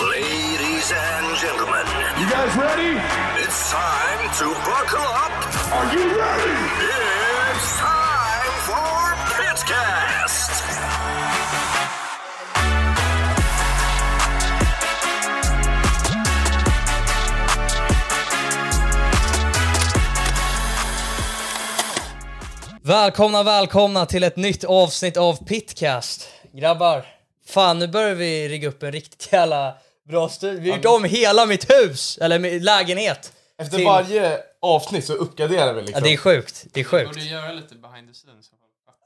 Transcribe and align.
Ladies 0.00 0.92
and 0.92 1.36
gentlemen, 1.38 1.84
You 2.20 2.30
guys 2.30 2.56
ready? 2.56 3.00
it's 3.42 3.70
time 3.72 4.30
to 4.38 4.44
buckle 4.64 5.08
up. 5.24 5.32
Are 5.72 5.92
you 5.92 6.04
ready? 6.18 6.54
It's 7.50 7.78
time 7.78 8.52
for 8.68 9.16
Pitcast. 9.36 10.50
Välkomna, 22.82 23.42
välkomna 23.42 24.06
till 24.06 24.24
ett 24.24 24.36
nytt 24.36 24.64
avsnitt 24.64 25.16
av 25.16 25.44
Pitcast. 25.44 26.28
Grabbar, 26.52 27.04
fan 27.46 27.78
nu 27.78 27.88
börjar 27.88 28.14
vi 28.14 28.48
rigga 28.48 28.68
upp 28.68 28.82
en 28.82 28.92
riktigt 28.92 29.32
jävla 29.32 29.74
bra 30.08 30.28
studio. 30.28 30.60
Vi 30.60 30.70
har 30.70 30.76
gjort 30.76 30.86
om 30.86 31.04
hela 31.04 31.46
mitt 31.46 31.70
hus, 31.70 32.18
eller 32.20 32.38
min 32.38 32.62
lägenhet. 32.64 33.32
Efter 33.58 33.76
till- 33.76 33.86
varje 33.86 34.38
avsnitt 34.62 35.04
så 35.06 35.12
uppgraderar 35.12 35.72
vi 35.74 35.80
Ja, 35.80 35.86
liksom. 35.86 36.02
det 36.02 36.12
är 36.12 36.16
sjukt, 36.16 36.64
det 36.72 36.80
är 36.80 36.84
Borde 36.84 37.04
sjukt. 37.14 37.22
göra 37.26 37.52
lite 37.52 37.74
behind 37.74 38.08
the 38.08 38.14
scenes. 38.14 38.46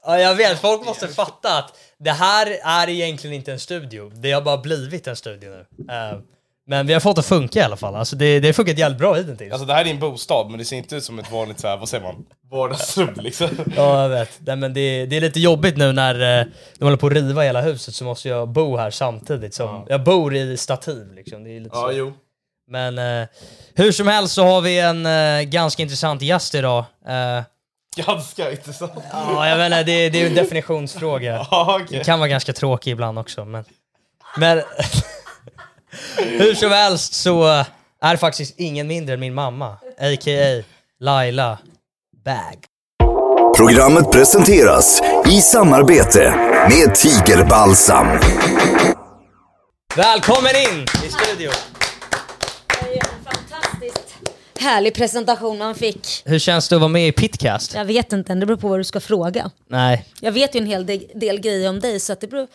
Ja, 0.05 0.19
jag 0.19 0.35
vet, 0.35 0.59
folk 0.59 0.85
måste 0.85 1.07
fatta 1.07 1.57
att 1.57 1.77
det 1.97 2.11
här 2.11 2.57
är 2.63 2.89
egentligen 2.89 3.35
inte 3.35 3.51
en 3.51 3.59
studio. 3.59 4.11
Det 4.15 4.31
har 4.31 4.41
bara 4.41 4.57
blivit 4.57 5.07
en 5.07 5.15
studio 5.15 5.49
nu. 5.49 5.93
Eh, 5.93 6.19
men 6.67 6.87
vi 6.87 6.93
har 6.93 6.99
fått 6.99 7.15
det 7.15 7.19
att 7.19 7.25
funka 7.25 7.59
i 7.59 7.61
alla 7.61 7.77
fall. 7.77 7.95
Alltså 7.95 8.15
det, 8.15 8.39
det 8.39 8.47
har 8.47 8.53
funkat 8.53 8.77
jävelt 8.77 8.97
bra 8.99 9.13
hittills. 9.13 9.51
Alltså 9.53 9.65
det 9.67 9.73
här 9.73 9.81
är 9.81 9.85
din 9.85 9.99
bostad 9.99 10.49
men 10.49 10.59
det 10.59 10.65
ser 10.65 10.75
inte 10.77 10.95
ut 10.95 11.03
som 11.03 11.19
ett 11.19 11.31
vanligt 11.31 11.59
så 11.59 11.67
här, 11.67 11.77
vad 11.77 11.89
säger 11.89 12.03
man? 12.03 12.25
Vardagsrum 12.51 13.13
liksom. 13.17 13.49
Ja, 13.75 14.01
jag 14.01 14.09
vet. 14.09 14.29
Nej, 14.39 14.55
men 14.55 14.73
det, 14.73 15.05
det 15.05 15.17
är 15.17 15.21
lite 15.21 15.39
jobbigt 15.39 15.77
nu 15.77 15.91
när 15.91 16.39
eh, 16.39 16.45
de 16.77 16.83
håller 16.85 16.97
på 16.97 17.07
att 17.07 17.13
riva 17.13 17.41
hela 17.41 17.61
huset 17.61 17.95
så 17.95 18.03
måste 18.05 18.29
jag 18.29 18.49
bo 18.49 18.77
här 18.77 18.91
samtidigt 18.91 19.53
som 19.53 19.85
jag 19.89 20.03
bor 20.03 20.35
i 20.35 20.57
stativ. 20.57 21.13
Liksom. 21.15 21.43
Det 21.43 21.49
är 21.55 21.59
lite 21.59 21.75
Ja, 21.77 21.87
så. 21.87 21.97
jo. 21.97 22.13
Men 22.67 22.97
eh, 22.97 23.27
hur 23.75 23.91
som 23.91 24.07
helst 24.07 24.33
så 24.33 24.43
har 24.43 24.61
vi 24.61 24.79
en 24.79 25.05
eh, 25.05 25.41
ganska 25.41 25.83
intressant 25.83 26.21
gäst 26.21 26.55
idag. 26.55 26.85
Eh, 27.07 27.43
Ganska 28.05 28.51
intressant. 28.51 28.91
ja, 29.11 29.49
jag 29.49 29.57
vet 29.57 29.65
inte, 29.65 29.83
det, 29.83 30.09
det 30.09 30.21
är 30.21 30.27
en 30.27 30.35
definitionsfråga. 30.35 31.45
Ja, 31.51 31.79
okej. 31.83 31.97
Det 31.97 32.03
kan 32.03 32.19
vara 32.19 32.29
ganska 32.29 32.53
tråkig 32.53 32.91
ibland 32.91 33.19
också. 33.19 33.45
Men, 33.45 33.65
men 34.37 34.57
hur 36.17 36.53
som 36.53 36.71
helst 36.71 37.13
så 37.13 37.43
är 38.01 38.11
det 38.11 38.17
faktiskt 38.17 38.59
ingen 38.59 38.87
mindre 38.87 39.13
än 39.13 39.19
min 39.19 39.33
mamma, 39.33 39.67
a.k.a. 39.97 40.63
Laila 40.99 41.57
Bag. 42.25 42.65
Programmet 43.57 44.11
presenteras 44.11 45.01
i 45.27 45.41
samarbete 45.41 46.35
med 46.69 46.95
Tigerbalsam. 46.95 48.07
Välkommen 49.95 50.51
in 50.55 50.85
i 51.05 51.11
studion! 51.11 51.53
Det 52.69 52.97
är 52.97 53.03
en 53.03 53.23
fantastiskt 53.25 54.15
härlig 54.59 54.93
presentation 54.93 55.57
man 55.57 55.75
fick. 55.75 56.21
Hur 56.25 56.39
känns 56.39 56.69
det 56.69 56.75
att 56.75 56.81
vara 56.81 56.89
med 56.89 57.07
i 57.07 57.11
Pitcast? 57.11 57.73
Jag 57.73 57.85
vet 57.85 58.13
inte 58.13 58.33
det 58.33 58.45
beror 58.45 58.57
på 58.57 58.67
vad 58.67 58.79
du 58.79 58.83
ska 58.83 58.99
fråga. 58.99 59.51
Nej. 59.67 60.05
Jag 60.19 60.31
vet 60.31 60.55
ju 60.55 60.59
en 60.59 60.65
hel 60.65 60.85
del, 60.85 61.07
del 61.15 61.39
grejer 61.39 61.69
om 61.69 61.79
dig 61.79 61.99
så 61.99 62.13
att 62.13 62.21
det 62.21 62.27
beror... 62.27 62.47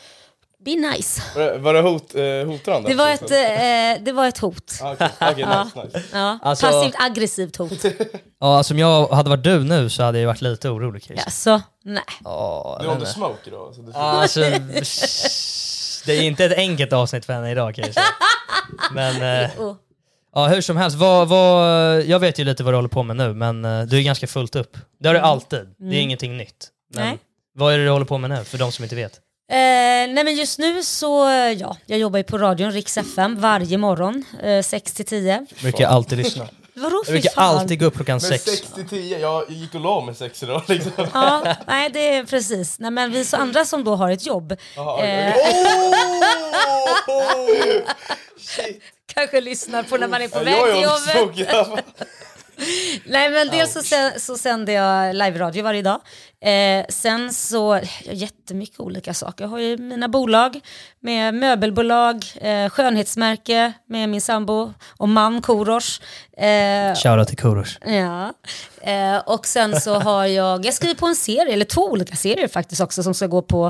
Be 0.64 0.70
nice. 0.74 1.22
Var 1.36 1.42
det- 1.42 1.58
Var 1.58 1.74
det 1.74 1.80
hot, 1.80 2.14
eh, 2.14 2.22
hotande? 2.52 2.88
Det 2.88 2.94
var 2.94 3.08
ett, 3.10 3.30
eh, 3.30 4.04
det 4.04 4.12
var 4.12 4.28
ett 4.28 4.38
hot. 4.38 4.72
Ah, 4.82 4.92
Okej, 4.92 5.08
okej, 5.20 5.34
nice, 5.46 5.82
nice. 5.84 6.02
Ja, 6.12 6.38
Alltså- 6.42 6.66
Passivt 6.66 6.94
aggressivt 6.98 7.56
hot. 7.56 7.84
Ja, 8.40 8.56
alltså 8.56 8.74
om 8.74 8.78
jag 8.78 9.06
hade 9.08 9.30
varit 9.30 9.44
du 9.44 9.64
nu 9.64 9.90
så 9.90 10.02
hade 10.02 10.18
jag 10.20 10.26
varit 10.26 10.40
lite 10.40 10.68
orolig 10.68 11.02
Chris. 11.02 11.20
Ja, 11.24 11.30
så, 11.30 11.60
nej. 11.84 12.02
Ja, 12.24 12.76
Du 12.80 12.86
jag 12.86 12.90
har 12.92 12.98
vet 12.98 13.08
inte 13.08 13.10
inte. 13.10 13.12
smoke 13.12 13.38
idag? 13.50 13.74
Så 13.74 13.80
du... 13.82 13.90
Ja, 13.94 14.00
alltså, 14.00 14.40
det 16.06 16.12
är 16.16 16.22
inte 16.22 16.44
ett 16.44 16.56
enkelt 16.58 16.92
avsnitt 16.92 17.24
för 17.24 17.32
henne 17.32 17.50
idag 17.50 17.74
kan 17.74 17.84
jag 17.84 17.94
säga. 17.94 18.06
Men 18.94 19.42
eh, 19.44 19.50
Oh. 19.60 19.74
ja, 20.34 20.46
hur 20.46 20.60
som 20.60 20.76
helst, 20.76 20.96
vad, 20.96 21.28
vad, 21.28 22.02
jag 22.02 22.18
vet 22.18 22.38
ju 22.38 22.44
lite 22.44 22.64
vad 22.64 22.72
du 22.72 22.76
håller 22.76 22.88
på 22.88 23.02
med 23.02 23.16
nu 23.16 23.34
men 23.34 23.64
eh, 23.64 23.82
du 23.82 23.98
är 23.98 24.02
ganska 24.02 24.26
fullt 24.26 24.56
upp. 24.56 24.76
Det 25.00 25.08
har 25.08 25.14
du 25.14 25.20
alltid, 25.20 25.60
det 25.78 25.96
är 25.96 26.00
ingenting 26.00 26.36
nytt. 26.36 26.68
Men 26.94 27.02
Mm. 27.02 27.10
Nej. 27.14 27.18
vad 27.54 27.74
är 27.74 27.78
det 27.78 27.84
du 27.84 27.90
håller 27.90 28.06
på 28.06 28.18
med 28.18 28.30
nu 28.30 28.44
för 28.44 28.58
de 28.58 28.72
som 28.72 28.82
inte 28.82 28.96
vet? 28.96 29.20
Eh, 29.50 29.54
nej 30.14 30.24
men 30.24 30.34
just 30.34 30.58
nu 30.58 30.82
så, 30.82 31.28
ja, 31.58 31.76
jag 31.86 31.98
jobbar 31.98 32.18
ju 32.18 32.24
på 32.24 32.38
radion, 32.38 32.72
Rix 32.72 32.96
FM, 32.98 33.40
varje 33.40 33.78
morgon, 33.78 34.24
eh, 34.42 34.62
6 34.62 34.92
till 34.92 35.04
10. 35.06 35.46
Brukar 35.62 35.86
alltid 35.88 36.18
lyssna. 36.18 36.48
Vadå 36.74 37.02
Jag 37.06 37.12
brukar 37.12 37.30
alltid 37.36 37.80
gå 37.80 37.86
upp 37.86 37.94
klockan 37.96 38.14
Men 38.14 38.20
sex. 38.20 38.44
6 38.44 38.62
till 38.74 38.88
10, 38.88 39.18
jag 39.18 39.50
gick 39.50 39.74
och 39.74 39.80
la 39.80 40.00
mig 40.00 40.14
6 40.14 40.42
idag 40.42 40.62
liksom. 40.68 40.92
Ja, 41.14 41.56
nej 41.66 41.90
det 41.92 42.14
är 42.14 42.24
precis. 42.24 42.78
Nej 42.78 42.90
men 42.90 43.12
vi 43.12 43.24
så 43.24 43.36
andra 43.36 43.64
som 43.64 43.84
då 43.84 43.94
har 43.96 44.10
ett 44.10 44.26
jobb, 44.26 44.56
Jaha, 44.76 44.94
okej, 44.94 45.10
eh, 45.10 45.34
okej. 48.36 48.80
kanske 49.14 49.40
lyssnar 49.40 49.82
på 49.82 49.96
när 49.96 50.08
man 50.08 50.22
är 50.22 50.28
på 50.28 50.38
Ja, 50.38 50.42
väg 50.44 50.72
till 51.34 51.46
jobbet. 51.46 51.84
Nej 53.04 53.30
men 53.30 53.48
dels 53.48 53.72
så, 53.72 53.80
sä- 53.80 54.18
så 54.18 54.38
sänder 54.38 54.72
jag 54.72 55.14
live-radio 55.16 55.62
varje 55.62 55.82
dag. 55.82 56.00
Eh, 56.40 56.84
sen 56.88 57.32
så, 57.32 57.80
jag 58.04 58.14
jättemycket 58.14 58.80
olika 58.80 59.14
saker. 59.14 59.44
Jag 59.44 59.48
har 59.48 59.58
ju 59.58 59.76
mina 59.76 60.08
bolag 60.08 60.60
med 61.00 61.34
möbelbolag, 61.34 62.24
eh, 62.40 62.68
skönhetsmärke 62.70 63.72
med 63.88 64.08
min 64.08 64.20
sambo 64.20 64.72
och 64.98 65.08
man 65.08 65.42
Korosh. 65.42 66.00
Eh, 66.44 66.94
Shoutout 66.94 67.28
till 67.28 67.36
Korosh. 67.38 67.78
ja. 67.86 68.32
eh, 68.92 69.18
och 69.26 69.46
sen 69.46 69.80
så 69.80 69.94
har 69.94 70.26
jag, 70.26 70.64
jag 70.66 70.74
skriver 70.74 70.94
på 70.94 71.06
en 71.06 71.16
serie, 71.16 71.52
eller 71.52 71.64
två 71.64 71.82
olika 71.90 72.16
serier 72.16 72.48
faktiskt 72.48 72.80
också 72.80 73.02
som 73.02 73.14
ska 73.14 73.26
gå 73.26 73.42
på 73.42 73.66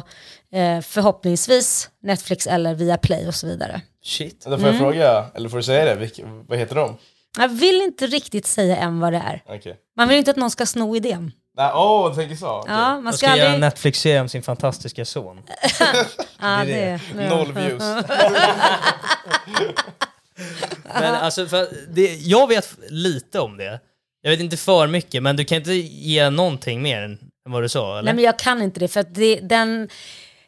eh, 0.53 0.81
förhoppningsvis 0.81 1.91
Netflix 2.03 2.47
eller 2.47 2.75
via 2.75 2.97
Play 2.97 3.28
och 3.28 3.34
så 3.34 3.47
vidare. 3.47 3.81
Shit. 4.05 4.44
Då 4.44 4.59
får 4.59 4.69
jag 4.69 4.78
fråga, 4.78 5.26
eller 5.34 5.49
får 5.49 5.56
du 5.56 5.62
säga 5.62 5.84
det? 5.84 5.94
Vilk, 5.94 6.20
vad 6.49 6.59
heter 6.59 6.75
de? 6.75 6.97
Jag 7.38 7.49
vill 7.49 7.82
inte 7.82 8.06
riktigt 8.06 8.47
säga 8.47 8.76
än 8.76 9.00
vad 9.00 9.12
det 9.12 9.19
är. 9.19 9.43
Okej. 9.47 9.76
Man 9.97 10.09
vill 10.09 10.19
inte 10.19 10.31
att 10.31 10.37
någon 10.37 10.50
ska 10.50 10.66
sno 10.66 10.97
idén. 10.97 11.32
Åh, 11.75 12.09
du 12.09 12.15
tänker 12.15 12.37
så? 12.37 12.59
Okej. 12.59 12.72
Ja, 12.75 12.94
man 12.94 13.04
Jag 13.04 13.15
ska 13.15 13.26
ska 13.26 13.37
göra 13.37 13.49
en 13.49 13.54
aldrig... 13.54 13.60
Netflix-serie 13.60 14.21
om 14.21 14.28
sin 14.28 14.43
fantastiska 14.43 15.04
son. 15.04 15.41
Ja, 16.41 16.65
det 16.66 16.81
är 16.81 17.00
det, 17.15 17.28
Noll 17.28 17.53
views. 17.53 17.82
Men 20.94 21.15
alltså, 21.15 21.47
för 21.47 21.69
det, 21.88 22.15
jag 22.15 22.49
vet 22.49 22.78
lite 22.88 23.41
om 23.41 23.56
det. 23.56 23.81
Jag 24.22 24.31
vet 24.31 24.41
inte 24.41 24.56
för 24.56 24.87
mycket, 24.87 25.22
men 25.22 25.37
du 25.37 25.44
kan 25.44 25.59
inte 25.59 25.72
ge 25.75 26.31
någonting 26.31 26.82
mer 26.82 27.03
än 27.03 27.19
än 27.49 27.53
vad 27.53 27.62
du 27.62 27.69
sa, 27.69 27.93
eller? 27.93 28.03
Nej 28.03 28.15
men 28.15 28.25
jag 28.25 28.38
kan 28.38 28.62
inte 28.62 28.81
det 28.81 28.88
för 28.88 29.00
att 29.00 29.15
det, 29.15 29.41
den 29.41 29.88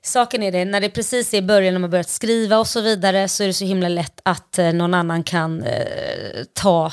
saken 0.02 0.42
är 0.42 0.52
det, 0.52 0.64
när 0.64 0.80
det 0.80 0.90
precis 0.90 1.34
är 1.34 1.38
i 1.38 1.42
början 1.42 1.74
när 1.74 1.80
man 1.80 1.90
börjat 1.90 2.08
skriva 2.08 2.58
och 2.58 2.66
så 2.66 2.80
vidare 2.80 3.28
så 3.28 3.42
är 3.42 3.46
det 3.46 3.52
så 3.54 3.64
himla 3.64 3.88
lätt 3.88 4.20
att 4.24 4.58
eh, 4.58 4.72
någon 4.72 4.94
annan 4.94 5.22
kan 5.22 5.62
eh, 5.62 6.44
ta 6.52 6.92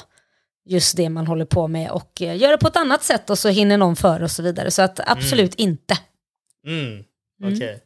just 0.66 0.97
det 0.97 1.09
man 1.09 1.28
håller 1.28 1.46
på 1.46 1.67
med 1.67 1.91
och 1.91 2.22
eh, 2.22 2.38
göra 2.38 2.57
på 2.57 2.67
ett 2.67 2.75
annat 2.78 3.03
sätt 3.03 3.29
och 3.29 3.40
så 3.40 3.50
hinner 3.50 3.78
någon 3.78 3.96
före 3.96 4.23
och 4.23 4.31
så 4.31 4.44
vidare. 4.44 4.72
Så 4.72 4.81
att 4.81 5.00
absolut 5.09 5.56
inte. 5.56 5.97
Mm, 6.67 7.03
okej. 7.44 7.79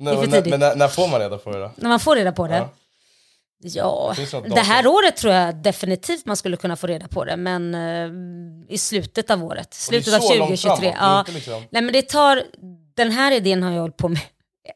Nej, 0.00 0.14
Det 0.16 0.20
är 0.20 0.24
för 0.24 0.30
men, 0.30 0.30
när, 0.30 0.50
men 0.50 0.60
när, 0.60 0.76
när 0.76 0.88
får 0.88 1.08
man 1.08 1.20
reda 1.20 1.38
på 1.38 1.50
det 1.50 1.58
då? 1.58 1.72
När 1.76 1.88
man 1.88 2.00
får 2.00 2.16
reda 2.16 2.32
på 2.32 2.46
det. 2.46 2.56
Ja. 2.56 2.70
Ja, 3.62 4.14
det 4.16 4.48
det 4.54 4.60
här 4.60 4.86
året 4.86 5.16
tror 5.16 5.32
jag 5.34 5.56
definitivt 5.56 6.26
man 6.26 6.36
skulle 6.36 6.56
kunna 6.56 6.76
få 6.76 6.86
reda 6.86 7.08
på 7.08 7.24
det, 7.24 7.36
men 7.36 7.74
eh, 7.74 8.74
i 8.74 8.78
slutet 8.78 9.30
av 9.30 9.44
året. 9.44 9.74
Slutet 9.74 10.14
av 10.14 10.20
så 10.20 10.34
långt 10.34 10.60
2023. 10.60 10.70
framåt, 10.76 10.80
det 10.80 10.88
är 10.88 11.06
Ja. 11.12 11.18
inte 11.20 11.32
liksom- 11.32 11.62
Nej 11.70 11.82
men 11.82 11.92
det 11.92 12.02
tar, 12.08 12.42
den 12.96 13.10
här 13.10 13.32
idén 13.32 13.62
har 13.62 13.72
jag 13.72 13.80
hållit 13.80 13.96
på 13.96 14.08
med 14.08 14.20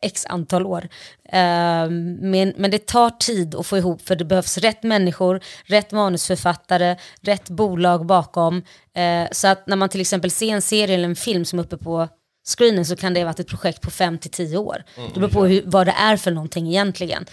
x 0.00 0.26
antal 0.28 0.66
år. 0.66 0.88
Ehm, 1.28 2.14
men, 2.14 2.52
men 2.56 2.70
det 2.70 2.86
tar 2.86 3.10
tid 3.10 3.54
att 3.54 3.66
få 3.66 3.78
ihop 3.78 4.02
för 4.02 4.16
det 4.16 4.24
behövs 4.24 4.58
rätt 4.58 4.82
människor, 4.82 5.40
rätt 5.64 5.92
manusförfattare, 5.92 6.96
rätt 7.20 7.48
bolag 7.48 8.06
bakom. 8.06 8.62
Eh, 8.94 9.28
så 9.32 9.48
att 9.48 9.66
när 9.66 9.76
man 9.76 9.88
till 9.88 10.00
exempel 10.00 10.30
ser 10.30 10.52
en 10.52 10.62
serie 10.62 10.94
eller 10.94 11.08
en 11.08 11.16
film 11.16 11.44
som 11.44 11.58
är 11.58 11.62
uppe 11.62 11.76
på 11.76 12.08
screenen 12.56 12.86
så 12.86 12.96
kan 12.96 13.14
det 13.14 13.20
ha 13.20 13.24
varit 13.24 13.40
ett 13.40 13.48
projekt 13.48 13.80
på 13.80 13.90
5 13.90 14.18
till 14.18 14.30
10 14.30 14.56
år. 14.58 14.84
Det 15.14 15.20
beror 15.20 15.30
på 15.30 15.46
hur, 15.46 15.62
vad 15.66 15.86
det 15.86 15.94
är 15.98 16.16
för 16.16 16.30
någonting 16.30 16.68
egentligen. 16.68 17.26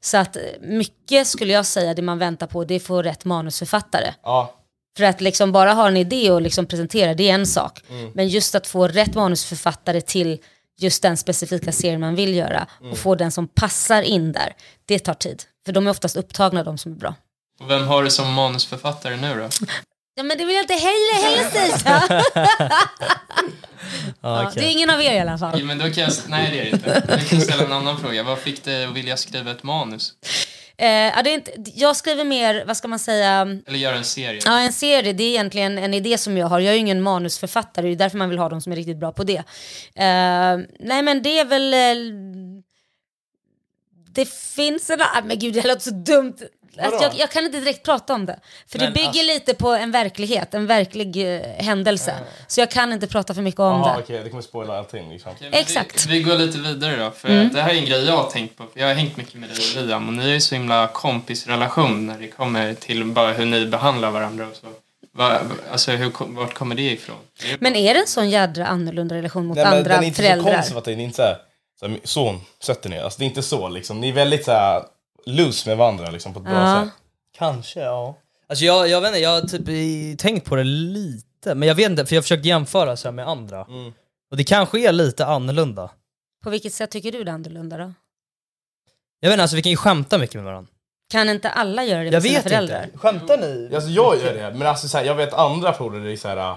Så 0.00 0.16
att 0.16 0.36
eh, 0.36 0.42
mycket 0.60 1.26
skulle 1.26 1.52
jag 1.52 1.66
säga 1.66 1.94
det 1.94 2.02
man 2.02 2.18
väntar 2.18 2.46
på 2.46 2.64
det 2.64 2.74
är 2.74 2.76
att 2.76 2.82
få 2.82 3.02
rätt 3.02 3.24
manusförfattare. 3.24 4.14
Ja, 4.22 4.54
För 4.96 5.04
att 5.04 5.20
liksom 5.20 5.52
bara 5.52 5.72
ha 5.72 5.88
en 5.88 5.96
idé 5.96 6.30
och 6.30 6.42
liksom 6.42 6.66
presentera, 6.66 7.14
det 7.14 7.30
är 7.30 7.34
en 7.34 7.46
sak. 7.46 7.80
Men 8.14 8.28
just 8.28 8.54
att 8.54 8.66
få 8.66 8.88
rätt 8.88 9.14
manusförfattare 9.14 10.00
till 10.00 10.38
just 10.78 11.02
den 11.02 11.16
specifika 11.16 11.72
serien 11.72 12.00
man 12.00 12.14
vill 12.14 12.34
göra 12.34 12.66
och 12.92 12.98
få 12.98 13.14
den 13.14 13.32
som 13.32 13.48
passar 13.48 14.02
in 14.02 14.32
där, 14.32 14.52
det 14.86 14.98
tar 14.98 15.14
tid. 15.14 15.42
För 15.66 15.72
de 15.72 15.86
är 15.86 15.90
oftast 15.90 16.16
upptagna, 16.16 16.64
de 16.64 16.78
som 16.78 16.92
är 16.92 16.96
bra. 16.96 17.14
Och 17.60 17.70
vem 17.70 17.86
har 17.88 18.02
du 18.04 18.10
som 18.10 18.32
manusförfattare 18.32 19.16
nu 19.16 19.34
då? 19.34 19.48
Ja 20.14 20.22
men 20.22 20.38
det 20.38 20.44
vill 20.44 20.54
jag 20.54 20.62
inte 20.62 20.74
heller, 20.74 21.24
heller 21.24 21.78
säga. 21.78 22.22
Ja, 24.20 24.48
okej. 24.48 24.62
det 24.62 24.68
är 24.68 24.72
ingen 24.72 24.90
av 24.90 25.02
er 25.02 25.12
i 25.12 25.20
alla 25.20 25.38
fall. 25.38 25.58
Ja, 25.58 25.64
men 25.64 25.78
då 25.78 25.84
kan 25.90 26.02
jag... 26.02 26.12
Nej, 26.26 26.50
det 26.50 26.60
är 26.60 26.64
det 26.64 26.70
inte. 26.70 27.02
Jag 27.08 27.26
kan 27.26 27.40
ställa 27.40 27.64
en 27.64 27.72
annan 27.72 27.98
fråga. 27.98 28.22
Vad 28.22 28.38
fick 28.38 28.64
dig 28.64 28.84
att 28.84 28.92
vilja 28.96 29.16
skriva 29.16 29.50
ett 29.50 29.62
manus? 29.62 30.12
Eh, 30.76 30.86
ja, 30.88 31.22
det 31.22 31.30
är 31.30 31.34
inte, 31.34 31.52
jag 31.74 31.96
skriver 31.96 32.24
mer, 32.24 32.64
vad 32.66 32.76
ska 32.76 32.88
man 32.88 32.98
säga, 32.98 33.40
Eller 33.66 33.78
göra 33.78 33.96
en 33.96 34.04
serie? 34.04 34.40
Ja, 34.44 34.60
en 34.60 34.72
serie, 34.72 35.12
det 35.12 35.24
är 35.24 35.28
egentligen 35.28 35.78
en 35.78 35.94
idé 35.94 36.18
som 36.18 36.36
jag 36.36 36.46
har. 36.46 36.60
Jag 36.60 36.70
är 36.70 36.74
ju 36.74 36.80
ingen 36.80 37.02
manusförfattare, 37.02 37.86
det 37.86 37.92
är 37.92 37.96
därför 37.96 38.18
man 38.18 38.28
vill 38.28 38.38
ha 38.38 38.48
de 38.48 38.60
som 38.60 38.72
är 38.72 38.76
riktigt 38.76 38.96
bra 38.96 39.12
på 39.12 39.24
det. 39.24 39.36
Eh, 39.94 40.58
nej 40.80 41.02
men 41.02 41.22
det 41.22 41.38
är 41.38 41.44
väl... 41.44 41.74
eh, 41.74 42.14
det 44.08 44.28
finns 44.32 44.90
en... 44.90 45.00
Ah, 45.00 45.22
men 45.24 45.38
gud, 45.38 45.54
det 45.54 45.66
låter 45.66 45.80
så 45.80 45.90
dumt. 45.90 46.36
Alltså, 46.82 47.02
jag, 47.02 47.14
jag 47.16 47.30
kan 47.30 47.44
inte 47.44 47.60
direkt 47.60 47.84
prata 47.84 48.14
om 48.14 48.26
det. 48.26 48.38
För 48.68 48.78
det 48.78 48.84
Men 48.84 48.92
bygger 48.92 49.06
alltså- 49.08 49.22
lite 49.22 49.54
på 49.54 49.68
en 49.68 49.90
verklighet, 49.90 50.54
en 50.54 50.66
verklig 50.66 51.34
eh, 51.36 51.40
händelse. 51.64 52.14
Så 52.46 52.60
jag 52.60 52.70
kan 52.70 52.92
inte 52.92 53.06
prata 53.06 53.34
för 53.34 53.42
mycket 53.42 53.60
om 53.60 53.66
Jaha 53.80 53.96
det. 53.96 54.02
okej, 54.02 54.20
det 54.24 54.30
kommer 54.30 54.42
spoila 54.42 54.78
allting 54.78 55.10
liksom. 55.10 55.32
Men 55.40 55.52
Exakt. 55.54 56.06
Vi, 56.06 56.12
vi 56.18 56.22
går 56.24 56.38
lite 56.38 56.58
vidare 56.58 56.96
då, 56.96 57.10
för 57.10 57.28
Mm. 57.28 57.48
det 57.52 57.62
här 57.62 57.70
är 57.70 57.74
en 57.78 57.84
grej 57.84 58.04
jag 58.04 58.16
har 58.16 58.30
tänkt 58.30 58.56
på. 58.56 58.64
Jag 58.74 58.86
har 58.86 58.94
hängt 58.94 59.16
mycket 59.16 59.34
med 59.34 59.48
dig 59.48 59.58
och 59.80 59.86
Liam 59.86 60.06
och 60.08 60.12
ni 60.14 60.24
är 60.24 60.34
ju 60.34 60.40
så 60.40 60.54
himla 60.54 60.86
kompisrelation 60.86 62.06
när 62.06 62.18
det 62.18 62.28
kommer 62.28 62.74
till 62.74 63.04
bara 63.04 63.32
hur 63.32 63.46
ni 63.46 63.66
behandlar 63.66 64.10
varandra 64.10 64.46
och 64.46 64.56
så. 64.56 64.66
Va, 65.16 65.40
alltså 65.72 65.90
hur, 65.92 66.12
vart 66.34 66.54
kommer 66.54 66.74
det 66.74 66.82
ifrån? 66.82 67.16
Det 67.42 67.60
Men 67.60 67.76
är 67.76 67.94
det 67.94 68.00
en 68.00 68.06
sån 68.06 68.30
jädra 68.30 68.66
annorlunda 68.66 69.14
relation 69.14 69.46
mot 69.46 69.56
Nej, 69.56 69.64
men 69.64 69.74
andra 69.78 69.90
den 69.94 70.02
är 70.02 70.06
inte 70.06 70.16
så 70.16 70.22
föräldrar? 70.22 70.54
konservativ, 70.54 70.96
det 70.96 71.02
är 71.02 71.04
inte 71.04 71.16
såhär, 71.16 71.36
såhär 71.80 71.98
son, 72.04 72.40
sätter 72.62 72.90
ner. 72.90 73.02
Alltså 73.02 73.18
det 73.18 73.24
är 73.24 73.26
inte 73.26 73.42
så 73.42 73.68
liksom. 73.68 74.00
Ni 74.00 74.08
är 74.08 74.12
väldigt 74.12 74.44
såhär 74.44 74.82
loose 75.26 75.68
med 75.68 75.76
varandra 75.78 76.10
liksom 76.10 76.32
på 76.34 76.38
ett 76.40 76.44
bra 76.46 76.54
Ja. 76.54 76.84
sätt. 76.84 76.94
Kanske, 77.36 77.80
ja. 77.80 78.16
Alltså 78.48 78.64
jag, 78.64 78.88
jag 78.88 79.00
vet 79.00 79.08
inte, 79.08 79.18
jag 79.20 79.30
har 79.40 79.48
typ 79.48 79.68
i- 79.68 80.16
tänkt 80.18 80.46
på 80.48 80.56
det 80.56 80.64
lite, 80.64 81.54
men 81.54 81.68
jag 81.68 81.74
vet 81.74 81.90
inte, 81.90 82.06
för 82.06 82.14
jag 82.14 82.18
har 82.18 82.22
försökt 82.22 82.44
jämföra 82.44 82.96
så 82.96 83.08
här 83.08 83.12
med 83.12 83.28
andra. 83.28 83.64
Mm. 83.64 83.92
Och 84.30 84.36
det 84.36 84.44
kanske 84.44 84.88
är 84.88 84.92
lite 84.92 85.26
annorlunda. 85.26 85.90
På 86.44 86.50
vilket 86.50 86.72
sätt 86.72 86.90
tycker 86.90 87.12
du 87.12 87.24
det 87.24 87.30
är 87.30 87.34
annorlunda 87.34 87.76
då? 87.76 87.92
Jag 89.20 89.28
vet 89.28 89.34
inte, 89.34 89.42
alltså 89.42 89.56
vi 89.56 89.62
kan 89.62 89.70
ju 89.70 89.76
skämta 89.76 90.18
mycket 90.18 90.34
med 90.34 90.44
varandra. 90.44 90.70
Kan 91.10 91.28
inte 91.28 91.50
alla 91.50 91.84
göra 91.84 91.98
det 91.98 92.04
med 92.04 92.14
Jag 92.14 92.22
sina 92.22 92.34
vet 92.34 92.42
föräldrar? 92.42 92.84
inte. 92.84 92.98
Skämtar 92.98 93.38
ni? 93.38 93.70
Alltså 93.74 93.90
jag 93.90 94.16
gör 94.22 94.34
det, 94.34 94.54
men 94.58 94.66
alltså 94.66 94.88
såhär, 94.88 95.04
jag 95.04 95.14
vet 95.14 95.32
andra 95.34 95.72
polare, 95.72 96.02
det 96.02 96.12
är 96.12 96.16
såhär... 96.16 96.56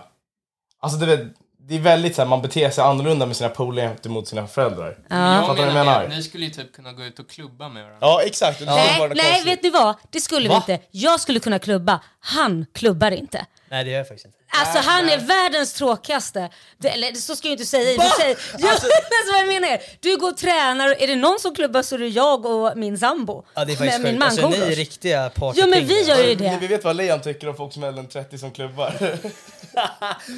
Alltså 0.79 0.97
det 0.99 1.13
är, 1.13 1.29
det 1.67 1.75
är 1.75 1.79
väldigt 1.79 2.15
såhär, 2.15 2.29
man 2.29 2.41
beter 2.41 2.69
sig 2.69 2.83
annorlunda 2.83 3.25
med 3.25 3.35
sina 3.35 3.49
polare 3.49 3.87
gentemot 3.87 4.27
sina 4.27 4.47
föräldrar. 4.47 4.97
Men 5.07 5.33
jag 5.33 5.41
Fattar 5.47 5.55
du 5.55 5.59
vad 5.61 5.67
jag 5.67 5.73
menar, 5.73 5.85
menar? 5.85 6.07
med, 6.07 6.17
ni 6.17 6.23
skulle 6.23 6.45
ju 6.45 6.51
typ 6.51 6.73
kunna 6.75 6.93
gå 6.93 7.03
ut 7.03 7.19
och 7.19 7.29
klubba 7.29 7.69
med 7.69 7.83
varandra. 7.83 8.07
Ja 8.07 8.21
exakt, 8.25 8.65
bara 8.65 8.75
Nej, 8.75 8.99
nej 8.99 9.09
konstigt. 9.17 9.47
vet 9.47 9.63
ni 9.63 9.69
vad? 9.69 9.95
Det 10.09 10.19
skulle 10.21 10.49
Va? 10.49 10.63
vi 10.67 10.73
inte. 10.73 10.85
Jag 10.91 11.19
skulle 11.19 11.39
kunna 11.39 11.59
klubba. 11.59 11.99
Han 12.19 12.65
klubbar 12.73 13.11
inte. 13.11 13.45
Nej 13.69 13.83
det 13.83 13.89
gör 13.91 13.97
jag 13.97 14.07
faktiskt 14.07 14.25
inte. 14.25 14.37
Alltså 14.49 14.79
han 14.79 15.09
är 15.09 15.17
världens 15.17 15.73
tråkigaste. 15.73 16.49
Det, 16.77 16.89
eller 16.89 17.13
så 17.13 17.35
ska 17.35 17.47
jag 17.47 17.53
inte 17.53 17.65
säga. 17.65 18.03
Du 18.03 18.09
säger, 18.21 18.37
ja, 18.59 18.69
alltså, 18.71 18.87
vad 19.31 19.41
jag 19.41 19.47
menar 19.47 19.67
är, 19.67 19.81
du 19.99 20.17
går 20.17 20.29
och 20.31 20.37
tränar, 20.37 20.95
är 20.99 21.07
det 21.07 21.15
någon 21.15 21.39
som 21.39 21.55
klubbar 21.55 21.81
så 21.81 21.95
är 21.95 21.99
det 21.99 22.07
jag 22.07 22.45
och 22.45 22.77
min 22.77 22.97
sambo. 22.97 23.43
Ja 23.53 23.65
det 23.65 23.73
är 23.73 23.75
faktiskt 23.77 23.99
Med 24.01 24.13
min 24.13 24.21
sjukt. 24.21 24.43
Alltså, 24.43 24.49
ni 24.65 24.71
är 24.71 24.75
riktiga 24.75 25.29
party 25.29 25.59
Ja 25.59 25.67
men 25.67 25.87
vi 25.87 26.01
gör 26.03 26.23
ju 26.23 26.35
det. 26.35 26.57
vi 26.61 26.67
vet 26.67 26.83
vad 26.83 26.95
Leon 26.95 27.21
tycker 27.21 27.49
om 27.49 27.55
folk 27.55 27.73
som 27.73 27.83
är 27.83 27.87
äldre 27.87 28.01
än 28.03 28.09
30 28.09 28.37
som 28.37 28.51
klubbar. 28.51 28.93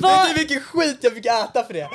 Vad- 0.01 0.27
Vet 0.27 0.27
du 0.29 0.33
vilken 0.39 0.61
skit 0.61 0.97
jag 1.01 1.13
fick 1.13 1.25
äta 1.25 1.63
för 1.63 1.73
det? 1.73 1.79
Ja, 1.79 1.89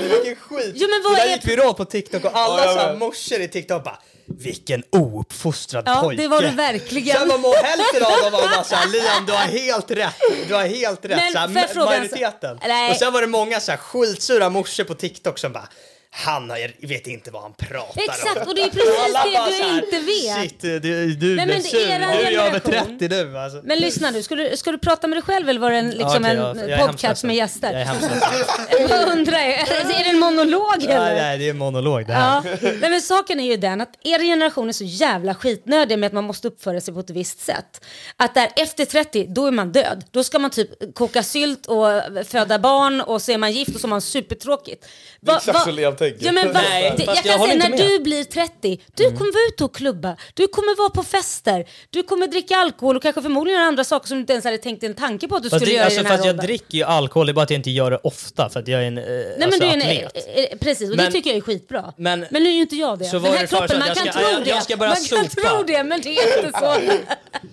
men- 0.00 0.08
vilken 0.08 0.36
skit! 0.36 0.72
Ja, 0.74 0.86
men 0.88 1.02
vad 1.04 1.12
det 1.12 1.16
där 1.20 1.26
är- 1.28 1.32
gick 1.36 1.46
viralt 1.48 1.76
på 1.76 1.84
TikTok 1.84 2.24
och 2.24 2.30
alla 2.38 2.64
Ja, 2.64 2.74
här 2.80 2.90
vet. 2.90 2.98
morsor 2.98 3.40
i 3.40 3.48
TikTok 3.48 3.84
bara 3.84 3.98
Vilken 4.26 4.82
ouppfostrad 4.90 5.82
Ja, 5.86 6.00
pojke! 6.02 6.22
det 6.22 6.28
var 6.28 6.42
du 6.42 6.50
verkligen. 6.50 7.16
Sen 7.18 7.28
var 7.28 7.38
må- 7.38 7.54
hälften 7.54 8.04
av 8.04 8.10
dem 8.22 8.32
var 8.32 8.48
bara 8.50 8.64
såhär 8.64 8.86
Liam 8.86 9.26
du 9.26 9.32
har 9.32 9.38
helt 9.38 9.90
rätt, 9.90 10.14
du 10.48 10.54
har 10.54 10.66
helt 10.66 11.04
rätt, 11.04 11.16
Men 11.16 11.32
så 11.32 11.38
här, 11.38 11.48
får 11.48 11.56
jag 11.56 11.64
ma- 11.68 11.72
fråga 11.72 11.94
en 11.94 12.00
majoriteten. 12.00 12.58
Nej. 12.66 12.90
Och 12.90 12.96
sen 12.96 13.12
var 13.12 13.20
det 13.20 13.26
många 13.26 13.60
så 13.60 13.70
här 13.70 13.78
skitsura 13.78 14.48
morsor 14.50 14.84
på 14.84 14.94
TikTok 14.94 15.38
som 15.38 15.52
bara 15.52 15.68
han 16.16 16.50
har, 16.50 16.86
vet 16.86 17.06
inte 17.06 17.30
vad 17.30 17.42
han 17.42 17.52
pratar 17.52 17.76
om. 17.78 18.04
Exakt, 18.10 18.46
och 18.48 18.54
det 18.54 18.62
är 18.62 18.68
precis 18.70 19.58
det 19.60 19.64
du 19.64 19.78
inte 19.84 19.98
vet. 20.12 20.50
Shit, 20.50 20.60
du, 20.60 21.14
du 21.14 21.36
Nej, 21.36 21.46
men 21.46 21.48
det 21.48 21.54
är 21.54 21.60
sur, 21.60 21.78
du 21.78 21.84
är 21.84 22.46
över 22.46 22.60
generation. 22.60 22.98
30 22.98 23.08
nu 23.08 23.38
alltså. 23.38 23.60
Men 23.64 23.78
lyssna 23.78 24.10
nu, 24.10 24.22
ska 24.22 24.34
du, 24.34 24.56
ska 24.56 24.72
du 24.72 24.78
prata 24.78 25.06
med 25.06 25.16
dig 25.16 25.22
själv 25.22 25.48
eller 25.48 25.60
var 25.60 25.70
det 25.70 25.76
en, 25.76 25.90
liksom 25.90 26.24
Ja, 26.24 26.30
okej, 26.30 26.30
en 26.30 26.36
jag- 26.58 26.70
jag 26.70 26.80
är 26.80 26.86
podcast 26.86 27.24
med 27.24 27.36
Jag 27.36 27.40
är 27.40 27.44
gäster? 27.44 27.74
hemskt 27.84 28.02
ledsen. 28.02 28.88
Vad 28.88 29.08
undrar 29.18 29.38
jag, 29.38 29.50
är 29.50 30.04
det 30.04 30.10
en 30.10 30.18
monolog 30.18 30.82
eller? 30.82 31.14
Nej, 31.14 31.38
det 31.38 31.46
är 31.46 31.50
en 31.50 31.58
monolog 31.58 32.06
det 32.06 32.12
här. 32.12 32.42
Ja. 32.44 32.56
Nej, 32.80 32.90
men 32.90 33.00
saken 33.00 33.40
är 33.40 33.44
ju 33.44 33.56
den 33.56 33.80
att 33.80 33.98
er 34.02 34.18
generation 34.18 34.68
är 34.68 34.72
så 34.72 34.84
jävla 34.84 35.34
skitnödig 35.34 35.98
med 35.98 36.06
att 36.06 36.12
man 36.12 36.24
måste 36.24 36.48
uppföra 36.48 36.80
sig 36.80 36.94
på 36.94 37.00
ett 37.00 37.10
visst 37.10 37.40
sätt. 37.40 37.84
Att 38.16 38.34
där 38.34 38.48
efter 38.56 38.84
30, 38.84 39.26
då 39.28 39.46
är 39.46 39.50
man 39.50 39.72
död. 39.72 40.04
Då 40.10 40.24
ska 40.24 40.38
man 40.38 40.50
typ 40.50 40.94
koka 40.94 41.22
sylt 41.22 41.66
och 41.66 41.86
föda 42.26 42.58
barn 42.58 43.00
och 43.00 43.22
så 43.22 43.32
är 43.32 43.38
man 43.38 43.52
gift 43.52 43.74
och 43.74 43.80
så 43.80 43.86
har 43.86 43.90
man 43.90 44.00
supertråkigt. 44.00 44.86
Va, 45.20 45.36
exakt 45.36 45.72
Liam 45.72 45.96
tänker. 46.10 46.26
Ja, 46.26 46.32
men 46.32 46.52
va, 46.52 46.60
Nej, 46.70 46.94
det, 46.96 47.04
jag 47.04 47.16
jag 47.16 47.24
kan 47.24 47.38
säga 47.46 47.54
när 47.58 47.68
med. 47.70 47.78
du 47.78 47.98
blir 47.98 48.24
30, 48.24 48.80
du 48.96 49.04
kommer 49.04 49.32
vara 49.32 49.48
ute 49.54 49.64
och 49.64 49.74
klubba, 49.74 50.16
du 50.34 50.46
kommer 50.48 50.76
vara 50.78 50.90
på 50.90 51.02
fester, 51.02 51.64
du 51.90 52.02
kommer 52.02 52.26
dricka 52.26 52.56
alkohol 52.56 52.96
och 52.96 53.02
kanske 53.02 53.22
förmodligen 53.22 53.58
göra 53.60 53.68
andra 53.68 53.84
saker 53.84 54.08
som 54.08 54.16
du 54.16 54.20
inte 54.20 54.32
ens 54.32 54.44
hade 54.44 54.58
tänkt 54.58 54.82
en 54.84 54.94
tanke 54.94 55.28
på 55.28 55.36
att 55.36 55.42
du 55.42 55.50
Fast, 55.50 55.60
skulle 55.60 55.72
det, 55.72 55.76
göra 55.76 55.84
alltså, 55.84 56.00
i 56.00 56.02
den 56.02 56.10
här 56.10 56.16
fast 56.18 56.26
jag 56.26 56.36
dricker 56.36 56.78
ju 56.78 56.84
alkohol, 56.84 57.26
det 57.26 57.32
är 57.32 57.34
bara 57.34 57.42
att 57.42 57.50
jag 57.50 57.58
inte 57.58 57.70
gör 57.70 57.90
det 57.90 57.96
ofta 58.02 58.48
för 58.48 58.60
att 58.60 58.68
jag 58.68 58.82
är 58.82 58.86
en 58.86 58.98
eh, 58.98 59.04
Nej 59.04 59.34
alltså, 59.42 59.48
men 59.50 59.60
du 59.60 59.86
är 59.86 59.90
en, 59.92 60.06
atlet. 60.06 60.28
eh, 60.36 60.44
eh, 60.44 60.58
precis, 60.60 60.90
och 60.90 60.96
det 60.96 61.02
Men- 61.02 61.12
tycker 61.12 61.30
jag 61.30 61.36
är 61.36 61.40
skitbra. 61.40 61.92
Men, 61.96 62.26
men- 62.30 62.42
nu 62.42 62.48
är 62.48 62.54
ju 62.54 62.60
inte 62.60 62.76
jag 62.76 62.98
det. 62.98 63.04
Så 63.04 63.18
Den 63.18 63.32
här 63.32 63.40
det 63.40 63.46
kroppen, 63.46 63.78
man 63.78 63.88
kan 63.94 64.06
tro 64.12 64.44
det. 64.44 64.76
man 64.78 64.96
kan 64.96 65.28
tro 65.28 65.62
det, 65.66 65.84
men 65.84 66.00
det 66.00 66.08
är 66.18 66.44
inte 66.46 66.58
så. 66.58 66.74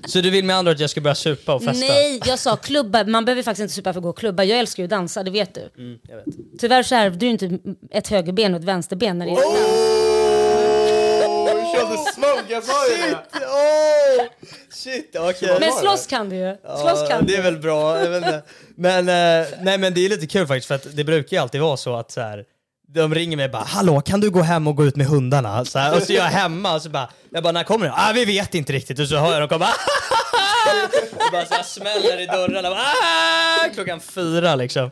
Så 0.07 0.21
du 0.21 0.29
vill 0.29 0.45
med 0.45 0.55
andra 0.55 0.69
ord 0.71 0.75
att 0.75 0.81
jag 0.81 0.89
ska 0.89 1.01
börja 1.01 1.15
supa 1.15 1.53
och 1.55 1.63
festa? 1.63 1.85
Nej, 1.87 2.21
jag 2.25 2.39
sa 2.39 2.55
klubba. 2.55 3.03
Man 3.03 3.25
behöver 3.25 3.43
faktiskt 3.43 3.61
inte 3.61 3.73
supa 3.73 3.93
för 3.93 3.99
att 3.99 4.03
gå 4.03 4.09
och 4.09 4.17
klubba. 4.17 4.43
Jag 4.43 4.59
älskar 4.59 4.83
ju 4.83 4.85
att 4.85 4.89
dansa, 4.89 5.23
det 5.23 5.31
vet 5.31 5.55
du. 5.55 5.69
Mm, 5.77 5.99
vet. 6.07 6.59
Tyvärr 6.59 6.83
så 6.83 6.95
ärvde 6.95 7.17
du 7.17 7.25
inte 7.29 7.49
ett 7.91 8.07
högerben 8.07 8.40
och 8.49 8.59
ett 8.59 8.63
vänsterben 8.65 9.17
när 9.17 9.25
det 9.25 9.31
dans. 9.31 9.45
Oh, 11.45 11.75
kör 11.75 11.95
the 11.95 12.11
smoke, 12.11 12.43
jag 12.53 12.63
sa 12.63 12.87
ju 12.87 12.97
det! 12.97 13.15
Oh, 13.45 14.25
shit, 14.73 15.15
okej. 15.19 15.57
Men 15.59 15.71
slåss 15.71 16.07
kan 16.07 16.29
du 16.29 16.35
ju. 16.35 16.55
Slåss 16.81 16.99
Ja, 17.01 17.07
kan 17.09 17.25
det 17.25 17.35
är 17.35 17.41
väl 17.41 17.57
bra. 17.57 17.97
Men, 18.75 19.09
eh, 19.09 19.47
nej, 19.61 19.77
men 19.77 19.93
det 19.93 20.05
är 20.05 20.09
lite 20.09 20.27
kul 20.27 20.47
faktiskt 20.47 20.67
för 20.67 20.75
att 20.75 20.95
det 20.95 21.03
brukar 21.03 21.37
ju 21.37 21.41
alltid 21.43 21.61
vara 21.61 21.77
så 21.77 21.95
att 21.95 22.11
så 22.11 22.21
här, 22.21 22.43
de 22.93 23.15
ringer 23.15 23.37
mig 23.37 23.45
och 23.45 23.51
bara 23.51 23.63
“Hallå, 23.63 24.01
kan 24.01 24.19
du 24.19 24.29
gå 24.29 24.41
hem 24.41 24.67
och 24.67 24.75
gå 24.75 24.85
ut 24.85 24.95
med 24.95 25.07
hundarna?” 25.07 25.65
så 25.65 25.79
här, 25.79 25.95
Och 25.95 26.03
så 26.03 26.13
är 26.13 26.17
jag 26.17 26.23
hemma 26.23 26.75
och 26.75 26.81
så 26.81 26.89
bara, 26.89 27.09
jag 27.29 27.43
bara 27.43 27.51
“När 27.51 27.63
kommer 27.63 27.85
du?” 27.85 27.91
“Ah, 27.95 28.11
vi 28.15 28.25
vet 28.25 28.55
inte 28.55 28.73
riktigt” 28.73 28.99
och 28.99 29.07
så 29.07 29.15
hör 29.17 29.31
jag 29.31 29.41
dem 29.41 29.49
komma 29.49 29.67
och 31.31 31.37
bara 31.37 31.45
så 31.45 31.53
här 31.53 31.63
smäller 31.63 32.21
i 32.21 32.25
dörrarna 32.25 32.69
ah! 32.69 33.69
klockan 33.73 33.99
fyra 33.99 34.55
liksom. 34.55 34.91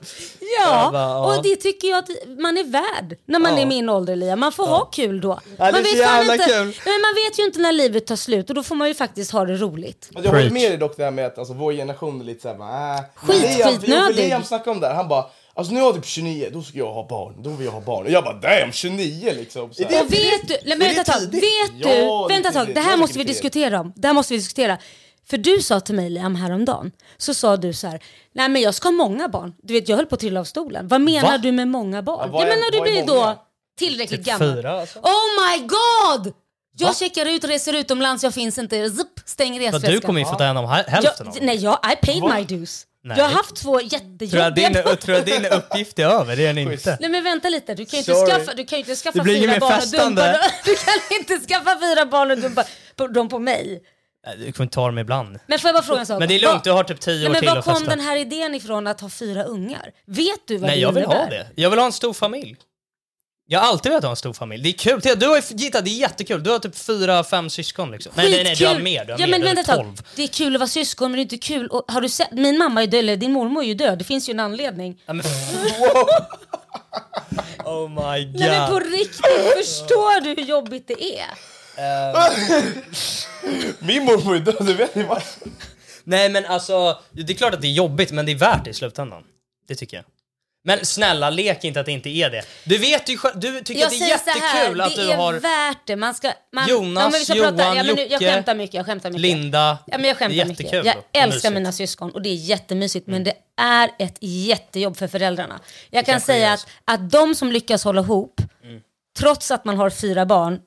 Ja, 0.59 0.83
Jag 0.83 0.91
bara, 0.93 1.17
och 1.17 1.43
det 1.43 1.55
tycker 1.55 1.87
jag 1.87 1.97
att 1.97 2.09
man 2.39 2.57
är 2.57 2.63
värd 2.63 3.17
när 3.25 3.39
man 3.39 3.55
Ja. 3.55 3.61
är 3.61 3.65
min 3.65 3.89
ålder 3.89 4.15
Lia. 4.15 4.35
Man 4.35 4.51
får 4.51 4.65
ha 4.65 4.85
kul 4.85 5.21
då. 5.21 5.39
det 5.57 5.63
är 5.63 5.71
man, 5.71 5.83
vet 5.83 5.97
jävla 5.97 6.33
inte, 6.33 6.45
kul. 6.45 6.75
Men 6.85 7.01
man 7.01 7.13
vet 7.25 7.39
ju 7.39 7.43
inte 7.43 7.59
när 7.59 7.71
livet 7.71 8.07
tar 8.07 8.15
slut 8.15 8.49
och 8.49 8.55
då 8.55 8.63
får 8.63 8.75
man 8.75 8.87
ju 8.87 8.93
faktiskt 8.93 9.31
ha 9.31 9.45
det 9.45 9.55
roligt. 9.55 10.09
Jag 10.11 10.21
håller 10.21 10.31
Preach. 10.39 10.51
med 10.51 10.71
dig 10.71 10.77
dock 10.77 10.97
det 10.97 11.03
här 11.03 11.11
med 11.11 11.25
att 11.25 11.37
alltså, 11.37 11.53
vår 11.53 11.73
generation 11.73 12.21
är 12.21 12.25
lite 12.25 12.41
såhär 12.41 12.95
äh. 12.95 13.01
Skit- 13.15 13.63
skitnödig. 13.65 14.15
för 14.15 14.21
Liam 14.23 14.43
snackade 14.43 14.71
om 14.71 14.79
det 14.79 14.87
här, 14.87 14.95
han 14.95 15.07
bara 15.07 15.25
Alltså 15.53 15.73
jag 15.73 15.89
är 15.89 15.93
typ 15.93 16.05
29, 16.05 16.49
då 16.53 16.61
ska 16.61 16.77
jag 16.77 16.93
ha 16.93 17.07
barn, 17.07 17.35
då 17.43 17.49
vill 17.49 17.65
jag 17.65 17.71
ha 17.71 17.81
barn. 17.81 18.05
Och 18.05 18.11
jag 18.11 18.23
bara 18.23 18.33
damn, 18.33 18.71
29 18.71 19.33
liksom. 19.37 19.73
Så 19.73 19.83
här. 19.83 20.03
Och 20.03 20.13
vet 20.13 20.47
du, 20.47 20.75
vänta 20.75 21.01
ett 21.01 21.07
tag, 21.07 21.19
vet 21.21 21.31
du, 21.31 21.89
Ja, 21.89 22.25
det 22.29 22.33
är 22.33 22.35
vänta 22.35 22.49
ett 22.49 22.55
tag, 22.55 22.75
det 22.75 22.81
här 22.81 22.89
Jag 22.89 22.99
måste 22.99 23.17
vi 23.17 23.23
det 23.23 23.27
är 23.27 23.33
diskutera 23.33 23.79
om. 23.79 23.93
Det 23.95 24.07
här 24.07 24.13
måste 24.13 24.33
vi 24.33 24.37
diskutera. 24.37 24.77
För 25.29 25.37
du 25.37 25.61
sa 25.61 25.79
till 25.79 25.95
mig 25.95 26.09
Liam 26.09 26.35
häromdagen, 26.35 26.91
så 27.17 27.33
sa 27.33 27.57
du 27.57 27.73
så 27.73 27.87
här, 27.87 27.99
nej 28.33 28.49
men 28.49 28.61
jag 28.61 28.75
ska 28.75 28.87
ha 28.87 28.91
många 28.91 29.27
barn. 29.27 29.53
Du 29.63 29.73
vet 29.73 29.89
jag 29.89 29.95
höll 29.97 30.05
på 30.05 30.15
att 30.15 30.21
trilla 30.21 30.39
av 30.39 30.43
stolen. 30.43 30.87
Vad 30.87 31.01
menar 31.01 31.31
Va? 31.31 31.37
du 31.37 31.51
med 31.51 31.67
många 31.67 32.01
barn? 32.01 32.29
Ja, 32.33 32.43
är- 32.43 32.47
men 32.47 32.59
när 32.59 32.71
du 32.71 32.81
blir 32.81 33.05
många? 33.07 33.25
då 33.35 33.45
tillräckligt 33.79 34.19
Typ 34.25 34.27
gammal. 34.39 34.55
fyra, 34.55 34.81
alltså. 34.81 34.99
Oh 34.99 35.49
my 35.51 35.59
god! 35.67 36.33
Jag 36.77 36.87
Va? 36.87 36.93
checkar 36.93 37.25
ut, 37.25 37.43
reser 37.43 37.73
utomlands, 37.73 38.23
jag 38.23 38.33
finns 38.33 38.57
inte, 38.57 38.89
zup, 38.89 39.07
stänger 39.25 39.59
Men 39.59 39.71
resväskan. 39.71 39.91
du 39.91 39.99
kommer 40.01 40.19
ju 40.19 40.25
få 40.25 40.35
ta 40.35 40.43
hand 40.43 40.57
om 40.59 40.65
hä- 40.65 40.83
hälften 40.89 41.27
av 41.27 41.33
jag, 41.33 41.41
dem. 41.41 41.45
Nej, 41.45 41.55
jag, 41.57 41.79
I 41.93 42.05
paid 42.05 42.21
Va? 42.21 42.33
my 42.35 42.43
dues. 42.43 42.85
Nej. 43.03 43.17
Jag 43.17 43.25
har 43.25 43.31
haft 43.31 43.55
två 43.55 43.81
jag 43.81 43.93
jättejobbiga 43.93 44.83
barn. 44.83 44.97
tror 44.97 45.17
jag 45.17 45.25
din 45.25 45.45
uppgift 45.45 45.99
är 45.99 46.05
över? 46.05 46.35
Det 46.35 46.43
är 46.43 46.53
den 46.53 46.57
inte. 46.71 46.97
Nej 47.01 47.09
men 47.09 47.23
vänta 47.23 47.49
lite, 47.49 47.73
du 47.75 47.85
kan 47.85 47.97
ju 47.97 47.99
inte 47.99 48.13
Sorry. 48.13 48.31
skaffa, 48.31 48.53
du 48.53 48.65
kan 48.65 48.79
inte 48.79 48.95
skaffa 48.95 49.23
fyra 49.23 49.59
barn 49.59 49.79
och 49.81 49.87
dumpa 49.87 50.27
dem. 50.31 50.35
Du 50.65 50.75
kan 50.75 51.17
inte 51.19 51.39
skaffa 51.47 51.79
fyra 51.79 52.05
barn 52.05 52.31
och 52.31 52.37
dumpa 52.37 52.63
dem 53.13 53.29
på 53.29 53.39
mig. 53.39 53.81
Nej, 54.27 54.37
Du 54.37 54.51
kommer 54.51 54.69
ta 54.69 54.85
dem 54.85 54.97
ibland. 54.97 55.39
Men 55.47 55.59
får 55.59 55.67
jag 55.67 55.75
bara 55.75 55.83
fråga 55.83 55.99
en 55.99 56.05
sak? 56.05 56.19
Men 56.19 56.27
det 56.27 56.35
är 56.35 56.39
lugnt, 56.39 56.63
du 56.63 56.71
har 56.71 56.83
typ 56.83 56.99
tio 56.99 57.15
Nej, 57.17 57.27
år 57.27 57.31
men 57.31 57.39
till 57.39 57.49
var 57.49 57.57
att 57.57 57.65
kom 57.65 57.73
festa. 57.75 57.89
den 57.89 57.99
här 57.99 58.15
idén 58.15 58.55
ifrån 58.55 58.87
att 58.87 59.01
ha 59.01 59.09
fyra 59.09 59.43
ungar? 59.43 59.91
Vet 60.05 60.47
du 60.47 60.57
vad 60.57 60.67
Nej 60.67 60.75
det 60.75 60.81
jag 60.81 60.91
vill 60.91 61.03
innebär? 61.03 61.19
ha 61.23 61.29
det. 61.29 61.47
Jag 61.55 61.69
vill 61.69 61.79
ha 61.79 61.85
en 61.85 61.91
stor 61.91 62.13
familj. 62.13 62.55
Jag 63.51 63.59
har 63.59 63.67
alltid 63.67 63.89
velat 63.89 64.03
ha 64.03 64.09
en 64.09 64.15
stor 64.15 64.33
familj. 64.33 64.63
Det 64.63 64.69
är 64.69 64.73
kul. 64.91 65.01
Titta, 65.01 65.15
Du 65.15 65.27
har 65.27 65.35
ju, 65.35 65.41
Gita, 65.49 65.81
det 65.81 65.89
är 65.89 65.99
jättekul. 65.99 66.43
Du 66.43 66.49
har 66.49 66.59
typ 66.59 66.75
fyra, 66.77 67.23
fem 67.23 67.49
syskon 67.49 67.91
liksom. 67.91 68.11
Nej, 68.15 68.31
nej, 68.31 68.43
nej, 68.43 68.55
du 68.55 68.65
har 68.67 68.79
mer. 68.79 69.05
Du 69.05 69.11
har 69.13 69.19
ja, 69.19 69.25
mer. 69.27 69.31
men 69.31 69.41
du 69.41 69.47
vänta 69.55 69.75
tolv. 69.75 70.01
Det 70.15 70.23
är 70.23 70.27
kul 70.27 70.55
att 70.55 70.59
vara 70.59 70.67
syskon 70.67 71.11
men 71.11 71.17
det 71.17 71.21
är 71.21 71.23
inte 71.23 71.37
kul. 71.37 71.67
Och 71.67 71.85
har 71.87 72.01
du 72.01 72.09
sett, 72.09 72.31
min 72.31 72.57
mamma 72.57 72.83
är 72.83 72.87
död, 72.87 72.99
eller 72.99 73.17
din 73.17 73.31
mormor 73.31 73.63
är 73.63 73.67
ju 73.67 73.73
död. 73.73 73.97
Det 73.97 74.03
finns 74.03 74.29
ju 74.29 74.31
en 74.31 74.39
anledning. 74.39 75.01
Ja, 75.05 75.13
men, 75.13 75.25
oh 77.65 77.89
my 77.89 78.25
god. 78.25 78.39
Nej 78.39 78.49
men 78.49 78.69
på 78.69 78.79
riktigt, 78.79 79.53
förstår 79.57 80.21
du 80.21 80.29
hur 80.29 80.35
jobbigt 80.49 80.87
det 80.87 81.19
är? 81.19 81.27
Min 83.79 84.05
mormor 84.05 84.35
är 84.35 84.39
död, 84.39 84.65
det 84.65 84.73
vet 84.73 84.95
ni 84.95 85.03
va? 85.03 85.21
Nej 86.03 86.29
men 86.29 86.45
alltså, 86.45 86.99
det 87.11 87.33
är 87.33 87.37
klart 87.37 87.53
att 87.53 87.61
det 87.61 87.67
är 87.67 87.71
jobbigt 87.71 88.11
men 88.11 88.25
det 88.25 88.31
är 88.31 88.35
värt 88.35 88.63
det 88.65 88.69
i 88.69 88.73
slutändan. 88.73 89.23
Det 89.67 89.75
tycker 89.75 89.97
jag. 89.97 90.05
Men 90.63 90.85
snälla, 90.85 91.29
lek 91.29 91.63
inte 91.63 91.79
att 91.79 91.85
det 91.85 91.91
inte 91.91 92.09
är 92.09 92.29
det. 92.29 92.41
Du 92.65 92.77
vet 92.77 93.09
ju 93.09 93.17
själv- 93.17 93.39
du 93.39 93.61
tycker 93.61 93.79
Jag 93.81 93.87
att 93.87 93.91
det 93.99 94.11
är 94.11 94.17
så 94.17 94.29
här, 94.29 94.55
jättekul 94.55 94.81
att 94.81 94.95
det 94.95 95.01
du 95.01 95.11
är 95.11 95.17
har 95.17 95.33
värt 95.33 95.77
det. 95.85 95.95
Man 95.95 96.13
ska, 96.15 96.31
man, 96.53 96.69
Jonas, 96.69 97.03
ja, 97.03 97.09
men 97.09 97.19
vi 97.19 97.25
ska 97.25 97.35
Johan, 97.35 97.57
prata, 97.57 97.75
ja, 97.75 97.83
men 97.83 97.95
nu, 97.95 98.01
Jag 98.01 98.11
Jocke, 98.11 98.31
skämtar 98.33 98.55
mycket, 98.55 98.73
jag 98.73 98.85
skämtar 98.85 99.09
mycket. 99.09 99.21
Linda. 99.21 99.77
Ja, 99.87 99.97
men 99.97 100.07
jag 100.07 100.17
skämtar 100.17 100.35
det 100.35 100.41
är 100.41 100.45
mycket. 100.45 100.65
jättekul 100.73 100.85
Jag 101.13 101.23
älskar. 101.23 101.49
Mm. 101.49 101.63
mina 101.63 101.71
syskon 101.71 102.11
och 102.11 102.21
det 102.21 102.29
är 102.29 102.33
jättemysigt 102.35 103.07
men 103.07 103.23
det 103.23 103.33
är 103.61 103.89
ett 103.99 104.17
jättejobb 104.19 104.97
för 104.97 105.07
föräldrarna. 105.07 105.59
Jag 105.89 106.05
kan 106.05 106.13
kanske 106.13 106.33
är 106.33 106.35
säga 106.35 106.53
att, 106.53 106.67
att 106.85 107.11
de 107.11 107.35
som 107.35 107.51
lyckas 107.51 107.83
hålla 107.83 108.01
ihop, 108.01 108.41
Mm. 108.63 108.81
trots 109.19 109.51
att 109.51 109.65
man 109.65 109.77
har 109.77 109.89
fyra 109.89 110.25
barn, 110.25 110.59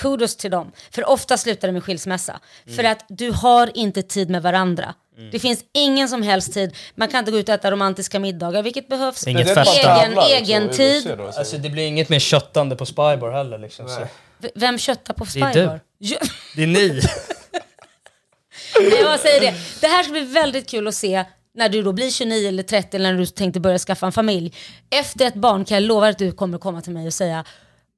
Kudos 0.00 0.36
till 0.36 0.50
dem. 0.50 0.72
För 0.90 1.08
ofta 1.08 1.36
slutar 1.38 1.68
det 1.68 1.72
med 1.72 1.84
skilsmässa. 1.84 2.40
För 2.76 2.84
att 2.84 3.04
du 3.08 3.30
har 3.30 3.70
inte 3.76 4.02
tid 4.02 4.30
med 4.30 4.42
varandra. 4.42 4.94
Det 5.32 5.38
finns 5.38 5.64
ingen 5.74 6.08
som 6.08 6.22
helst 6.22 6.54
tid. 6.54 6.76
Man 6.94 7.08
kan 7.08 7.18
inte 7.18 7.30
gå 7.30 7.38
ut 7.38 7.48
och 7.48 7.54
äta 7.54 7.70
romantiska 7.70 8.18
middagar, 8.18 8.62
vilket 8.62 8.88
behövs. 8.88 9.26
Inget 9.26 9.46
Det 9.46 9.52
är. 9.52 9.56
Egen- 9.56 9.84
tävlar 9.84 10.22
också, 10.22 10.34
egen 10.34 10.68
UFC 10.70 10.76
tid. 10.76 11.14
då. 11.18 11.26
Alltså 11.26 11.58
det 11.58 11.70
blir 11.70 11.86
inget 11.86 12.08
mer 12.08 12.18
köttande 12.18 12.76
på 12.76 12.86
Spybar 12.86 13.30
heller 13.32 13.58
liksom. 13.58 14.06
Vem 14.54 14.78
köttar 14.78 15.14
på 15.14 15.24
är 15.24 15.26
du. 15.26 15.50
Spybar? 15.52 15.80
Ja, 15.98 16.18
Det 16.56 16.62
är 16.62 16.66
ni. 16.66 17.00
Nej, 18.80 19.00
jag 19.02 19.20
säger 19.20 19.40
det. 19.40 19.54
Det 19.80 19.86
här 19.86 20.02
ska 20.02 20.12
bli 20.12 20.20
väldigt 20.20 20.68
kul 20.70 20.88
att 20.88 20.94
se 20.94 21.24
när 21.54 21.68
du 21.68 21.82
då 21.82 21.92
blir 21.92 22.10
29 22.10 22.48
eller 22.48 22.62
30 22.62 22.96
eller 22.96 23.12
när 23.12 23.18
du 23.20 23.26
tänkte 23.26 23.60
börja 23.60 23.78
skaffa 23.78 24.06
en 24.06 24.12
familj. 24.12 24.54
Efter 24.90 25.26
ett 25.26 25.34
barn 25.34 25.64
kan 25.64 25.74
jag 25.74 25.82
lova 25.82 26.08
att 26.08 26.18
du 26.18 26.32
kommer 26.32 26.58
komma 26.58 26.80
till 26.80 26.92
mig 26.92 27.06
och 27.06 27.14
säga 27.14 27.44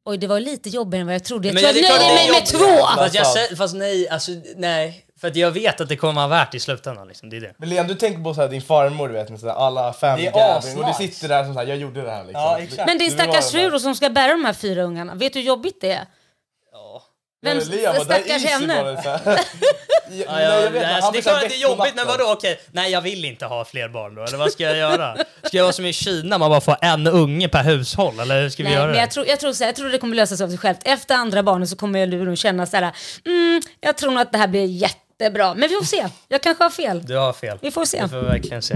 Oj, 0.05 0.19
det 0.19 0.27
var 0.27 0.41
lite 0.41 0.69
jobbigare 0.69 1.01
än 1.01 1.07
vad 1.07 1.15
jag 1.15 1.25
trodde. 1.25 1.49
Jag 1.49 1.59
tror 1.59 1.73
jag 1.75 2.01
nöjer 2.01 2.15
mig 2.15 2.31
med 2.31 2.47
två! 2.47 2.87
Fast, 2.97 3.15
jag, 3.15 3.59
fast 3.59 3.75
nej, 3.75 4.09
alltså 4.09 4.33
nej. 4.57 5.07
För 5.21 5.29
att 5.29 5.37
jag 5.37 5.51
vet 5.51 5.81
att 5.81 5.89
det 5.89 5.97
kommer 5.97 6.13
vara 6.13 6.29
värt 6.29 6.55
i 6.55 6.61
slutändan 6.61 7.09
liksom. 7.09 7.31
Det 7.31 7.37
är 7.37 7.41
det. 7.41 7.55
Men 7.57 7.69
Liam, 7.69 7.87
du 7.87 7.95
tänker 7.95 8.23
på 8.23 8.35
så 8.35 8.41
här, 8.41 8.49
din 8.49 8.63
farmor, 8.63 9.09
du 9.09 9.15
vet, 9.15 9.31
med 9.31 9.41
så 9.41 9.49
här, 9.49 9.55
alla 9.55 9.93
family 9.93 10.31
Det 10.35 10.41
är 10.41 10.79
och 10.79 10.87
du 10.87 11.09
sitter 11.09 11.29
där 11.29 11.45
som 11.45 11.55
så 11.55 11.61
här, 11.61 11.67
jag 11.67 11.77
gjorde 11.77 12.03
det 12.03 12.11
här 12.11 12.25
liksom. 12.25 12.43
Ja, 12.43 12.59
exakt. 12.59 12.87
Men 12.87 12.99
din 12.99 13.11
stackars 13.11 13.53
där. 13.53 13.71
fru 13.71 13.79
som 13.79 13.95
ska 13.95 14.11
bära 14.11 14.33
de 14.33 14.45
här 14.45 14.53
fyra 14.53 14.83
ungarna, 14.83 15.15
vet 15.15 15.33
du 15.33 15.39
hur 15.39 15.47
jobbigt 15.47 15.81
det 15.81 15.93
är? 15.93 16.07
Vem 17.43 17.57
Men 17.57 17.67
och 17.67 17.73
där 17.73 18.05
stackars 18.05 18.45
henne? 18.45 19.03
Ja, 20.11 20.25
Ja, 20.27 20.33
nej, 20.33 20.45
ja, 20.45 20.61
jag 20.61 20.71
vet, 20.71 20.83
nej, 20.83 20.85
han 20.85 20.95
alltså, 20.95 21.13
det 21.13 21.19
är 21.19 21.23
klart 21.23 21.43
att 21.43 21.49
det 21.49 21.55
är 21.55 21.59
jobbigt, 21.59 21.93
men 21.97 22.07
vadå? 22.07 22.25
Okej, 22.33 22.61
nej 22.73 22.93
jag 22.93 23.01
vill 23.01 23.25
inte 23.25 23.47
ha 23.47 23.65
fler 23.65 23.89
barn 23.89 24.15
då. 24.15 24.25
Eller 24.25 24.39
vad 24.39 24.53
ska 24.53 24.63
jag 24.65 24.77
göra? 24.77 25.17
Ska 25.43 25.57
jag 25.57 25.65
vara 25.65 25.73
som 25.73 25.87
i 25.87 25.93
Kina, 25.93 26.39
man 26.39 26.51
bara 26.51 26.61
får 26.61 26.77
en 26.81 27.07
unge 27.07 27.49
per 27.49 27.65
hushåll? 27.65 28.21
Eller 28.21 28.43
hur 28.43 28.51
ska 28.51 28.63
vi 28.63 28.69
Nej, 28.69 28.77
göra 28.79 28.87
men 28.87 28.95
det? 28.95 29.01
jag 29.01 29.11
tror, 29.11 29.27
jag, 29.27 29.41
tror 29.41 29.53
så 29.53 29.65
här, 29.65 29.69
jag 29.69 29.77
tror 29.77 29.89
det 29.89 29.99
kommer 29.99 30.17
lösa 30.17 30.37
sig 30.37 30.45
av 30.45 30.49
sig 30.49 30.59
självt. 30.59 30.81
Efter 30.85 31.15
andra 31.15 31.43
barnet 31.43 31.69
så 31.69 31.77
kommer 31.77 31.99
jag 31.99 32.09
nog 32.09 32.39
känna 32.39 32.67
så 32.67 32.77
här, 32.77 32.93
mm, 33.27 33.63
jag 33.81 33.97
tror 33.97 34.11
nog 34.11 34.21
att 34.21 34.33
det 34.33 34.39
här 34.39 34.49
blir 34.49 34.65
jättebra. 34.65 35.55
Men 35.55 35.69
vi 35.69 35.75
får 35.75 35.85
se, 35.85 36.07
jag 36.29 36.43
kanske 36.43 36.65
har 36.65 36.71
fel. 36.71 37.07
Du 37.07 37.17
har 37.17 37.33
fel. 37.33 37.59
Vi 37.63 37.71
får 37.71 37.85
se. 37.85 38.03
Vi 38.03 38.09
får 38.09 38.21
verkligen 38.21 38.63
se. 38.63 38.75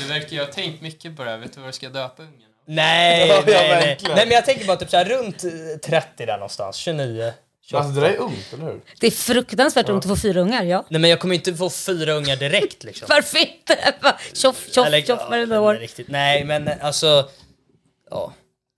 Du 0.00 0.04
verkar 0.08 0.28
ju 0.28 0.38
ha 0.38 0.46
tänkt 0.46 0.82
mycket 0.82 1.16
på 1.16 1.24
det 1.24 1.30
här. 1.30 1.38
Vet 1.38 1.54
du 1.54 1.60
vad 1.60 1.68
du 1.68 1.72
ska 1.72 1.88
döpa 1.88 2.22
ungen? 2.22 2.34
Nej, 2.66 3.28
nej, 3.46 3.68
nej. 3.70 3.98
Nej 4.02 4.26
men 4.26 4.30
jag 4.30 4.44
tänker 4.44 4.66
bara 4.66 4.76
typ 4.76 4.90
såhär 4.90 5.04
runt 5.04 5.44
eh, 5.44 5.50
30 5.84 6.26
där 6.26 6.32
någonstans, 6.32 6.76
29. 6.76 7.32
28. 7.70 7.84
Alltså 7.84 8.00
det 8.00 8.06
där 8.06 8.14
är 8.14 8.18
ungt, 8.18 8.52
eller 8.52 8.64
hur? 8.64 8.80
Det 9.00 9.06
är 9.06 9.10
fruktansvärt 9.10 9.88
ont 9.88 10.04
att 10.04 10.10
få 10.10 10.16
fyra 10.16 10.40
ungar, 10.40 10.64
ja. 10.64 10.84
Nej 10.88 11.00
men 11.00 11.10
jag 11.10 11.20
kommer 11.20 11.34
inte 11.34 11.54
få 11.54 11.70
fyra 11.70 12.12
ungar 12.12 12.36
direkt 12.36 12.84
liksom. 12.84 13.06
Varför 13.10 13.38
inte? 13.38 13.94
Tjoff, 14.32 14.68
tjoff, 14.72 14.86
Eller, 14.86 15.00
tjoff 15.00 15.20
ja, 15.22 15.28
varenda 15.30 15.60
nej, 15.60 15.68
år. 15.68 15.74
Riktigt. 15.74 16.08
Nej 16.08 16.44
men 16.44 16.70
alltså, 16.80 17.28
ja. 18.10 18.32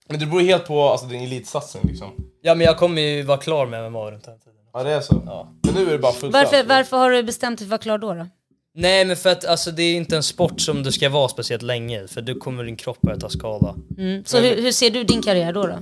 Men 0.07 0.19
det 0.19 0.25
beror 0.25 0.41
helt 0.41 0.67
på 0.67 0.89
alltså, 0.89 1.05
din 1.05 1.21
elitsatsning 1.21 1.83
liksom. 1.87 2.11
Ja 2.41 2.55
men 2.55 2.65
jag 2.65 2.77
kommer 2.77 3.01
ju 3.01 3.21
vara 3.21 3.37
klar 3.37 3.65
med 3.65 3.91
MMA 3.91 4.11
runt 4.11 4.23
den 4.23 4.39
tiden. 4.39 4.55
Ja, 4.73 4.83
det 4.83 4.91
är 4.91 5.01
så. 5.01 5.47
Men 5.63 5.73
nu 5.73 5.87
är 5.87 5.91
det 5.91 5.97
bara 5.97 6.13
fullt 6.13 6.33
Varför, 6.33 6.57
ös. 6.57 6.65
varför 6.67 6.97
har 6.97 7.11
du 7.11 7.23
bestämt 7.23 7.59
dig 7.59 7.67
för 7.67 7.75
att 7.75 7.85
vara 7.85 7.97
klar 7.97 7.97
då? 7.97 8.13
då? 8.13 8.27
Nej 8.75 9.05
men 9.05 9.17
för 9.17 9.29
att 9.29 9.45
alltså, 9.45 9.71
det 9.71 9.83
är 9.83 9.95
inte 9.95 10.15
en 10.15 10.23
sport 10.23 10.61
som 10.61 10.83
du 10.83 10.91
ska 10.91 11.09
vara 11.09 11.27
speciellt 11.27 11.63
länge 11.63 12.03
i, 12.03 12.07
för 12.07 12.21
då 12.21 12.35
kommer 12.35 12.63
din 12.63 12.75
kropp 12.75 13.01
börja 13.01 13.19
ta 13.19 13.29
skada. 13.29 13.75
Mm. 13.97 14.25
Så 14.25 14.39
hur, 14.39 14.61
hur 14.61 14.71
ser 14.71 14.89
du 14.89 15.03
din 15.03 15.21
karriär 15.21 15.53
då? 15.53 15.67
då? 15.67 15.77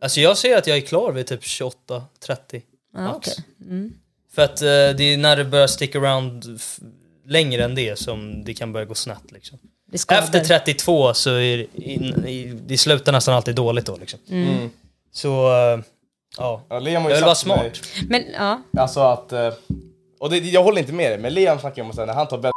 Alltså 0.00 0.20
jag 0.20 0.38
ser 0.38 0.56
att 0.58 0.66
jag 0.66 0.76
är 0.76 0.80
klar 0.80 1.12
vid 1.12 1.26
typ 1.26 1.44
28, 1.44 2.04
30 2.26 2.62
Ja, 2.94 3.00
max. 3.00 3.28
okej. 3.28 3.90
För 4.34 4.42
att 4.42 4.62
eh, 4.62 4.66
det 4.66 5.02
är 5.02 5.16
när 5.16 5.36
du 5.36 5.44
börjar 5.44 5.66
stick 5.66 5.96
around 5.96 6.60
längre 7.26 7.64
än 7.64 7.74
det 7.74 7.98
som 7.98 8.44
det 8.44 8.54
kan 8.54 8.72
börja 8.72 8.86
gå 8.86 8.94
snett 8.94 9.32
liksom. 9.32 9.58
Det. 9.92 10.14
Efter 10.14 10.40
32 10.44 11.14
så 11.14 11.30
är 11.30 11.56
det, 11.56 11.82
in, 11.82 12.24
i, 12.26 12.44
det 12.66 12.78
slutar 12.78 13.12
nästan 13.12 13.34
alltid 13.34 13.54
dåligt 13.54 13.86
då 13.86 13.96
liksom. 13.96 14.20
Mm. 14.30 14.70
Så, 15.12 15.48
eh, 15.52 15.80
ja. 16.38 16.62
Ja, 16.68 16.78
Liam 16.78 17.02
har 17.02 17.10
Jag 17.10 17.16
vill 17.16 17.24
vara 17.24 17.34
smart. 17.34 17.80
Men 18.08 18.24
ja, 18.32 18.62
Alltså 18.78 19.00
att... 19.00 19.32
eh, 19.32 19.52
Och 20.20 20.30
det, 20.30 20.38
jag 20.38 20.62
håller 20.64 20.80
inte 20.80 20.92
med 20.92 21.10
dig, 21.10 21.18
men 21.18 21.34
Liam 21.34 21.58
snackar 21.58 21.76
ju 21.76 21.82
om 21.82 21.90
att 21.90 21.96
när 21.96 22.14
han 22.14 22.28
tar 22.28 22.38
bädd... 22.38 22.52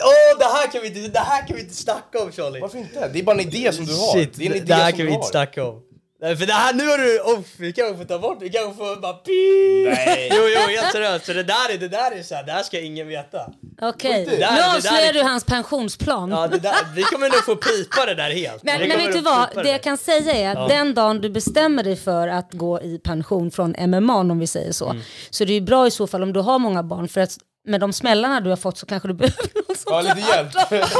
Åh, 0.00 0.38
det 0.38 0.44
här 0.72 0.80
kan 0.80 0.92
vi 0.92 0.98
inte, 1.00 1.08
det 1.18 1.18
här 1.18 1.46
kan 1.46 1.56
vi 1.56 1.62
inte 1.62 1.74
snacka 1.74 2.22
om 2.22 2.32
Charlie! 2.32 2.60
Varför 2.60 2.78
inte? 2.78 3.08
Det 3.12 3.18
är 3.18 3.22
bara 3.22 3.36
en 3.36 3.40
idé 3.52 3.72
som 3.72 3.84
du 3.86 3.92
har. 3.94 4.12
Shit, 4.12 4.34
det 4.34 4.46
är 4.46 4.50
en 4.50 4.56
idé 4.56 4.64
det 4.66 4.74
här 4.74 4.90
som 4.90 4.98
kan 4.98 4.98
du 4.98 5.04
vi 5.06 5.10
har. 5.12 5.16
inte 5.18 5.28
snacka 5.28 5.64
om. 5.64 5.80
Nej, 6.22 6.36
för 6.36 6.46
det 6.46 6.52
här, 6.52 6.74
nu 6.74 6.86
har 6.88 6.98
du, 6.98 7.20
oh, 7.20 7.40
vi 7.56 7.72
kanske 7.72 7.96
får 7.96 8.04
ta 8.04 8.18
bort 8.18 8.38
vi 8.40 8.50
kanske 8.50 8.74
får 8.76 9.00
bara 9.00 9.12
pip. 9.12 9.96
Nej. 10.06 10.28
Jo, 10.32 10.42
jo, 10.54 10.60
helt 10.76 10.92
seriöst. 10.92 11.26
Så 11.26 11.32
det 11.32 11.42
där 11.42 11.74
är, 11.74 11.78
det 11.78 11.88
där 11.88 12.10
är 12.18 12.22
så 12.22 12.34
här, 12.34 12.42
det 12.44 12.52
här 12.52 12.62
ska 12.62 12.80
ingen 12.80 13.08
veta. 13.08 13.38
okej. 13.82 14.24
det 14.26 14.38
Nu 14.38 14.62
avslöjar 14.76 15.08
är- 15.08 15.12
du 15.12 15.22
hans 15.22 15.44
pensionsplan. 15.44 16.30
Ja, 16.30 16.46
det 16.48 16.58
där, 16.58 16.74
vi 16.94 17.02
kommer 17.02 17.28
nog 17.28 17.44
få 17.44 17.56
pipa 17.56 18.06
det 18.06 18.14
där 18.14 18.30
helt. 18.30 18.62
Men, 18.62 18.88
men 18.88 18.98
vet 18.98 19.12
du 19.12 19.20
vad, 19.20 19.48
det 19.54 19.70
jag 19.70 19.82
kan 19.82 19.98
säga 19.98 20.32
är 20.34 20.56
att 20.56 20.68
den 20.68 20.94
dagen 20.94 21.20
du 21.20 21.30
bestämmer 21.30 21.82
dig 21.84 21.96
för 21.96 22.28
att 22.28 22.52
gå 22.52 22.80
i 22.82 22.98
pension 22.98 23.50
från 23.50 23.74
MMA 23.90 24.14
om 24.16 24.38
vi 24.38 24.46
säger 24.46 24.72
så, 24.72 24.90
Mm. 24.90 25.02
så 25.30 25.44
det 25.44 25.52
är 25.52 25.54
ju 25.54 25.60
bra 25.60 25.86
i 25.86 25.90
så 25.90 26.06
fall 26.06 26.22
om 26.22 26.32
du 26.32 26.40
har 26.40 26.58
många 26.58 26.82
barn 26.82 27.08
för 27.08 27.20
att 27.20 27.38
med 27.64 27.80
de 27.80 27.92
smällarna 27.92 28.40
du 28.40 28.50
har 28.50 28.56
fått 28.56 28.78
så 28.78 28.86
kanske 28.86 29.08
du 29.08 29.14
behöver 29.14 29.50
någon 29.68 29.76
som 29.76 29.92
Ja, 29.92 30.00
lite 30.00 30.20
hjälp. 30.28 30.52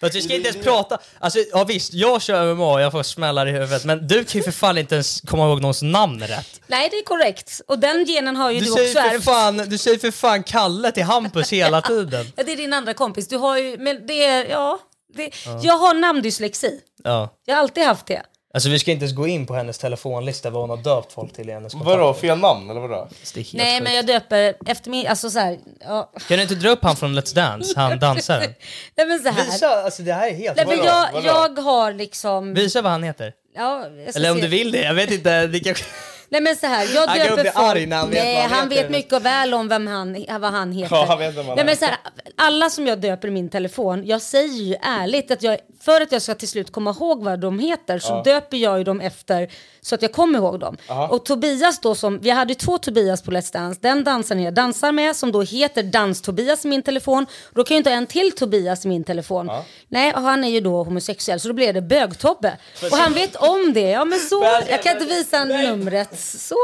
Fast 0.00 0.14
vi 0.14 0.22
ska 0.22 0.34
inte 0.34 0.48
ens 0.48 0.64
prata, 0.64 0.98
alltså 1.18 1.38
ja 1.52 1.64
visst, 1.64 1.94
jag 1.94 2.22
kör 2.22 2.54
MMA 2.54 2.72
och 2.72 2.80
jag 2.80 2.92
får 2.92 3.02
smällar 3.02 3.46
i 3.46 3.50
huvudet, 3.50 3.84
men 3.84 4.06
du 4.06 4.24
kan 4.24 4.38
ju 4.38 4.42
för 4.42 4.50
fan 4.52 4.78
inte 4.78 4.94
ens 4.94 5.20
komma 5.20 5.46
ihåg 5.48 5.60
någons 5.60 5.82
namn 5.82 6.20
rätt. 6.20 6.60
Nej 6.66 6.88
det 6.90 6.96
är 6.96 7.04
korrekt. 7.04 7.60
Och 7.68 7.78
den 7.78 8.04
genen 8.04 8.36
har 8.36 8.50
ju 8.50 8.60
Du 8.60 8.64
du, 8.66 8.72
säger, 8.72 8.88
också 8.88 9.00
för 9.02 9.08
ärvt. 9.14 9.24
fan, 9.24 9.56
du 9.56 9.78
säger 9.78 9.98
för 9.98 10.10
fan 10.10 10.42
Kalle 10.42 10.92
till 10.92 11.02
Hampus 11.04 11.52
hela 11.52 11.82
tiden. 11.82 12.26
Ja, 12.36 12.42
det 12.44 12.52
är 12.52 12.56
din 12.56 12.72
andra 12.72 12.94
kompis. 12.94 13.28
Du 13.28 13.36
har 13.36 13.58
ju, 13.58 13.78
men 13.78 14.06
det 14.06 14.24
är, 14.24 14.44
ja. 14.50 14.78
Det, 15.14 15.30
Jag 15.62 15.78
har 15.78 15.94
namndyslexi. 15.94 16.80
Ja. 17.04 17.34
Jag 17.46 17.54
har 17.54 17.60
alltid 17.62 17.84
haft 17.84 18.06
det. 18.06 18.22
Alltså 18.54 18.68
vi 18.68 18.78
ska 18.78 18.90
inte 18.90 19.04
ens 19.04 19.16
gå 19.16 19.26
in 19.26 19.46
på 19.46 19.54
hennes 19.54 19.78
telefonlista 19.78 20.50
vad 20.50 20.60
hon 20.62 20.70
har 20.70 20.76
döpt 20.76 21.12
folk 21.12 21.32
till 21.32 21.48
i 21.48 21.52
hennes 21.52 21.74
Vadå, 21.74 22.14
fel 22.14 22.38
namn 22.38 22.70
eller 22.70 22.80
vadå? 22.80 23.08
Nej 23.52 23.80
men 23.80 23.94
jag 23.94 24.06
döper 24.06 24.54
efter 24.66 24.90
min, 24.90 25.06
alltså 25.06 25.30
så 25.30 25.38
här, 25.38 25.58
ja. 25.80 26.12
Kan 26.28 26.36
du 26.36 26.42
inte 26.42 26.54
dra 26.54 26.70
upp 26.70 26.84
han 26.84 26.96
från 26.96 27.18
Let's 27.18 27.34
Dance, 27.34 27.80
han 27.80 27.98
dansaren? 27.98 28.54
Nej 28.96 29.06
men 29.06 29.18
så 29.18 29.28
här. 29.28 29.44
Visa, 29.44 29.68
alltså 29.68 30.02
det 30.02 30.12
här 30.12 30.28
är 30.28 30.34
helt... 30.34 30.56
Nej, 30.56 30.66
men 30.66 30.78
Vadå? 30.78 30.88
jag, 30.90 31.12
Vadå? 31.12 31.26
jag 31.26 31.62
har 31.62 31.92
liksom... 31.92 32.54
Visa 32.54 32.82
vad 32.82 32.92
han 32.92 33.02
heter. 33.02 33.32
Ja, 33.54 33.86
jag 33.86 34.10
ska 34.10 34.18
Eller 34.18 34.30
om 34.30 34.36
se. 34.36 34.42
du 34.42 34.48
vill 34.48 34.72
det, 34.72 34.82
jag 34.82 34.94
vet 34.94 35.10
inte. 35.10 35.46
Det 35.46 35.60
kanske... 35.60 35.84
Nej 36.30 36.40
men 36.40 36.56
så 36.56 36.66
här, 36.66 36.94
jag 36.94 37.06
Han 37.06 37.18
döper 37.18 37.42
bli 37.42 37.50
arg 37.54 37.86
när 37.86 37.96
han 37.96 38.10
vet 38.10 38.24
Nej, 38.24 38.42
han 38.42 38.50
han 38.50 38.68
vet 38.68 38.90
mycket 38.90 39.22
väl 39.22 39.54
om 39.54 39.68
vem 39.68 39.86
han, 39.86 40.26
vad 40.40 40.52
han 40.52 40.72
heter. 40.72 40.96
Ja, 40.96 41.04
han 41.08 41.18
vet 41.18 41.36
vem 41.36 41.46
han 41.46 41.56
Nej, 41.56 41.64
men 41.64 41.76
så 41.76 41.84
här, 41.84 41.96
alla 42.36 42.70
som 42.70 42.86
jag 42.86 43.00
döper 43.00 43.28
i 43.28 43.30
min 43.30 43.48
telefon, 43.48 44.06
jag 44.06 44.22
säger 44.22 44.62
ju 44.62 44.76
ärligt 44.82 45.30
att 45.30 45.42
jag, 45.42 45.58
för 45.80 46.00
att 46.00 46.12
jag 46.12 46.22
ska 46.22 46.34
till 46.34 46.48
slut 46.48 46.72
komma 46.72 46.90
ihåg 46.90 47.24
vad 47.24 47.40
de 47.40 47.58
heter 47.58 47.98
så 47.98 48.22
döper 48.22 48.56
jag 48.56 48.78
ju 48.78 48.84
dem 48.84 49.00
efter 49.00 49.50
så 49.80 49.94
att 49.94 50.02
jag 50.02 50.12
kommer 50.12 50.38
ihåg 50.38 50.60
dem. 50.60 50.76
Och 51.10 51.24
Tobias 51.24 51.80
då 51.80 51.94
som, 51.94 52.18
vi 52.18 52.30
hade 52.30 52.54
två 52.54 52.78
Tobias 52.78 53.22
på 53.22 53.30
Let's 53.30 53.52
Dance, 53.52 53.80
den 53.82 54.04
dansaren 54.04 54.42
jag 54.42 54.54
dansar 54.54 54.92
med 54.92 55.16
som 55.16 55.32
då 55.32 55.42
heter 55.42 55.82
Dans-Tobias 55.82 56.64
i 56.64 56.68
min 56.68 56.82
telefon. 56.82 57.26
Då 57.54 57.64
kan 57.64 57.74
jag 57.74 57.80
inte 57.80 57.90
ha 57.90 57.96
en 57.96 58.06
till 58.06 58.32
Tobias 58.32 58.84
i 58.84 58.88
min 58.88 59.04
telefon. 59.04 59.50
Nej, 59.88 60.14
och 60.14 60.20
han 60.22 60.44
är 60.44 60.48
ju 60.48 60.60
då 60.60 60.82
homosexuell 60.82 61.40
så 61.40 61.48
då 61.48 61.54
blir 61.54 61.72
det 61.72 61.80
Bög-Tobbe. 61.80 62.56
Och 62.92 62.96
han 62.96 63.12
vet 63.12 63.36
om 63.36 63.72
det, 63.72 63.90
ja 63.90 64.04
men 64.04 64.18
så, 64.18 64.44
jag 64.68 64.82
kan 64.82 64.92
inte 64.92 65.14
visa 65.14 65.44
numret, 65.44 66.19
så. 66.20 66.56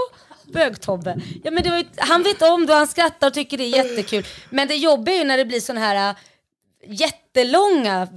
Bög-Tobbe. 0.53 1.21
Ja, 1.45 1.51
men 1.51 1.63
det 1.63 1.71
var 1.71 1.79
ju, 1.79 1.85
han 1.97 2.23
vet 2.23 2.43
om 2.43 2.67
det 2.67 2.73
och 2.73 2.79
han 2.79 2.87
skrattar 2.87 3.27
och 3.27 3.35
tycker 3.35 3.59
det 3.59 3.65
är 3.65 3.85
jättekul. 3.85 4.27
Men 4.51 4.69
det 4.69 4.75
jobbiga 4.75 5.15
är 5.15 5.19
ju 5.19 5.25
när 5.25 5.37
det 5.37 5.45
blir 5.45 5.61
såna 5.61 5.81
här 5.81 6.11
äh, 6.11 6.17
jättelånga 6.87 8.09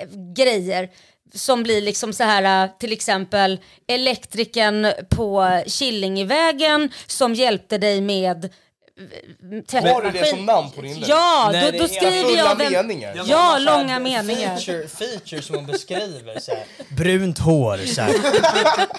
äh, 0.00 0.08
grejer 0.34 0.90
som 1.34 1.62
blir 1.62 1.80
liksom 1.80 2.12
så 2.12 2.24
här, 2.24 2.64
äh, 2.64 2.70
till 2.78 2.92
exempel 2.92 3.60
elektrikern 3.86 4.92
på 5.10 5.62
Killingevägen 5.66 6.92
som 7.06 7.34
hjälpte 7.34 7.78
dig 7.78 8.00
med 8.00 8.50
Har 9.72 10.02
du 10.02 10.10
det 10.10 10.26
som 10.26 10.46
namn 10.46 10.70
på 10.70 10.80
din 10.82 10.94
länk? 10.94 11.08
Ja, 11.08 11.50
Nej, 11.52 11.72
då, 11.72 11.78
då 11.78 11.88
skriver 11.88 12.36
jag 12.36 12.56
vem... 12.56 12.72
meningar. 12.72 13.22
Ja, 13.26 13.58
långa 13.58 13.98
meningar. 13.98 14.56
Feature, 14.56 14.88
feature 14.88 15.42
som 15.42 15.56
hon 15.56 15.66
beskriver. 15.66 16.40
Så 16.40 16.50
här. 16.50 16.64
Brunt 16.96 17.38
hår, 17.38 17.78
så 17.86 18.00
här. 18.00 18.14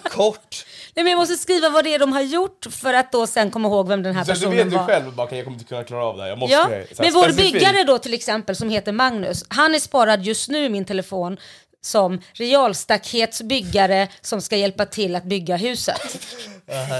kort. 0.09 0.65
Nej, 0.95 1.03
men 1.03 1.11
jag 1.11 1.17
måste 1.17 1.35
skriva 1.37 1.69
vad 1.69 1.83
det 1.83 1.93
är 1.93 1.99
de 1.99 2.13
har 2.13 2.21
gjort 2.21 2.65
för 2.71 2.93
att 2.93 3.11
då 3.11 3.27
sen 3.27 3.51
komma 3.51 3.67
ihåg 3.67 3.87
vem 3.87 4.03
den 4.03 4.15
här 4.15 4.23
Så 4.23 4.31
du 4.31 4.35
personen 4.39 4.57
vet 4.57 4.65
ju 4.73 4.77
var. 4.77 4.85
själv 4.85 5.15
bara, 5.15 5.23
okej, 5.27 5.37
jag 5.37 5.45
kommer 5.45 5.57
inte 5.57 5.67
kunna 5.69 5.83
klara 5.83 6.05
av 6.05 6.17
det 6.17 6.21
här. 6.23 6.29
Jag 6.29 6.37
måste 6.37 6.53
Ja, 6.55 6.63
här 6.69 6.85
men 6.99 7.13
vår 7.13 7.23
specifikt. 7.23 7.53
byggare 7.53 7.83
då 7.83 7.97
till 7.97 8.13
exempel 8.13 8.55
som 8.55 8.69
heter 8.69 8.91
Magnus, 8.91 9.45
han 9.47 9.75
är 9.75 9.79
sparad 9.79 10.23
just 10.23 10.49
nu 10.49 10.65
i 10.65 10.69
min 10.69 10.85
telefon 10.85 11.37
som 11.81 12.21
realstaketsbyggare 12.33 14.07
som 14.21 14.41
ska 14.41 14.55
hjälpa 14.57 14.85
till 14.85 15.15
att 15.15 15.23
bygga 15.23 15.55
huset. 15.57 16.01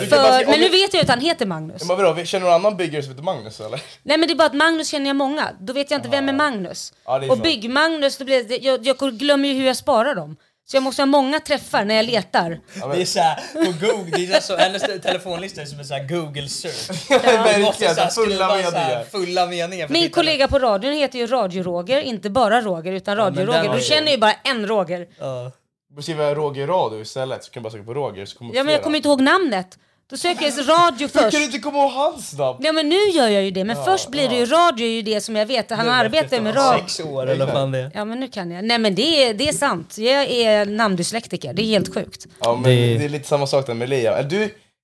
För, 0.09 0.45
men 0.51 0.59
nu 0.59 0.69
vet 0.69 0.93
jag 0.93 1.03
att 1.03 1.09
han 1.09 1.19
heter 1.19 1.45
Magnus. 1.45 1.87
Men 1.87 1.97
vadå, 1.97 2.25
känner 2.25 2.45
du 2.45 2.51
någon 2.51 2.65
annan 2.65 2.77
byggare 2.77 3.03
som 3.03 3.11
heter 3.11 3.23
Magnus 3.23 3.59
eller? 3.59 3.81
Nej 4.03 4.17
men 4.17 4.27
det 4.27 4.33
är 4.33 4.35
bara 4.35 4.45
att 4.45 4.53
Magnus 4.53 4.87
känner 4.87 5.07
jag 5.07 5.15
många, 5.15 5.49
då 5.59 5.73
vet 5.73 5.91
jag 5.91 5.97
inte 5.97 6.09
vem 6.09 6.29
är 6.29 6.33
Magnus. 6.33 6.93
Ja, 7.05 7.23
är 7.23 7.31
och. 7.31 7.37
Bygg-Magnus, 7.37 8.19
jag, 8.61 8.85
jag 8.87 8.97
glömmer 9.19 9.47
ju 9.49 9.53
hur 9.53 9.65
jag 9.65 9.77
sparar 9.77 10.15
dem. 10.15 10.35
Så 10.67 10.75
jag 10.77 10.83
måste 10.83 11.01
ha 11.01 11.05
många 11.05 11.39
träffar 11.39 11.85
när 11.85 11.95
jag 11.95 12.05
letar. 12.05 12.59
Det 12.93 13.01
är 13.01 13.05
såhär, 13.05 13.35
på 13.53 13.85
Google, 13.87 14.17
det 14.17 14.33
är 14.33 14.39
så, 14.41 14.57
hennes 14.57 14.81
telefonlista 14.81 15.61
är 15.61 15.65
som 15.65 15.79
en 15.79 15.85
sån 15.85 15.97
här 15.97 16.07
Google 16.07 16.49
search. 16.49 17.59
Måste 17.61 17.95
så 17.95 18.01
här 18.01 18.09
fulla 18.09 18.47
meningar. 18.47 19.03
Fulla 19.11 19.45
meningar. 19.45 19.89
Min 19.89 20.09
kollega 20.09 20.47
på 20.47 20.59
radion 20.59 20.93
heter 20.93 21.19
ju 21.19 21.27
Radio-Roger, 21.27 22.01
inte 22.01 22.29
bara 22.29 22.61
Roger 22.61 22.91
utan 22.91 23.17
Radio-Roger. 23.17 23.67
har 23.67 23.75
Du 23.75 23.81
känner 23.81 24.11
ju 24.11 24.17
bara 24.17 24.33
en 24.43 24.67
Roger. 24.67 25.07
Ja. 25.19 25.51
Du 25.95 26.01
skriver 26.01 26.35
Roger 26.35 26.67
Radio 26.67 27.01
istället, 27.01 27.43
så 27.43 27.51
kan 27.51 27.63
du 27.63 27.69
bara 27.69 27.71
söka 27.71 27.83
på 27.83 27.93
Roger 27.93 28.25
så 28.25 28.37
kommer 28.37 28.55
Ja 28.55 28.63
men 28.63 28.73
jag 28.73 28.83
kommer 28.83 28.97
inte 28.97 29.07
ihåg 29.09 29.21
namnet. 29.21 29.77
Då 30.09 30.17
söker 30.17 30.45
jag 30.45 30.69
radio 30.69 30.99
Hur 30.99 31.07
först. 31.07 31.31
kan 31.31 31.39
du 31.39 31.45
inte 31.45 31.59
komma 31.59 31.77
ihåg 31.77 31.91
hans 31.91 32.33
namn? 32.37 32.59
Ja 32.61 32.71
men 32.71 32.89
nu 32.89 32.95
gör 32.95 33.27
jag 33.27 33.43
ju 33.43 33.51
det, 33.51 33.63
men 33.63 33.85
först 33.85 34.09
blir 34.11 34.29
det 34.29 34.35
ju 34.35 34.45
radio 34.45 34.87
ju 34.87 35.01
det 35.01 35.21
som 35.21 35.35
jag 35.35 35.45
vet, 35.45 35.69
han 35.71 35.89
arbetar 35.89 36.41
med 36.41 36.55
radio. 36.55 36.79
Sex 36.81 36.99
år 36.99 37.29
eller 37.29 37.45
vad 37.45 37.53
fan 37.53 37.71
det. 37.71 37.91
Ja 37.93 38.05
men 38.05 38.19
nu 38.19 38.27
kan 38.27 38.51
jag. 38.51 38.65
Nej 38.65 38.77
men 38.77 38.95
det 38.95 39.23
är, 39.23 39.33
det 39.33 39.47
är 39.49 39.53
sant, 39.53 39.97
jag 39.97 40.29
är 40.31 40.65
namndyslektiker, 40.65 41.53
det 41.53 41.61
är 41.61 41.65
helt 41.65 41.93
sjukt. 41.93 42.25
Ja 42.39 42.53
men 42.53 42.63
Det- 42.63 42.97
det... 42.97 43.05
är 43.05 43.09
lite 43.09 43.27
samma 43.27 43.47
sak 43.47 43.67
där 43.67 43.73
med 43.73 43.89
Liam. 43.89 44.13
Är 44.13 44.23
du, 44.23 44.43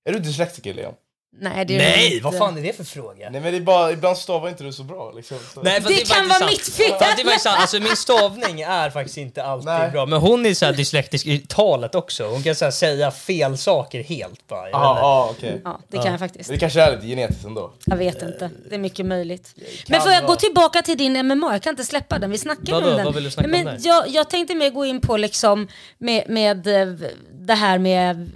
är 0.10 0.14
du 0.14 0.20
dyslektiker 0.20 0.74
Liam? 0.74 0.94
Nej 1.40 1.66
det 1.66 1.74
är 1.76 1.78
Nej, 1.78 2.14
inte. 2.14 2.24
vad 2.24 2.38
fan 2.38 2.58
är 2.58 2.62
det 2.62 2.74
för 2.78 2.84
fråga? 2.84 3.30
Nej 3.30 3.42
men 3.42 3.52
det 3.52 3.58
är 3.58 3.62
bara, 3.62 3.92
ibland 3.92 4.18
stavar 4.18 4.50
inte 4.50 4.64
du 4.64 4.74
så 4.74 4.84
bra 4.84 5.12
liksom. 5.12 5.38
Så. 5.54 5.62
Nej, 5.62 5.80
Det 5.88 6.02
är 6.02 6.06
kan 6.06 6.28
vara 6.28 6.40
sant. 6.40 6.52
mitt 6.52 6.70
fel. 6.70 6.90
Fast 6.90 7.00
det 7.18 7.22
är 7.22 7.26
faktiskt 7.26 7.44
sant. 7.44 7.58
Alltså, 7.60 7.80
min 7.80 7.96
stavning 7.96 8.62
är 8.62 8.90
faktiskt 8.90 9.18
inte 9.18 9.44
alltid 9.44 9.66
Nej. 9.66 9.92
bra. 9.92 10.06
Men 10.06 10.20
hon 10.22 10.46
är 10.46 10.54
så 10.54 10.66
här 10.66 10.74
dyslektisk 10.74 11.26
i 11.26 11.38
talet 11.40 11.96
också. 11.96 12.28
Hon 12.28 12.44
kan 12.44 12.56
så 12.56 12.66
här 12.66 12.72
säga 12.72 13.12
fel 13.12 13.58
saker 13.58 14.04
helt 14.04 14.48
bara. 14.48 14.70
Ja, 14.70 14.70
inte. 14.70 15.02
ja 15.02 15.30
okej. 15.38 15.62
Ja 15.64 15.80
det 15.88 15.98
kan 15.98 16.12
jag 16.12 16.20
faktiskt. 16.20 16.50
Det 16.50 16.58
kanske 16.58 16.82
är 16.82 16.96
lite 16.96 17.08
genetiskt 17.08 17.46
ändå. 17.46 17.74
Jag 17.86 17.98
vet 17.98 18.22
inte, 18.22 18.50
det 18.70 18.76
är 18.76 18.80
mycket 18.80 19.06
möjligt. 19.06 19.56
Men 19.88 20.02
får 20.02 20.12
jag 20.12 20.26
gå 20.26 20.36
tillbaka 20.36 20.82
till 20.82 20.98
din 20.98 21.28
MMA? 21.28 21.52
Jag 21.54 21.62
kan 21.62 21.70
inte 21.74 21.84
släppa 21.84 22.20
den, 22.20 22.32
vi 22.32 22.38
snackade 22.38 22.78
om 22.78 22.84
den. 22.84 23.06
Vad 23.06 23.16
vill 23.16 23.24
du 23.24 23.32
snacka 23.32 23.46
om 23.46 23.52
Men 23.52 23.66
där? 23.66 23.78
jag, 23.80 24.08
jag 24.08 24.30
tänkte 24.30 24.56
mer 24.56 24.70
gå 24.70 24.86
in 24.86 25.02
på 25.02 25.18
liksom 25.18 25.68
med, 25.98 26.30
med 26.30 26.68
eh, 26.68 26.88
det 27.34 27.54
här 27.54 27.78
med 27.78 28.32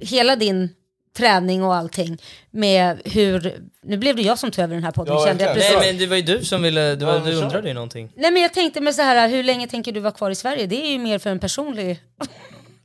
hela 0.00 0.36
din 0.36 0.70
träning 1.18 1.64
och 1.64 1.74
allting. 1.74 2.18
Med 2.50 3.00
hur, 3.04 3.54
nu 3.82 3.96
blev 3.96 4.16
det 4.16 4.22
jag 4.22 4.38
som 4.38 4.50
tog 4.50 4.62
över 4.64 4.74
den 4.74 4.84
här 4.84 4.90
podden 4.92 5.14
Ja, 5.14 5.26
kände 5.26 5.44
jag 5.44 5.54
precis. 5.54 5.72
Nej 5.78 5.86
men 5.92 5.98
det 5.98 6.06
var 6.06 6.16
ju 6.16 6.22
du 6.22 6.44
som 6.44 6.62
ville, 6.62 6.94
du, 6.96 7.04
var, 7.04 7.14
Ja, 7.14 7.20
du 7.20 7.34
undrade 7.34 7.68
ju 7.68 7.74
någonting. 7.74 8.12
Nej 8.16 8.30
men 8.30 8.42
jag 8.42 8.54
tänkte 8.54 8.80
med 8.80 8.94
så 8.94 9.02
här, 9.02 9.28
hur 9.28 9.42
länge 9.44 9.66
tänker 9.68 9.92
du 9.92 10.00
vara 10.00 10.12
kvar 10.12 10.30
i 10.30 10.34
Sverige? 10.34 10.66
Det 10.66 10.86
är 10.86 10.90
ju 10.90 10.98
mer 10.98 11.18
för 11.18 11.30
en 11.30 11.38
personlig... 11.38 12.00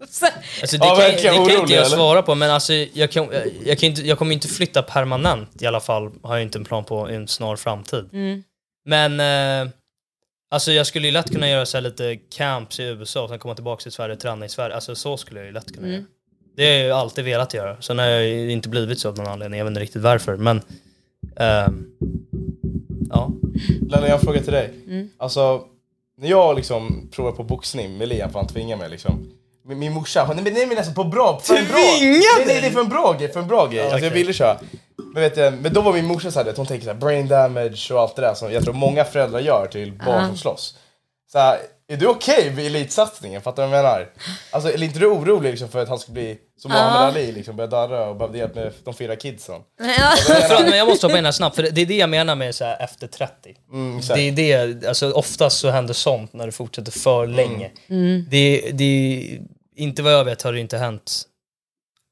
Så- 0.09 0.25
Alltså, 0.61 0.77
det, 0.77 0.85
Ja, 0.85 0.95
kan, 0.95 1.11
det 1.11 1.21
kan 1.21 1.35
orolig, 1.35 1.53
inte 1.59 1.73
jag 1.73 1.85
eller? 1.85 1.95
svara 1.95 2.21
på 2.21 2.35
men 2.35 2.51
alltså, 2.51 2.73
jag, 2.73 3.11
kan, 3.11 3.27
jag, 3.31 3.41
jag, 3.65 3.79
kan 3.79 3.89
inte, 3.89 4.01
jag 4.01 4.17
kommer 4.17 4.33
inte 4.33 4.47
flytta 4.47 4.81
permanent 4.83 5.61
i 5.61 5.65
alla 5.65 5.79
fall, 5.79 6.11
har 6.23 6.35
jag 6.35 6.41
inte 6.43 6.57
en 6.57 6.65
plan 6.65 6.83
på 6.83 7.11
i 7.11 7.15
en 7.15 7.27
snar 7.27 7.55
framtid. 7.55 8.09
Mm. 8.13 8.43
Men 8.85 9.19
eh, 9.19 9.71
alltså 10.51 10.71
jag 10.71 10.87
skulle 10.87 11.07
ju 11.07 11.11
lätt 11.13 11.31
kunna 11.31 11.49
göra 11.49 11.65
så 11.65 11.77
här 11.77 11.81
lite 11.81 12.15
camps 12.15 12.79
i 12.79 12.83
USA 12.83 13.23
och 13.23 13.29
sen 13.29 13.39
komma 13.39 13.55
tillbaka 13.55 13.81
till 13.83 13.91
Sverige 13.91 14.13
och 14.15 14.19
träna 14.19 14.45
i 14.45 14.49
Sverige. 14.49 14.75
Alltså 14.75 14.95
så 14.95 15.17
skulle 15.17 15.39
jag 15.39 15.47
ju 15.47 15.53
lätt 15.53 15.73
kunna 15.75 15.87
Mm. 15.87 15.91
göra. 15.99 16.05
Det 16.55 16.65
har 16.65 16.71
jag 16.73 16.83
ju 16.85 16.91
alltid 16.91 17.25
velat 17.25 17.53
göra. 17.53 17.81
Sen 17.81 17.99
har 17.99 18.05
jag 18.05 18.25
ju 18.25 18.51
inte 18.51 18.69
blivit 18.69 18.99
så 18.99 19.09
av 19.09 19.17
någon 19.17 19.27
anledning, 19.27 19.57
jag 19.57 19.65
vet 19.65 19.71
inte 19.71 19.81
riktigt 19.81 20.01
varför. 20.01 20.35
Men 20.35 20.61
ehm, 21.35 21.85
ja. 23.09 23.31
Lella, 23.89 24.07
jag 24.07 24.13
har 24.13 24.19
en 24.19 24.25
fråga 24.25 24.41
till 24.41 24.53
dig. 24.53 24.73
Mm. 24.87 25.09
Alltså, 25.17 25.61
när 26.17 26.29
jag 26.29 26.55
liksom 26.55 27.09
provar 27.11 27.31
på 27.31 27.43
boxning 27.43 27.97
med 27.97 28.07
Liam, 28.09 28.31
för 28.31 28.39
han 28.39 28.47
tvingar 28.47 28.77
mig 28.77 28.89
liksom. 28.89 29.27
Min, 29.65 29.79
min 29.79 29.93
morsa, 29.93 30.23
hon, 30.25 30.35
nej 30.43 30.65
men 30.67 30.77
alltså 30.77 30.93
på 30.93 31.03
bra, 31.03 31.39
för 31.43 31.55
en 31.55 31.65
bra, 31.67 31.77
nej, 31.77 32.45
nej, 32.45 32.59
det 32.61 32.67
är 32.67 32.71
för 32.71 32.79
en 32.79 32.89
bra 32.89 33.15
grej, 33.19 33.31
för 33.31 33.39
en 33.39 33.47
bra 33.47 33.67
grej. 33.67 33.79
alltså 33.81 33.97
jag 33.97 34.07
okej. 34.07 34.21
ville 34.21 34.33
köra. 34.33 34.57
Men, 35.13 35.23
vet 35.23 35.37
jag, 35.37 35.53
men 35.53 35.73
då 35.73 35.81
var 35.81 35.93
min 35.93 36.05
morsa 36.05 36.31
såhär, 36.31 36.53
hon 36.55 36.65
tänker 36.65 36.85
såhär 36.85 36.99
brain 36.99 37.27
damage 37.27 37.91
och 37.91 37.99
allt 37.99 38.15
det 38.15 38.21
där 38.21 38.33
som 38.33 38.51
jag 38.51 38.63
tror 38.63 38.73
många 38.73 39.03
föräldrar 39.03 39.39
gör 39.39 39.67
till 39.67 39.91
barn 39.91 40.21
Ja. 40.21 40.27
som 40.27 40.37
slåss. 40.37 40.77
Så 41.31 41.37
här, 41.37 41.57
är 41.93 41.97
du 41.97 42.07
okej 42.07 42.51
med 42.51 42.65
elitsatsningen? 42.65 43.41
Fattar 43.41 43.63
du 43.63 43.69
vad 43.69 43.77
jag 43.79 43.83
menar? 43.83 44.09
Alltså 44.51 44.69
är 44.69 44.83
inte 44.83 44.99
du 44.99 45.07
orolig 45.07 45.49
liksom 45.51 45.69
för 45.69 45.81
att 45.81 45.89
han 45.89 45.99
ska 45.99 46.11
bli 46.11 46.37
som 46.59 46.71
Muhammad 46.71 47.01
Ja. 47.01 47.07
Ali, 47.07 47.31
liksom 47.31 47.55
börja 47.55 47.67
darra 47.69 48.09
och 48.09 48.15
behöva 48.15 48.37
hjälp 48.37 48.55
med 48.55 48.71
de 48.83 48.93
fyra 48.93 49.15
kidsen? 49.15 49.61
Ja. 49.79 50.15
Förlåt, 50.27 50.61
men 50.69 50.77
jag 50.77 50.87
måste 50.87 51.07
hoppa 51.07 51.17
in 51.17 51.25
här 51.25 51.31
snabbt, 51.31 51.55
för 51.55 51.63
det 51.63 51.81
är 51.81 51.85
det 51.85 51.97
jag 51.97 52.09
menar 52.09 52.35
med 52.35 52.55
så 52.55 52.65
här 52.65 52.81
efter 52.83 53.07
30. 53.07 53.55
Mm. 53.71 54.01
Det 54.07 54.21
är 54.21 54.31
det, 54.31 54.87
alltså 54.87 55.11
oftast 55.11 55.59
så 55.59 55.69
händer 55.69 55.93
sånt 55.93 56.33
när 56.33 56.45
det 56.45 56.51
fortsätter 56.51 56.91
för 56.91 57.23
Mm. 57.23 57.35
länge. 57.35 57.71
Mm. 57.89 58.25
Det, 58.29 58.71
det, 58.73 59.39
inte 59.75 60.01
vad 60.01 60.13
jag 60.13 60.23
vet 60.25 60.41
har 60.41 60.53
det 60.53 60.59
inte 60.59 60.77
hänt. 60.77 61.23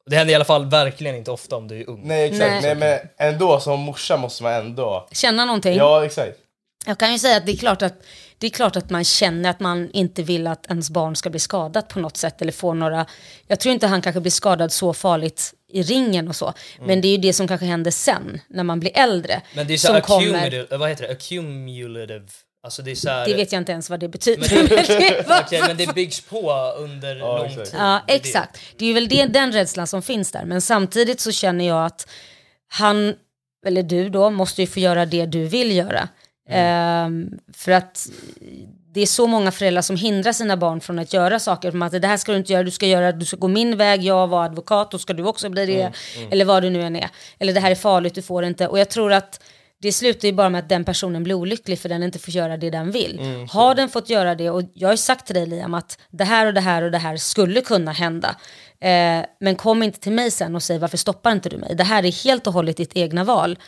Det 0.10 0.16
händer 0.16 0.32
i 0.32 0.36
alla 0.36 0.46
fall 0.46 0.66
verkligen 0.70 1.16
inte 1.16 1.32
ofta 1.32 1.56
om 1.56 1.68
du 1.68 1.82
är 1.82 1.90
ung. 1.90 2.02
Nej 2.04 2.26
exakt, 2.26 2.52
Nej. 2.64 2.76
nej. 2.76 2.76
men 2.76 3.28
ändå 3.34 3.60
som 3.60 3.80
morsa 3.80 4.18
måste 4.18 4.44
man 4.44 4.54
ändå... 4.54 5.08
Känna 5.12 5.46
någonting? 5.46 5.76
Ja 5.78 6.06
exakt. 6.06 6.38
Jag 6.86 6.98
kan 6.98 7.12
ju 7.12 7.20
säga 7.20 7.38
att 7.38 7.46
det 7.46 7.52
är 7.52 7.58
klart 7.58 7.82
att 7.82 7.94
det 8.42 8.48
är 8.48 8.52
klart 8.52 8.76
att 8.76 8.90
man 8.90 9.04
känner 9.04 9.50
att 9.50 9.60
man 9.60 9.92
inte 9.92 10.24
vill 10.24 10.48
att 10.48 10.66
ens 10.66 10.90
barn 10.90 11.16
ska 11.16 11.30
bli 11.30 11.40
skadat 11.40 11.88
på 11.88 12.00
något 12.00 12.18
sätt 12.18 12.42
eller 12.42 12.52
få 12.52 12.74
några... 12.74 13.06
Jag 13.48 13.60
tror 13.60 13.74
inte 13.74 13.88
han 13.88 14.02
kanske 14.02 14.22
blir 14.22 14.32
skadad 14.32 14.72
så 14.72 14.94
farligt 14.94 15.54
i 15.72 15.84
ringen 15.84 16.28
och 16.28 16.36
så. 16.36 16.54
Men 16.80 17.02
det 17.02 17.08
är 17.08 17.12
ju 17.12 17.18
det 17.18 17.34
som 17.34 17.48
kanske 17.48 17.66
händer 17.66 17.92
sen, 17.92 18.42
när 18.48 18.64
man 18.64 18.80
blir 18.80 18.92
äldre. 18.98 19.34
Mm. 19.34 19.46
Men 19.56 19.68
det 19.68 19.74
är 19.74 19.78
så 19.78 19.88
som 19.88 19.96
här 19.96 20.02
kommer- 20.02 20.28
accumulative, 20.28 20.78
vad 20.78 20.90
heter 20.90 21.08
det? 21.08 21.12
Accumulative. 21.12 22.26
Alltså 22.64 22.82
det 22.82 22.92
är 22.92 22.96
så 22.96 23.10
här, 23.10 23.26
Det 23.26 23.34
vet 23.34 23.52
jag 23.52 23.62
inte 23.62 23.72
ens 23.72 23.90
vad 23.90 24.00
det 24.00 24.08
betyder. 24.08 24.56
Men 24.56 24.66
Men 24.70 24.76
det 24.78 25.42
Okej, 25.46 25.62
men 25.68 25.78
det 25.78 25.96
byggs 25.96 26.22
på 26.22 26.74
under 26.78 27.16
lång 27.16 27.46
exakt. 27.46 27.72
tid. 27.72 27.80
Ja, 27.80 28.02
exakt. 28.08 28.60
Det 28.78 28.86
är 28.86 28.88
ju 28.88 28.94
väl 28.94 29.08
det, 29.08 29.26
den 29.26 29.52
rädslan 29.52 29.88
som 29.88 30.02
finns 30.02 30.32
där. 30.32 30.46
Men 30.46 30.62
samtidigt 30.62 31.20
så 31.20 31.32
känner 31.32 31.68
jag 31.68 31.86
att 31.86 32.08
han, 32.68 33.16
eller 33.68 33.84
du 33.84 34.10
då, 34.10 34.30
måste 34.30 34.62
ju 34.62 34.68
få 34.68 34.80
göra 34.80 35.06
det 35.06 35.26
du 35.26 35.46
vill 35.46 35.76
göra. 35.76 36.10
Ehm, 36.52 37.40
för 37.54 37.72
att 37.72 38.08
det 38.94 39.02
är 39.02 39.06
så 39.06 39.28
många 39.28 39.52
föräldrar 39.52 39.82
som 39.82 39.96
hindrar 39.96 40.32
sina 40.32 40.58
barn 40.58 40.82
från 40.82 41.00
att 41.00 41.14
göra 41.14 41.40
saker. 41.40 41.72
Som 41.72 41.82
att 41.82 42.02
det 42.02 42.08
här 42.08 42.18
ska 42.18 42.32
du 42.32 42.38
inte 42.38 42.54
göra, 42.54 42.64
du 42.64 42.72
ska, 42.72 42.86
göra, 42.86 43.12
du 43.12 43.26
ska 43.26 43.38
gå 43.38 43.48
min 43.48 43.78
väg, 43.78 44.04
jag 44.04 44.28
var 44.28 44.46
advokat, 44.46 44.92
då 44.92 44.98
ska 44.98 45.14
du 45.14 45.24
också 45.24 45.50
bli 45.50 45.66
det. 45.66 45.92
Eller 46.32 46.46
vad 46.46 46.64
det 46.64 46.70
nu 46.70 46.82
än 46.82 46.96
är. 46.96 47.10
Eller 47.40 47.54
det 47.54 47.60
här 47.60 47.72
är 47.72 47.76
farligt, 47.76 48.16
du 48.16 48.22
får 48.22 48.44
inte. 48.44 48.68
Och 48.68 48.80
jag 48.80 48.90
tror 48.90 49.14
att 49.14 49.44
det 49.82 49.92
slutar 49.92 50.28
ju 50.28 50.34
bara 50.34 50.50
med 50.50 50.60
att 50.60 50.70
den 50.70 50.84
personen 50.84 51.24
blir 51.24 51.36
olycklig 51.36 51.80
för 51.80 51.90
den 51.90 52.04
inte 52.04 52.20
får 52.20 52.34
göra 52.34 52.58
det 52.58 52.70
den 52.70 52.92
vill. 52.92 53.20
har 53.50 53.76
den 53.76 53.90
fått 53.90 54.10
göra 54.10 54.36
det, 54.36 54.50
och 54.50 54.64
jag 54.74 54.88
har 54.88 54.94
ju 54.94 54.98
sagt 54.98 55.26
till 55.26 55.36
dig 55.36 55.46
Liam 55.46 55.74
att 55.74 56.00
det 56.10 56.24
här 56.24 56.48
och 56.48 56.54
det 56.54 56.62
här 56.62 56.82
och 56.82 56.92
det 56.92 56.98
här 56.98 57.18
skulle 57.18 57.62
kunna 57.62 57.92
hända. 57.92 58.36
Eh, 58.82 59.26
men 59.40 59.56
kom 59.56 59.84
inte 59.84 60.00
till 60.00 60.12
mig 60.12 60.32
sen 60.32 60.56
och 60.56 60.64
säg 60.64 60.80
varför 60.80 60.98
stoppar 60.98 61.32
inte 61.32 61.50
du 61.50 61.58
mig? 61.58 61.76
Det 61.76 61.84
här 61.84 62.06
är 62.06 62.24
helt 62.24 62.48
och 62.48 62.54
hållet 62.54 62.78
ditt 62.78 62.92
egna 62.96 63.24
val. 63.24 63.60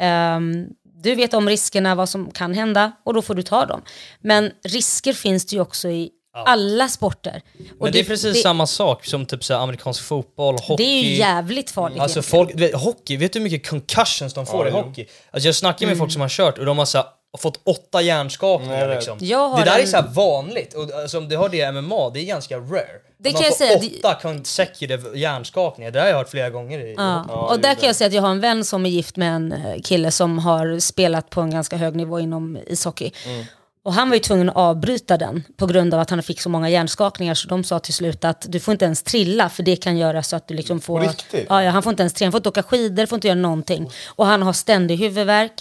Ehm, 0.00 0.66
du 1.10 1.14
vet 1.14 1.34
om 1.34 1.48
riskerna, 1.48 1.94
vad 1.94 2.08
som 2.08 2.30
kan 2.30 2.54
hända 2.54 2.92
och 3.04 3.14
då 3.14 3.22
får 3.22 3.34
du 3.34 3.42
ta 3.42 3.66
dem. 3.66 3.82
Men 4.20 4.50
risker 4.64 5.12
finns 5.12 5.46
det 5.46 5.56
ju 5.56 5.62
också 5.62 5.88
i 5.88 6.10
alla 6.46 6.88
sporter. 6.88 7.42
Och 7.78 7.84
Men 7.84 7.92
det 7.92 8.00
är 8.00 8.04
precis 8.04 8.42
samma 8.42 8.66
sak 8.66 9.04
som 9.04 9.26
typ 9.26 9.44
så 9.44 9.54
amerikansk 9.54 10.02
fotboll, 10.02 10.54
hockey. 10.62 10.84
Det 10.84 10.90
är 10.90 11.02
ju 11.02 11.14
jävligt 11.16 11.70
farligt 11.70 12.00
Alltså 12.00 12.22
folk, 12.22 12.50
vet, 12.54 12.74
hockey, 12.74 13.16
vet 13.16 13.32
du 13.32 13.38
hur 13.38 13.44
mycket 13.44 13.68
concussions 13.70 14.34
de 14.34 14.46
får 14.46 14.66
Ja, 14.66 14.68
i 14.68 14.82
hockey? 14.82 15.06
Alltså 15.30 15.48
jag 15.48 15.54
snackar 15.54 15.86
med 15.86 15.92
Mm. 15.92 15.98
folk 15.98 16.12
som 16.12 16.22
har 16.22 16.28
kört 16.28 16.58
och 16.58 16.66
de 16.66 16.78
har 16.78 16.84
så 16.84 17.04
här, 17.36 17.42
fått 17.42 17.60
åtta 17.64 18.02
hjärnskakningar 18.02 18.72
Nej, 18.72 18.80
jag 18.88 18.94
liksom. 18.94 19.18
Jag 19.20 19.48
har 19.48 19.58
Det 19.58 19.64
där 19.64 19.76
är 19.76 19.80
en- 19.80 19.88
så 19.88 19.96
här 19.96 20.08
vanligt 20.14 20.74
och 20.74 20.90
alltså, 21.02 21.18
om 21.18 21.28
du 21.28 21.36
har 21.36 21.48
det 21.48 21.56
i 21.56 21.72
MMA, 21.72 22.10
det 22.10 22.20
är 22.20 22.24
ganska 22.24 22.56
rare. 22.58 22.86
Det 23.18 23.32
Man 23.32 23.32
kan 23.32 23.42
jag 23.42 23.58
får 23.58 23.64
säga, 23.64 23.78
det- 23.78 23.98
åtta 23.98 24.14
consecutive 24.22 25.18
hjärnskakningar, 25.18 25.90
det 25.90 26.00
har 26.00 26.06
jag 26.06 26.16
hört 26.16 26.28
flera 26.30 26.50
gånger 26.50 26.78
i 26.78 26.94
Ja. 26.96 27.24
Ja, 27.28 27.34
och 27.34 27.60
det 27.60 27.68
är 27.68 27.74
där 27.74 27.80
kan 27.80 27.86
jag 27.86 27.96
säga 27.96 28.08
att 28.08 28.14
jag 28.14 28.22
har 28.22 28.30
en 28.30 28.40
vän 28.40 28.64
som 28.64 28.86
är 28.86 28.90
gift 28.90 29.16
med 29.16 29.34
en 29.36 29.52
eh, 29.52 29.80
kille 29.84 30.10
som 30.10 30.38
har 30.38 30.78
spelat 30.78 31.30
på 31.30 31.40
en 31.40 31.50
ganska 31.50 31.76
hög 31.76 31.96
nivå 31.96 32.20
inom 32.20 32.58
ishockey. 32.66 33.10
Mm. 33.26 33.44
Och 33.84 33.92
han 33.92 34.08
var 34.08 34.14
ju 34.16 34.20
tvungen 34.20 34.50
att 34.50 34.56
avbryta 34.56 35.16
den 35.16 35.44
på 35.56 35.66
grund 35.66 35.94
av 35.94 36.00
att 36.00 36.10
han 36.10 36.22
fick 36.22 36.40
så 36.40 36.48
många 36.48 36.68
hjärnskakningar 36.70 37.34
så 37.34 37.48
de 37.48 37.64
sa 37.64 37.78
till 37.78 37.94
slut 37.94 38.24
att 38.24 38.46
du 38.48 38.60
får 38.60 38.72
inte 38.72 38.84
ens 38.84 39.02
trilla 39.02 39.48
för 39.48 39.62
det 39.62 39.76
kan 39.76 39.96
göra 39.98 40.22
så 40.22 40.36
att 40.36 40.48
du 40.48 40.54
liksom 40.54 40.80
får... 40.80 41.00
Riktigt? 41.00 41.46
Ja, 41.48 41.62
ja, 41.62 41.70
han 41.70 41.82
får 41.82 41.90
inte 41.90 42.02
ens 42.02 42.12
trilla, 42.12 42.26
han 42.26 42.32
får 42.32 42.38
inte 42.38 42.48
åka 42.48 42.62
skidor, 42.62 43.06
får 43.06 43.16
inte 43.16 43.28
göra 43.28 43.38
någonting. 43.38 43.90
Och 44.06 44.26
han 44.26 44.42
har 44.42 44.52
ständig 44.52 44.96
huvudvärk 44.96 45.52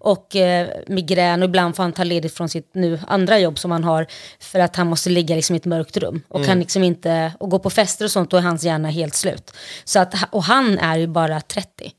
och 0.00 0.36
eh, 0.36 0.68
migrän 0.86 1.42
och 1.42 1.48
ibland 1.48 1.76
får 1.76 1.82
han 1.82 1.92
ta 1.92 2.04
ledigt 2.04 2.34
från 2.34 2.48
sitt 2.48 2.70
nu 2.74 3.00
andra 3.08 3.38
jobb 3.38 3.58
som 3.58 3.70
han 3.70 3.84
har 3.84 4.06
för 4.40 4.58
att 4.58 4.76
han 4.76 4.86
måste 4.86 5.10
ligga 5.10 5.36
liksom 5.36 5.54
i 5.54 5.56
ett 5.56 5.64
mörkt 5.64 5.96
rum 5.96 6.22
och 6.28 6.44
kan 6.46 6.58
liksom 6.58 6.82
inte, 6.84 7.32
och 7.40 7.50
gå 7.50 7.58
på 7.58 7.70
fester 7.70 8.04
och 8.04 8.10
sånt 8.10 8.30
då 8.30 8.36
är 8.36 8.40
hans 8.42 8.64
hjärna 8.64 8.88
helt 8.90 9.14
slut. 9.14 9.52
Så 9.84 9.98
att, 10.00 10.14
och 10.30 10.42
han 10.44 10.78
är 10.78 10.96
ju 10.96 11.06
bara 11.06 11.40
30. 11.40 11.92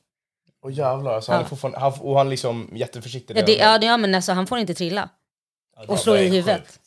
Åh 0.66 0.74
jävlar, 0.74 1.14
alltså, 1.14 1.32
han 1.32 1.40
är 1.40 1.44
Ja. 1.46 1.50
fortfarande, 1.50 1.80
han, 1.80 1.94
och 2.00 2.18
han 2.18 2.30
liksom 2.30 2.70
jätteförsiktig. 2.76 3.38
Ja, 3.38 3.42
det, 3.46 3.56
ja, 3.56 3.78
det- 3.78 3.86
ja 3.86 3.98
men 3.98 4.16
alltså 4.16 4.32
han 4.32 4.48
får 4.48 4.58
inte 4.60 4.74
trilla 4.74 5.10
och 5.88 6.00
slå 6.00 6.18
i 6.18 6.28
huvudet. 6.28 6.80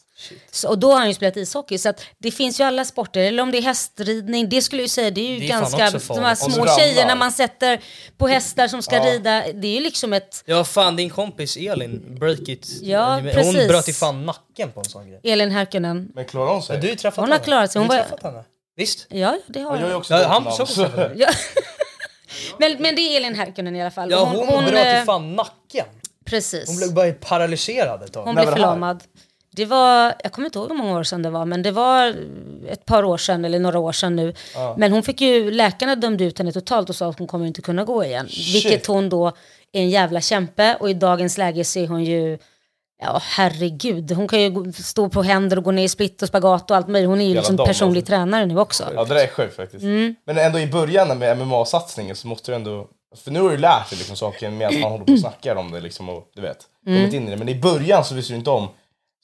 Så, 0.51 0.69
och 0.69 0.79
då 0.79 0.91
har 0.93 0.99
han 0.99 1.09
ju 1.09 1.15
spelat 1.15 1.37
ishockey. 1.37 1.79
Så 1.79 1.89
att 1.89 2.01
det 2.19 2.31
finns 2.31 2.61
ju 2.61 2.65
alla 2.65 2.85
sporter, 2.85 3.21
eller 3.21 3.43
om 3.43 3.51
det 3.51 3.59
är 3.59 3.63
hästridning, 3.63 4.49
det 4.49 4.63
skulle 4.63 4.83
jag 4.83 4.85
ju 4.85 4.89
säga, 4.89 5.11
det 5.11 5.21
är 5.21 5.29
ju 5.29 5.39
Det 5.39 5.45
är 5.45 5.49
ganska, 5.49 5.87
också 5.97 6.15
de 6.15 6.25
här 6.25 6.35
små 6.35 6.67
tjejerna 6.79 7.15
man 7.15 7.33
sätter 7.33 7.81
på 8.19 8.29
hästar 8.29 8.69
som 8.69 8.83
ska 8.83 8.97
Ja. 8.97 9.05
rida, 9.13 9.45
det 9.55 9.69
är 9.69 9.73
ju 9.75 9.81
liksom 9.81 10.13
ett, 10.13 10.43
Ja 10.47 10.65
fan 10.65 10.97
din 10.97 11.11
kompis 11.11 11.57
Elin, 11.57 12.17
Breakit, 12.21 12.69
Ja, 12.83 13.15
hon 13.15 13.23
precis. 13.25 13.69
bröt 13.69 13.89
ju 13.89 13.93
fan 13.93 14.27
nacken 14.27 14.73
på 14.73 14.81
en 14.81 14.85
sån 14.87 15.09
grej. 15.11 15.21
Elin 15.23 15.51
Härkönen. 15.51 16.09
Men 16.15 16.25
klarar 16.25 16.53
hon 16.53 16.63
sig? 16.63 16.77
Ja, 16.77 16.83
du 16.83 16.89
har 16.89 16.95
träffat 16.97 17.17
Hon 17.17 17.29
har 17.29 17.33
henne. 17.35 17.45
klarat 17.45 17.73
sig, 17.73 17.79
hon 17.81 17.89
du 17.89 17.95
har 17.95 18.03
var- 18.03 18.09
träffat 18.09 18.23
henne. 18.23 18.45
Visst? 18.77 19.07
Ja, 19.11 19.39
det 19.47 19.61
har 19.61 19.77
Ja, 19.77 19.81
jag 19.83 19.89
hon. 19.89 19.97
också 19.97 20.15
Ja, 20.15 20.29
han 20.29 20.43
namn, 20.45 20.57
såg 20.57 20.69
så- 20.69 20.75
så. 20.75 21.11
Ja. 21.17 21.29
men, 22.59 22.83
men 22.83 22.95
det 22.97 23.01
är 23.01 23.17
Elin 23.17 23.35
Härkönen 23.35 23.77
i 23.77 23.81
alla 23.83 23.91
fall. 23.91 24.11
Ja 24.11 24.21
Och 24.21 24.29
hon, 24.29 24.65
bröt 24.65 24.87
eh, 24.87 24.99
ju 25.01 25.05
fan 25.05 25.35
nacken. 25.37 25.87
Precis. 26.27 26.69
Hon 26.69 26.77
blev 26.77 26.95
bara 26.95 27.13
paralyserad 27.13 28.03
ett 28.03 28.13
tag. 28.13 28.25
Hon 28.25 28.35
blev 28.35 28.51
förlamad. 28.51 29.03
Det 29.57 29.65
var, 29.65 30.15
jag 30.23 30.33
kommer 30.33 30.47
inte 30.47 30.59
ihåg 30.59 30.69
hur 30.69 30.77
många 30.77 30.99
år 30.99 31.03
sedan 31.03 31.23
det 31.23 31.31
var, 31.31 31.45
men 31.45 31.63
det 31.63 31.71
var 31.71 32.15
ett 32.69 32.85
par 32.85 33.05
år 33.05 33.19
sedan 33.19 33.45
eller 33.45 33.59
några 33.59 33.79
år 33.79 33.93
sedan 33.93 34.17
nu. 34.17 34.35
Men 34.77 34.93
hon 34.93 35.03
fick 35.03 35.21
ju, 35.21 35.51
läkarna 35.51 35.97
dömde 35.97 36.25
ut 36.25 36.39
henne 36.39 36.53
totalt 36.53 36.89
och 36.91 36.97
sa 36.97 37.09
att 37.11 37.19
hon 37.19 37.29
kommer 37.29 37.47
inte 37.47 37.63
kunna 37.63 37.85
gå 37.85 38.05
igen. 38.05 38.27
Vilket 38.53 38.87
hon 38.87 39.09
då 39.09 39.27
är 39.73 39.81
en 39.81 39.91
jävla 39.91 40.21
kämpe 40.21 40.77
och 40.81 40.91
i 40.91 40.95
dagens 40.95 41.39
läge 41.39 41.65
ser 41.65 41.87
hon 41.87 42.05
ju, 42.05 42.39
ja 43.03 43.21
herregud, 43.23 44.13
hon 44.13 44.29
kan 44.29 44.41
ju 44.43 44.73
stå 44.73 45.09
på 45.09 45.23
händer 45.23 45.57
och 45.57 45.65
gå 45.65 45.71
ner 45.71 45.85
i 45.85 45.89
split 45.89 46.23
och 46.23 46.29
spagat 46.29 46.71
och 46.71 46.77
allt 46.77 46.89
möjligt. 46.89 47.09
Hon 47.09 47.21
är 47.21 47.25
ju 47.25 47.29
Jävla 47.29 47.41
liksom 47.41 47.57
dam, 47.57 47.67
personlig 47.67 48.01
alltså. 48.01 48.11
tränare 48.11 48.47
nu 48.47 48.59
också. 48.59 48.85
Ja 48.95 49.05
det 49.05 49.15
där 49.15 49.23
är 49.23 49.27
sjukt 49.29 49.57
faktiskt. 49.57 49.83
Mm. 49.83 50.15
Men 50.27 50.39
ändå 50.39 50.59
i 50.59 50.67
början 50.67 51.19
med 51.19 51.39
MMA-satsningen 51.39 52.17
så 52.17 52.29
måste 52.29 52.53
du 52.53 52.57
ändå... 52.57 52.89
För 53.25 53.31
nu 53.31 53.41
har 53.41 53.51
du 53.51 53.57
lärt 53.57 53.91
dig 53.91 53.99
liksom 53.99 54.17
saker 54.17 54.51
med 54.51 54.69
att 54.69 54.81
man 54.81 54.91
håller 54.93 55.05
på 55.05 55.13
och 55.13 55.19
snackar 55.19 55.57
om 55.57 55.71
det 55.73 55.81
liksom 55.81 56.09
och 56.09 56.31
du 56.35 56.43
vet, 56.43 56.59
Mm. 56.87 56.99
kommit 56.99 57.15
in 57.15 57.29
i 57.29 57.31
det. 57.31 57.37
Men 57.37 57.49
i 57.49 57.55
början 57.55 58.05
så 58.05 58.15
visste 58.15 58.33
du 58.33 58.37
inte 58.37 58.51
om, 58.51 58.69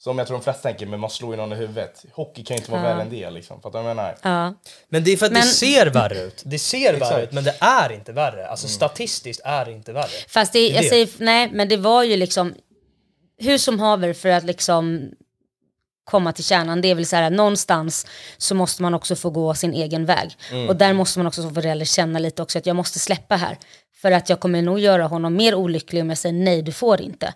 som 0.03 0.17
jag 0.17 0.27
tror 0.27 0.37
de 0.37 0.43
flesta 0.43 0.61
tänker, 0.61 0.85
men 0.85 0.99
man 0.99 1.09
slår 1.09 1.31
ju 1.33 1.37
någon 1.37 1.53
i 1.53 1.55
huvudet. 1.55 2.05
Hockey 2.13 2.43
kan 2.43 2.55
ju 2.55 2.59
inte 2.61 2.71
vara 2.71 2.81
värre 2.81 3.01
än 3.01 3.09
det 3.09 3.29
liksom. 3.29 3.61
Fattar 3.61 3.79
du 3.79 3.83
vad 3.83 3.89
jag 3.89 3.95
menar? 3.95 4.17
Ja. 4.21 4.53
Men 4.89 5.03
det 5.03 5.11
är 5.13 5.17
för 5.17 5.25
att 5.25 5.31
Men- 5.31 5.41
det 5.41 5.47
ser 5.47 5.85
värre 5.87 6.21
ut. 6.21 6.41
Det 6.45 6.59
ser 6.59 6.99
värre 6.99 7.23
ut, 7.23 7.31
men 7.31 7.43
det 7.43 7.55
är 7.59 7.91
inte 7.91 8.11
värre. 8.11 8.47
Alltså 8.47 8.67
statistiskt 8.67 9.41
är 9.45 9.65
det 9.65 9.71
inte 9.71 9.93
värre. 9.93 10.07
Fast 10.27 10.53
det, 10.53 10.59
Det 10.59 10.67
jag 10.75 10.83
det. 10.83 10.89
säger, 10.89 11.09
nej 11.17 11.49
men 11.53 11.69
det 11.69 11.77
var 11.77 12.03
ju 12.03 12.17
liksom, 12.17 12.53
hur 13.37 13.57
som 13.57 13.79
haver 13.79 14.13
för 14.13 14.29
att 14.29 14.43
liksom 14.43 15.11
komma 16.03 16.33
till 16.33 16.43
kärnan, 16.43 16.81
det 16.81 16.87
är 16.87 16.95
väl 16.95 17.05
så 17.05 17.15
här 17.15 17.29
någonstans 17.29 18.07
så 18.37 18.55
måste 18.55 18.81
man 18.81 18.93
också 18.93 19.15
få 19.15 19.29
gå 19.29 19.53
sin 19.53 19.73
egen 19.73 20.05
väg. 20.05 20.37
Och 20.69 20.75
där 20.75 20.93
måste 20.93 21.19
man 21.19 21.27
också 21.27 21.41
som 21.41 21.53
förälder 21.55 21.85
känna 21.85 22.19
lite 22.19 22.41
också 22.41 22.57
att 22.57 22.65
jag 22.65 22.75
måste 22.75 22.99
släppa 22.99 23.35
här. 23.35 23.57
För 24.01 24.11
att 24.11 24.29
jag 24.29 24.39
kommer 24.39 24.61
nog 24.61 24.79
göra 24.79 25.07
honom 25.07 25.35
mer 25.35 25.55
olycklig 25.55 26.01
om 26.01 26.09
jag 26.09 26.17
säger 26.17 26.33
nej, 26.35 26.61
du 26.61 26.71
får 26.71 27.01
inte. 27.01 27.33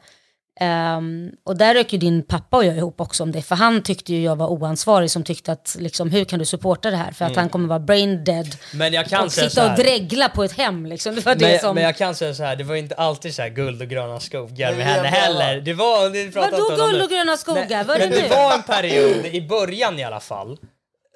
Ehm, 0.60 1.32
och 1.44 1.58
där 1.58 1.74
rök 1.74 1.94
ju 1.94 2.00
din 2.00 2.24
pappa 2.24 2.58
och 2.58 2.66
jag 2.66 2.78
ihop 2.78 3.02
också 3.02 3.24
om 3.24 3.32
det, 3.32 3.42
för 3.42 3.56
han 3.56 3.84
tyckte 3.84 4.14
ju 4.14 4.24
jag 4.24 4.36
var 4.36 4.48
oansvarig 4.48 5.12
som 5.12 5.24
tyckte 5.24 5.52
att 5.52 5.76
liksom, 5.80 6.12
hur 6.12 6.26
kan 6.26 6.40
du 6.40 6.46
supporta 6.46 6.92
det 6.92 6.98
här? 6.98 7.12
För 7.12 7.26
att 7.26 7.36
han 7.36 7.50
kommer 7.50 7.68
vara 7.68 7.80
brain 7.80 8.24
dead 8.24 8.56
Men 8.74 8.94
jag 8.94 9.06
kan 9.06 9.26
och 9.26 9.32
säga 9.32 9.50
sitta 9.50 9.72
och 9.72 9.78
dregla 9.78 10.30
på 10.30 10.44
ett 10.44 10.52
hem 10.52 10.86
liksom. 10.86 11.16
Det 11.16 11.26
var 11.26 11.36
det 11.36 11.48
Men, 11.48 11.60
som... 11.60 11.76
men 11.76 11.84
jag 11.84 11.98
kan 11.98 12.16
säga 12.16 12.34
så 12.34 12.44
här, 12.44 12.56
det 12.56 12.64
var 12.64 12.76
inte 12.76 12.96
alltid 12.96 13.36
så 13.36 13.42
här 13.42 13.50
guld 13.50 13.82
och 13.82 13.88
gröna 13.88 14.20
skogar 14.20 14.72
med 14.72 14.80
det 14.80 14.84
henne 14.84 15.08
heller. 15.08 15.62
Det 15.62 15.74
var... 15.74 16.10
Det 16.10 16.36
Vadå 16.36 16.76
guld 16.76 17.04
och 17.04 17.10
gröna 17.10 17.38
skogar? 17.38 17.66
Nej, 17.70 17.86
men 17.88 18.10
det 18.10 18.16
det 18.16 18.22
nu? 18.22 18.30
var 18.30 18.54
en 18.54 18.64
period, 18.64 19.26
i 19.26 19.42
början 19.42 20.00
i 20.00 20.04
alla 20.04 20.20
fall, 20.20 20.58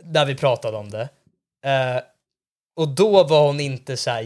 där 0.04 0.26
vi 0.26 0.36
pratade 0.36 0.78
om 0.78 0.90
det. 0.90 1.10
Eh, 1.66 2.02
och 2.76 2.88
då 2.88 3.24
var 3.24 3.48
hon 3.48 3.60
inte 3.60 3.98
så 3.98 4.10
här 4.10 4.22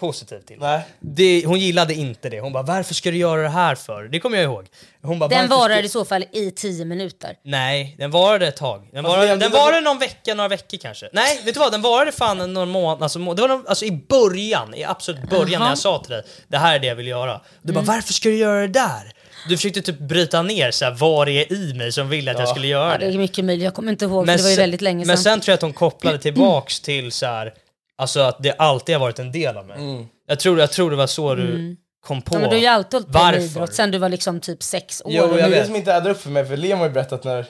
jättepositiv 0.00 0.38
till 0.40 0.58
det. 0.58 0.66
Nej. 0.66 0.80
det. 1.00 1.46
Hon 1.46 1.58
gillade 1.58 1.94
inte 1.94 2.28
det. 2.28 2.40
Hon 2.40 2.52
bara, 2.52 2.62
varför 2.62 2.94
ska 2.94 3.10
du 3.10 3.16
göra 3.16 3.42
det 3.42 3.48
här 3.48 3.74
för? 3.74 4.02
Det 4.04 4.20
kommer 4.20 4.36
jag 4.36 4.44
ihåg. 4.44 4.66
Hon 5.02 5.18
bara, 5.18 5.28
Den 5.28 5.48
"Varför 5.48 5.56
varar 5.62 5.76
ska-" 5.76 5.84
i 5.86 5.88
så 5.88 6.04
fall 6.04 6.24
i 6.32 6.50
tio 6.50 6.84
minuter. 6.84 7.34
Nej, 7.44 7.94
den 7.98 8.10
varade 8.10 8.46
ett 8.48 8.56
tag. 8.56 8.88
Den 8.92 9.04
Fast 9.04 9.16
varade, 9.16 9.26
det- 9.32 9.36
den 9.36 9.50
det- 9.50 9.56
varade 9.56 9.80
någon 9.80 9.98
vecka, 9.98 10.34
några 10.34 10.48
veckor 10.48 10.78
kanske. 10.78 11.08
Nej, 11.12 11.40
vet 11.44 11.54
du 11.54 11.60
vad? 11.60 11.72
Den 11.72 11.82
varade 11.82 12.12
fan 12.12 12.52
någon 12.52 12.68
månad. 12.68 13.02
Alltså, 13.02 13.18
må- 13.18 13.34
det 13.34 13.42
var 13.42 13.48
någon, 13.48 13.64
alltså 13.68 13.84
i 13.84 13.92
början, 13.92 14.74
i 14.74 14.84
absolut 14.84 15.30
början 15.30 15.60
när 15.62 15.68
jag 15.68 15.78
sa 15.78 15.98
till 15.98 16.10
dig, 16.12 16.22
det 16.48 16.58
här 16.58 16.74
är 16.74 16.78
det 16.78 16.86
jag 16.86 16.94
vill 16.96 17.06
göra. 17.06 17.40
Du 17.62 17.72
Mm. 17.72 17.84
bara, 17.84 17.94
varför 17.94 18.12
ska 18.12 18.28
du 18.28 18.36
göra 18.36 18.60
det 18.60 18.68
där? 18.68 19.12
Du 19.48 19.56
försökte 19.56 19.82
typ 19.82 19.98
bryta 19.98 20.42
ner 20.42 20.70
så 20.70 20.84
här, 20.84 20.92
vad 20.92 21.26
det 21.26 21.32
är 21.32 21.52
i 21.52 21.74
mig 21.74 21.92
som 21.92 22.08
ville 22.08 22.30
att 22.30 22.38
jag 22.38 22.48
skulle 22.48 22.66
göra 22.66 22.92
Ja, 22.92 22.98
det 22.98 23.06
det. 23.06 23.12
är 23.14 23.18
mycket 23.18 23.44
möjligt, 23.44 23.64
jag 23.64 23.74
kommer 23.74 23.92
inte 23.92 24.04
ihåg 24.04 24.26
för 24.26 24.36
det 24.36 24.42
var 24.42 24.48
ju 24.50 24.54
sen- 24.56 24.62
väldigt 24.62 24.80
länge 24.80 25.04
men 25.06 25.16
sedan. 25.16 25.22
sen 25.24 25.40
tror 25.40 25.52
jag 25.52 25.56
att 25.56 25.62
hon 25.62 25.72
kopplade 25.72 26.18
tillbaks 26.18 26.80
till 26.80 27.12
så 27.12 27.26
här, 27.26 27.54
alltså 27.98 28.20
att 28.20 28.36
det 28.42 28.52
alltid 28.58 28.94
har 28.94 29.00
varit 29.00 29.18
en 29.18 29.32
del 29.32 29.56
av 29.56 29.66
mig. 29.66 30.08
Jag, 30.26 30.40
tror, 30.40 30.58
jag 30.60 30.70
tror 30.72 30.90
det 30.90 30.96
var 30.96 31.06
så 31.06 31.34
du 31.34 31.76
kom 32.06 32.22
på 32.22 32.34
Mm. 32.34 32.42
ja, 32.42 32.48
men 32.48 32.50
du 32.50 32.56
har 32.56 32.60
ju 32.60 32.66
alltid 32.76 32.92
hållit 32.94 33.06
på 33.06 33.12
med 33.18 33.22
varför. 33.24 33.40
idrott 33.40 33.74
sen 33.74 33.90
du 33.90 33.98
var 33.98 34.08
liksom 34.08 34.40
typ 34.40 34.62
sex 34.62 35.02
år. 35.04 35.12
Jo, 35.12 35.22
jag 35.22 35.30
Det 35.34 35.40
är 35.40 35.44
nu- 35.44 35.50
det 35.50 35.56
vet. 35.58 35.66
som 35.66 35.76
inte 35.76 35.96
addar 35.96 36.10
upp 36.10 36.20
för 36.22 36.30
mig, 36.30 36.46
för 36.46 36.56
Liam 36.56 36.78
har 36.78 36.86
ju 36.86 36.92
berättat 36.92 37.24
när 37.24 37.46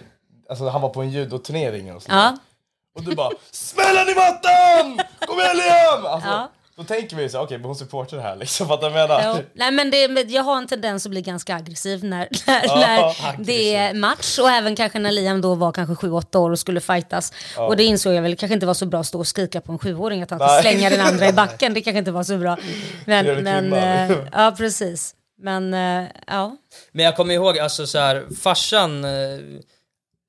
alltså, 0.51 0.69
han 0.69 0.81
var 0.81 0.89
på 0.89 1.03
en 1.03 1.11
judoturnering 1.11 1.95
och 1.95 2.03
sånt 2.03 2.13
Ja. 2.13 2.37
Och 2.97 3.03
du 3.05 3.15
bara 3.15 3.31
SMÄLL 3.51 3.95
den 3.97 4.09
i 4.09 4.15
mattan! 4.15 5.07
Kom 5.27 5.39
igen 5.41 5.57
Liam! 5.57 6.07
Alltså, 6.07 6.29
Ja. 6.29 6.51
Då 6.77 6.85
tänker 6.85 7.17
vi 7.17 7.23
ju 7.23 7.29
så 7.29 7.41
okej, 7.41 7.59
men 7.59 7.67
hon 7.67 7.77
supportar 7.77 8.17
det 8.17 8.23
här 8.23 8.37
liksom, 8.37 8.69
fattar 8.69 8.89
du 8.89 8.95
menar? 8.95 9.45
Nej, 9.53 9.71
men 9.71 9.91
det, 9.91 10.31
jag 10.31 10.43
har 10.43 10.57
en 10.57 10.67
tendens 10.67 11.07
att 11.07 11.11
bli 11.11 11.23
ganska 11.23 11.57
aggressiv 11.57 12.05
när, 12.05 12.29
när, 12.47 12.65
Ja, 12.65 13.15
när 13.39 13.45
det 13.45 13.75
är 13.75 13.95
match 13.95 14.39
och 14.39 14.51
även 14.51 14.77
kanske 14.77 14.99
när 14.99 15.13
Liam 15.13 15.41
då 15.41 15.55
var 15.55 15.73
kanske 15.73 16.07
7-8 16.07 16.37
år 16.37 16.51
och 16.51 16.59
skulle 16.59 16.81
fightas. 16.81 17.33
Och 17.59 17.77
det 17.77 17.85
insåg 17.85 18.15
jag 18.15 18.23
väl 18.23 18.37
kanske 18.37 18.55
inte 18.55 18.67
var 18.67 18.75
så 18.75 18.87
bra 18.87 19.01
att 19.01 19.07
stå 19.07 19.19
och 19.19 19.27
skrika 19.27 19.61
på 19.61 19.73
en 19.73 19.79
sjuåring 19.79 20.23
att 20.23 20.31
han 20.31 20.39
ska 20.39 20.61
slänga 20.61 20.91
den 20.91 21.01
andra 21.01 21.29
i 21.29 21.33
backen. 21.43 21.75
Det 21.75 21.81
kanske 21.81 21.99
inte 21.99 22.11
var 22.11 22.23
så 22.23 22.37
bra. 22.37 22.57
Men, 23.05 23.45
men 23.45 23.73
eh, 23.73 24.17
ja 24.33 24.55
precis. 24.59 25.15
Men 25.39 25.75
eh, 25.75 26.09
ja. 26.27 26.57
Men 26.93 27.05
jag 27.05 27.17
kommer 27.17 27.35
ihåg, 27.35 27.59
alltså 27.59 27.87
så 27.87 27.99
här, 27.99 28.25
farsan... 28.43 29.05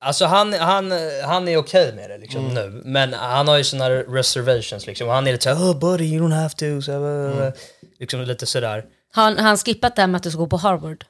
Alltså 0.08 0.26
han, 0.26 0.54
han, 0.54 0.92
han 1.26 1.48
är 1.48 1.58
okej 1.58 1.94
med 1.94 2.10
det 2.10 2.18
liksom 2.18 2.48
nu, 2.54 2.82
men 2.86 3.14
han 3.14 3.48
har 3.48 3.58
ju 3.58 3.64
såna 3.64 3.90
reservations 3.90 4.88
liksom. 4.88 5.08
Och 5.08 5.14
han 5.14 5.28
är 5.28 5.32
lite 5.32 5.44
såhär 5.44 5.72
oh 5.72 5.80
buddy 5.80 6.06
you 6.06 6.28
don't 6.28 6.36
have 6.36 6.50
to, 6.50 6.82
så 6.82 6.92
här, 6.92 7.54
liksom 8.00 8.22
lite 8.22 8.46
sådär. 8.46 8.84
Har 9.14 9.24
han, 9.24 9.38
han 9.38 9.58
skippat 9.58 9.96
det 9.96 10.02
här 10.02 10.08
med 10.08 10.18
att 10.18 10.24
du 10.24 10.32
ska 10.32 10.40
gå 10.40 10.48
på 10.48 10.58
Harvard? 10.58 11.06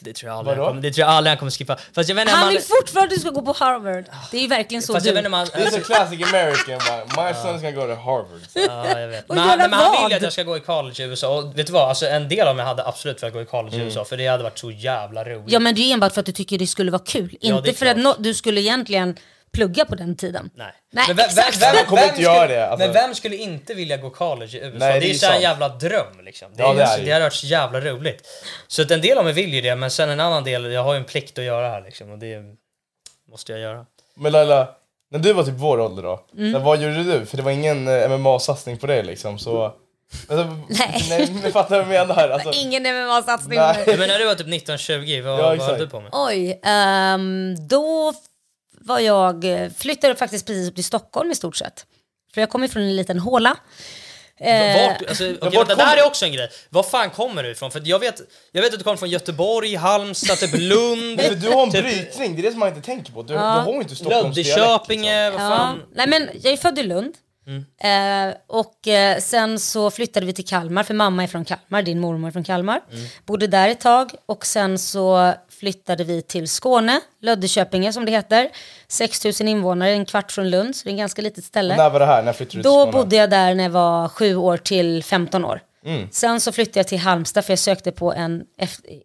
Det 0.00 0.12
tror 0.12 0.30
jag 0.30 0.38
aldrig 0.38 0.56
Vadå? 0.56 0.64
han 0.64 0.70
kommer, 0.70 0.82
det 0.82 0.90
tror 0.92 1.06
jag 1.06 1.16
aldrig 1.16 1.30
han 1.30 1.38
kommer 1.38 1.50
skippa. 1.50 1.76
Fast 1.94 2.08
jag 2.08 2.16
vet 2.16 2.22
inte 2.22 2.32
om 2.34 2.38
Han 2.38 2.48
vill 2.48 2.62
fortfarande 2.62 3.14
att 3.14 3.16
du 3.16 3.20
ska 3.20 3.30
gå 3.30 3.42
på 3.42 3.52
Harvard. 3.52 4.04
Det 4.30 4.44
är 4.44 4.48
verkligen 4.48 4.82
så 4.82 4.92
Fast 4.92 5.04
du... 5.04 5.08
jag 5.08 5.14
vet 5.14 5.18
inte 5.18 5.26
om 5.26 5.32
han... 5.32 5.46
Det 5.54 5.62
är 5.62 5.70
så 5.70 5.80
classic 5.80 6.22
American 6.34 6.78
my 7.16 7.32
son's 7.32 7.60
gonna 7.62 7.70
go 7.70 7.94
to 7.94 8.00
Harvard. 8.00 8.40
Ja, 8.54 9.00
jag 9.00 9.08
vet. 9.08 9.28
Och 9.30 9.34
Men, 9.34 9.38
han, 9.38 9.58
göra 9.58 9.68
men 9.68 9.78
han 9.78 9.92
vill 9.92 10.00
vad? 10.00 10.10
ju 10.10 10.16
att 10.16 10.22
jag 10.22 10.32
ska 10.32 10.42
gå 10.42 10.56
i 10.56 10.60
college 10.60 11.04
i 11.04 11.06
USA. 11.06 11.38
Och 11.38 11.58
vet 11.58 11.66
du 11.66 11.72
vad? 11.72 11.88
Alltså, 11.88 12.06
en 12.06 12.28
del 12.28 12.48
av 12.48 12.56
mig 12.56 12.64
hade 12.64 12.86
absolut 12.86 13.22
velat 13.22 13.34
gå 13.34 13.42
i 13.42 13.44
college 13.44 13.76
i 13.76 13.80
USA, 13.80 14.04
för 14.04 14.16
det 14.16 14.26
hade 14.26 14.42
varit 14.42 14.58
så 14.58 14.70
jävla 14.70 15.24
roligt. 15.24 15.52
Ja 15.52 15.58
men 15.58 15.74
det 15.74 15.80
är 15.80 15.94
enbart 15.94 16.12
för 16.12 16.20
att 16.20 16.26
du 16.26 16.32
tycker 16.32 16.58
det 16.58 16.66
skulle 16.66 16.90
vara 16.90 17.02
kul. 17.06 17.36
Det 17.40 17.46
inte 17.46 17.70
är 17.70 17.74
för 17.74 17.86
att 17.86 18.00
klart. 18.00 18.18
no, 18.18 18.22
du 18.22 18.34
skulle 18.34 18.60
egentligen 18.60 19.16
plugga 19.54 19.84
på 19.84 19.94
den 19.94 20.16
tiden. 20.16 20.50
Nej. 20.54 20.72
Nej, 20.92 21.04
men 21.08 21.16
vem, 21.16 21.26
vem, 21.36 21.44
exakt. 21.48 21.62
vem, 21.76 21.86
kommer 21.86 22.02
vem 22.02 22.10
inte 22.10 22.22
göra 22.22 22.38
skulle, 22.44 22.54
det, 22.54 22.68
alltså. 22.68 22.86
Men 22.86 22.92
vem 22.94 23.14
skulle 23.14 23.36
inte 23.36 23.74
vilja 23.74 23.96
gå 23.96 24.10
college 24.10 24.56
i 24.58 24.60
USA? 24.60 24.78
Nej, 24.78 24.92
det 24.94 25.00
det 25.00 25.06
är 25.06 25.08
ju 25.08 25.14
så 25.18 25.30
en 25.32 25.40
jävla 25.40 25.68
dröm 25.68 26.20
liksom. 26.24 26.48
Det, 26.54 26.62
Ja, 26.62 26.70
är, 26.72 26.74
det 26.76 26.82
är 26.82 27.04
det. 27.04 27.12
hade 27.12 27.24
varit 27.24 27.34
så 27.34 27.46
jävla 27.46 27.80
roligt. 27.80 28.26
Så 28.68 28.82
att 28.82 28.90
en 28.90 29.00
del 29.00 29.18
av 29.18 29.24
mig 29.24 29.32
vill 29.32 29.54
ju 29.54 29.60
det, 29.60 29.76
men 29.76 29.90
sen 29.90 30.10
en 30.10 30.20
annan 30.20 30.44
del, 30.44 30.72
jag 30.72 30.82
har 30.84 30.92
ju 30.94 30.98
en 30.98 31.04
plikt 31.04 31.38
att 31.38 31.44
göra 31.44 31.68
här 31.68 31.80
liksom. 31.82 32.10
Och 32.10 32.18
det 32.18 32.42
måste 33.30 33.52
jag 33.52 33.60
göra. 33.60 33.86
Men 34.16 34.32
Laila, 34.32 34.68
när 35.10 35.18
du 35.18 35.32
var 35.32 35.42
typ 35.42 35.54
vår 35.56 35.80
ålder 35.80 36.02
då, 36.02 36.24
Mm. 36.38 36.62
vad 36.62 36.80
gjorde 36.82 37.02
du? 37.04 37.26
För 37.26 37.36
det 37.36 37.42
var 37.42 37.50
ingen 37.50 37.88
eh, 37.88 38.08
MMA-satsning 38.10 38.76
på 38.78 38.86
dig 38.86 39.02
liksom, 39.02 39.38
så... 39.38 39.64
Alltså, 40.28 40.44
Nej. 40.68 41.06
nej 41.08 41.30
men 41.42 41.52
fattar 41.52 41.82
vad 41.82 41.94
jag 41.94 42.08
menar? 42.08 42.28
Alltså, 42.28 42.52
Ingen 42.52 42.82
MMA-satsning. 42.82 43.58
Men 43.98 44.08
när 44.08 44.18
du 44.18 44.24
var 44.26 44.34
typ 44.34 44.46
19-20, 44.46 45.22
vad, 45.22 45.38
Ja, 45.40 45.42
vad 45.46 45.58
höll 45.60 45.78
du 45.78 45.86
på 45.88 46.00
med? 46.00 46.10
Oj, 46.12 46.60
ehm, 46.64 47.54
då 47.68 48.12
var 48.84 48.98
jag, 48.98 49.44
flyttade 49.76 50.14
faktiskt 50.14 50.46
precis 50.46 50.68
upp 50.68 50.74
till 50.74 50.84
Stockholm 50.84 51.30
i 51.30 51.34
stort 51.34 51.56
sett. 51.56 51.86
För 52.34 52.40
jag 52.40 52.50
kommer 52.50 52.68
från 52.68 52.82
en 52.82 52.96
liten 52.96 53.18
håla. 53.18 53.56
Eh, 54.40 54.88
Vart, 54.88 55.08
alltså, 55.08 55.24
okej, 55.40 55.58
vart 55.58 55.68
det 55.68 55.82
här 55.82 55.96
är 55.96 56.06
också 56.06 56.24
en 56.24 56.32
grej. 56.32 56.50
Var 56.70 56.82
fan 56.82 57.10
kommer 57.10 57.42
du 57.42 57.50
ifrån? 57.50 57.70
För 57.70 57.82
jag 57.84 57.98
vet, 57.98 58.20
jag 58.52 58.62
vet 58.62 58.72
att 58.72 58.78
du 58.78 58.84
kommer 58.84 58.96
från 58.96 59.10
Göteborg, 59.10 59.74
Halmstad, 59.74 60.38
typ 60.38 60.54
Lund. 60.58 61.16
men 61.16 61.40
du 61.40 61.48
har 61.48 61.62
en 61.62 61.70
typ 61.70 61.84
brytning, 61.84 62.34
det 62.34 62.40
är 62.40 62.42
det 62.42 62.50
som 62.50 62.60
man 62.60 62.68
inte 62.68 62.80
tänker 62.80 63.12
på. 63.12 63.22
Du, 63.22 63.34
du 63.34 63.38
har 63.38 63.72
ju 63.72 63.80
inte 63.80 63.96
Stockholms 63.96 64.36
Luddeköpinge, 64.36 65.30
vad 65.30 65.40
ja. 65.40 65.48
fan. 65.48 65.82
Nej 65.94 66.08
men 66.08 66.28
jag 66.42 66.52
är 66.52 66.56
född 66.56 66.78
i 66.78 66.82
Lund. 66.82 67.14
Eh, 67.80 68.34
och 68.46 68.88
eh, 68.88 69.18
sen 69.18 69.58
så 69.58 69.90
flyttade 69.90 70.26
vi 70.26 70.32
till 70.32 70.46
Kalmar, 70.46 70.82
för 70.82 70.94
mamma 70.94 71.22
är 71.22 71.26
från 71.26 71.44
Kalmar, 71.44 71.82
din 71.82 72.00
mormor 72.00 72.28
är 72.28 72.32
från 72.32 72.44
Kalmar. 72.44 72.80
Bodde 73.26 73.46
där 73.46 73.68
ett 73.68 73.80
tag 73.80 74.10
och 74.26 74.46
sen 74.46 74.78
så 74.78 75.34
flyttade 75.64 76.04
vi 76.04 76.22
till 76.22 76.48
Skåne, 76.48 77.00
Löddeköpinge 77.20 77.92
som 77.92 78.04
det 78.04 78.12
heter. 78.12 78.48
6000 78.88 79.48
invånare, 79.48 79.90
en 79.90 80.04
kvart 80.04 80.32
från 80.32 80.50
Lund, 80.50 80.76
så 80.76 80.84
det 80.84 80.88
är 80.88 80.92
en 80.92 80.96
ganska 80.96 81.22
litet 81.22 81.44
ställe. 81.44 81.76
När 81.76 81.90
var 81.90 82.00
det 82.00 82.06
här? 82.06 82.22
När 82.22 82.32
flyttade 82.32 82.58
du 82.58 82.62
till 82.62 82.70
Då 82.70 82.82
Skåne? 82.82 82.92
bodde 82.92 83.16
jag 83.16 83.30
där 83.30 83.54
när 83.54 83.64
jag 83.64 83.70
var 83.70 84.08
sju 84.08 84.36
år 84.36 84.56
till 84.56 85.04
15 85.04 85.44
år. 85.44 85.60
Mm. 85.86 86.08
Sen 86.10 86.40
så 86.40 86.52
flyttade 86.52 86.78
jag 86.78 86.88
till 86.88 86.98
Halmstad 86.98 87.44
för 87.44 87.52
jag 87.52 87.58
sökte 87.58 87.92
på 87.92 88.12
en, 88.12 88.44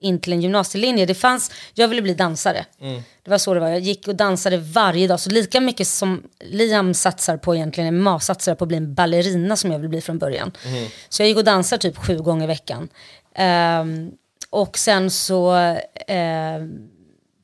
in 0.01 0.19
till 0.19 0.33
en 0.33 0.41
gymnasielinje. 0.41 1.05
Det 1.05 1.15
fanns, 1.15 1.51
jag 1.73 1.87
ville 1.87 2.01
bli 2.01 2.13
dansare. 2.13 2.65
Mm. 2.81 3.01
Det 3.23 3.31
var 3.31 3.37
så 3.37 3.53
det 3.53 3.59
var. 3.59 3.69
Jag 3.69 3.79
gick 3.79 4.07
och 4.07 4.15
dansade 4.15 4.57
varje 4.57 5.07
dag. 5.07 5.19
Så 5.19 5.29
lika 5.29 5.61
mycket 5.61 5.87
som 5.87 6.23
Liam 6.39 6.93
satsar 6.93 7.37
på 7.37 7.55
egentligen, 7.55 8.01
MMA 8.01 8.19
satsar 8.19 8.55
på 8.55 8.63
att 8.63 8.67
bli 8.67 8.77
en 8.77 8.93
ballerina 8.93 9.55
som 9.55 9.71
jag 9.71 9.79
vill 9.79 9.89
bli 9.89 10.01
från 10.01 10.17
början. 10.17 10.51
Mm. 10.65 10.89
Så 11.09 11.21
jag 11.21 11.27
gick 11.27 11.37
och 11.37 11.43
dansade 11.43 11.81
typ 11.81 11.97
sju 11.97 12.17
gånger 12.17 12.43
i 12.43 12.47
veckan. 12.47 12.89
Ehm, 13.35 14.11
och 14.49 14.77
sen 14.77 15.11
så 15.11 15.51
ehm, 16.07 16.89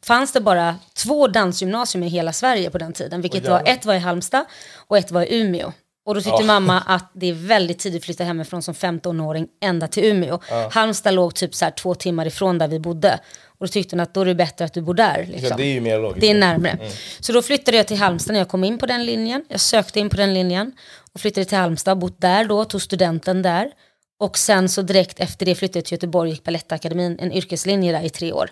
fanns 0.03 0.31
det 0.31 0.41
bara 0.41 0.75
två 0.93 1.27
dansgymnasium 1.27 2.03
i 2.03 2.07
hela 2.07 2.33
Sverige 2.33 2.69
på 2.69 2.77
den 2.77 2.93
tiden. 2.93 3.21
Vilket 3.21 3.47
var, 3.47 3.61
ett 3.65 3.85
var 3.85 3.93
i 3.93 3.99
Halmstad 3.99 4.45
och 4.87 4.97
ett 4.97 5.11
var 5.11 5.21
i 5.23 5.41
Umeå. 5.41 5.71
Och 6.05 6.15
då 6.15 6.21
tyckte 6.21 6.41
Ja. 6.43 6.45
mamma 6.45 6.81
att 6.81 7.11
det 7.13 7.29
är 7.29 7.33
väldigt 7.33 7.79
tidigt 7.79 8.01
att 8.01 8.05
flytta 8.05 8.23
hemifrån 8.23 8.61
som 8.61 8.73
15-åring 8.73 9.47
ända 9.61 9.87
till 9.87 10.05
Umeå. 10.05 10.39
Halmstad 10.71 11.13
låg 11.13 11.35
typ 11.35 11.55
så 11.55 11.71
två 11.77 11.95
timmar 11.95 12.25
ifrån 12.25 12.57
där 12.57 12.67
vi 12.67 12.79
bodde. 12.79 13.19
Och 13.59 13.67
då 13.67 13.71
tyckte 13.71 13.95
hon 13.95 13.99
att 13.99 14.13
då 14.13 14.21
är 14.21 14.25
det 14.25 14.35
bättre 14.35 14.65
att 14.65 14.73
du 14.73 14.81
bor 14.81 14.93
där. 14.93 15.25
Liksom. 15.29 15.47
Ja, 15.49 15.57
det 15.57 15.63
är 15.63 15.73
ju 15.73 15.81
mer 15.81 15.99
logiskt. 15.99 16.21
Det 16.21 16.29
är 16.29 16.35
närmre. 16.35 16.79
Så 17.19 17.33
då 17.33 17.41
flyttade 17.41 17.77
jag 17.77 17.87
till 17.87 17.97
Halmstad 17.97 18.33
när 18.33 18.39
jag 18.39 18.49
kom 18.49 18.63
in 18.63 18.77
på 18.77 18.85
den 18.85 19.05
linjen. 19.05 19.45
Jag 19.49 19.59
sökte 19.59 19.99
in 19.99 20.09
på 20.09 20.17
den 20.17 20.33
linjen 20.33 20.71
och 21.13 21.19
flyttade 21.19 21.45
till 21.45 21.57
Halmstad, 21.57 21.97
bott 21.97 22.21
där 22.21 22.45
då, 22.45 22.65
tog 22.65 22.81
studenten 22.81 23.41
där. 23.41 23.71
Och 24.19 24.37
sen 24.37 24.69
så 24.69 24.81
direkt 24.81 25.19
efter 25.19 25.45
det 25.45 25.55
flyttade 25.55 25.77
jag 25.79 25.85
till 25.85 25.93
Göteborg 25.93 26.29
och 26.29 26.33
gick 26.35 26.43
Balettakademin, 26.43 27.17
en 27.19 27.31
yrkeslinje 27.31 27.91
där 27.91 28.01
i 28.03 28.09
tre 28.09 28.33
år. 28.33 28.49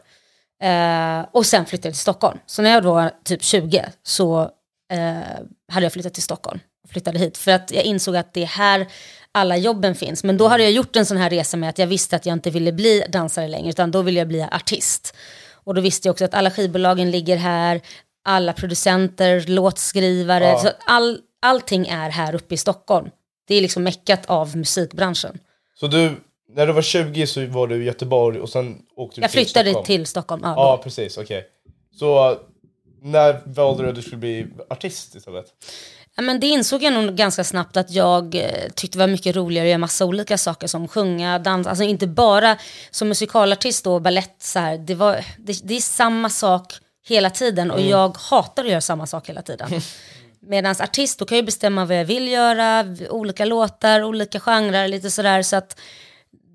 Eh, 0.64 1.26
och 1.32 1.46
sen 1.46 1.66
flyttade 1.66 1.88
jag 1.88 1.94
till 1.94 2.02
Stockholm. 2.02 2.40
Så 2.46 2.62
när 2.62 2.70
jag 2.70 2.84
då 2.84 2.94
var 2.94 3.12
typ 3.24 3.44
20 3.44 3.86
så 4.04 4.42
eh, 4.94 5.18
hade 5.72 5.86
jag 5.86 5.94
flyttat 5.94 6.14
till 6.14 6.24
Stockholm. 6.24 6.60
Och 6.84 6.90
flyttade 6.90 7.20
hit 7.20 7.38
för 7.38 7.52
att 7.52 7.72
jag 7.72 7.84
insåg 7.84 8.16
att 8.16 8.34
det 8.34 8.42
är 8.42 8.46
här 8.46 8.88
alla 9.32 9.58
jobben 9.58 9.96
finns. 9.96 10.24
Men 10.24 10.38
då 10.38 10.48
hade 10.48 10.64
jag 10.64 10.72
gjort 10.72 10.96
en 10.96 11.06
sån 11.06 11.18
här 11.18 11.30
resa 11.30 11.58
med 11.58 11.70
att 11.70 11.78
jag 11.78 11.88
visste 11.88 12.16
att 12.16 12.26
jag 12.26 12.34
inte 12.34 12.50
ville 12.50 12.72
bli 12.72 13.04
dansare 13.10 13.48
längre 13.48 13.70
utan 13.70 13.92
då 13.92 14.02
ville 14.02 14.20
jag 14.20 14.28
bli 14.28 14.42
artist. 14.52 15.16
Och 15.54 15.74
då 15.74 15.82
visste 15.82 16.08
jag 16.08 16.12
också 16.14 16.26
att 16.26 16.34
alla 16.34 16.52
skivbolagen 16.52 17.12
ligger 17.12 17.38
här, 17.38 17.82
alla 18.26 18.54
producenter, 18.54 19.46
låtskrivare, 19.48 20.44
Ja. 20.46 20.60
så 20.60 20.70
all, 20.86 21.20
allting 21.42 21.88
är 21.88 22.10
här 22.10 22.36
uppe 22.36 22.54
i 22.54 22.58
Stockholm. 22.58 23.10
Det 23.48 23.56
är 23.56 23.62
liksom 23.62 23.84
meckat 23.84 24.26
av 24.26 24.58
musikbranschen. 24.58 25.40
Så 25.76 25.88
du, 25.88 26.12
när 26.50 26.68
du 26.68 26.74
var 26.74 26.82
20 26.82 27.28
så 27.28 27.46
var 27.46 27.68
du 27.68 27.76
i 27.84 27.86
Göteborg 27.86 28.40
och 28.40 28.50
sen 28.50 28.82
åkte 28.96 29.22
du 29.22 29.24
Jag 29.24 29.32
till 29.32 29.40
flyttade 29.40 29.70
Stockholm? 29.70 29.86
till 29.86 30.06
Stockholm. 30.06 30.42
Ja, 30.46 30.54
Ja, 30.56 30.82
precis. 30.84 31.18
Okej. 31.18 31.46
Så 32.00 32.38
när 33.02 33.42
valde 33.46 33.84
du 33.84 33.90
att 33.90 33.96
du 33.96 34.02
skulle 34.02 34.18
bli 34.18 34.48
artist 34.70 35.16
istället? 35.16 35.46
Ja, 36.16 36.24
men 36.24 36.40
det 36.40 36.48
insåg 36.48 36.84
jag 36.84 36.94
nog 36.94 37.16
ganska 37.16 37.44
snabbt 37.44 37.78
att 37.78 37.92
jag 37.92 38.36
eh, 38.36 38.70
tyckte 38.76 38.98
var 38.98 39.08
mycket 39.08 39.36
roligare 39.36 39.66
att 39.66 39.70
göra 39.70 39.78
massa 39.78 40.06
olika 40.06 40.38
saker 40.38 40.68
som 40.68 40.88
sjunga, 40.88 41.40
dansa, 41.40 41.70
alltså 41.70 41.84
inte 41.84 42.08
bara 42.08 42.58
som 42.92 43.08
musikalartist 43.08 43.88
och 43.88 44.02
ballett 44.02 44.36
så 44.40 44.60
här. 44.60 44.78
Det, 44.78 44.96
var, 44.96 45.26
det, 45.38 45.60
det 45.64 45.74
är 45.74 45.80
samma 45.82 46.30
sak 46.30 46.74
hela 47.08 47.30
tiden 47.30 47.72
och 47.72 47.82
jag 47.82 48.18
hatar 48.18 48.64
att 48.64 48.70
göra 48.70 48.82
samma 48.82 49.08
sak 49.08 49.30
hela 49.30 49.42
tiden. 49.42 49.70
Medan 50.48 50.76
artist, 50.80 51.20
då 51.20 51.26
kan 51.26 51.38
jag 51.38 51.46
bestämma 51.46 51.86
vad 51.86 51.98
jag 51.98 52.06
vill 52.06 52.28
göra, 52.28 52.86
olika 53.10 53.46
låtar, 53.46 54.04
olika 54.04 54.40
genrer, 54.40 54.88
lite 54.88 55.12
sådär. 55.12 55.42
Så 55.42 55.56
att 55.56 55.80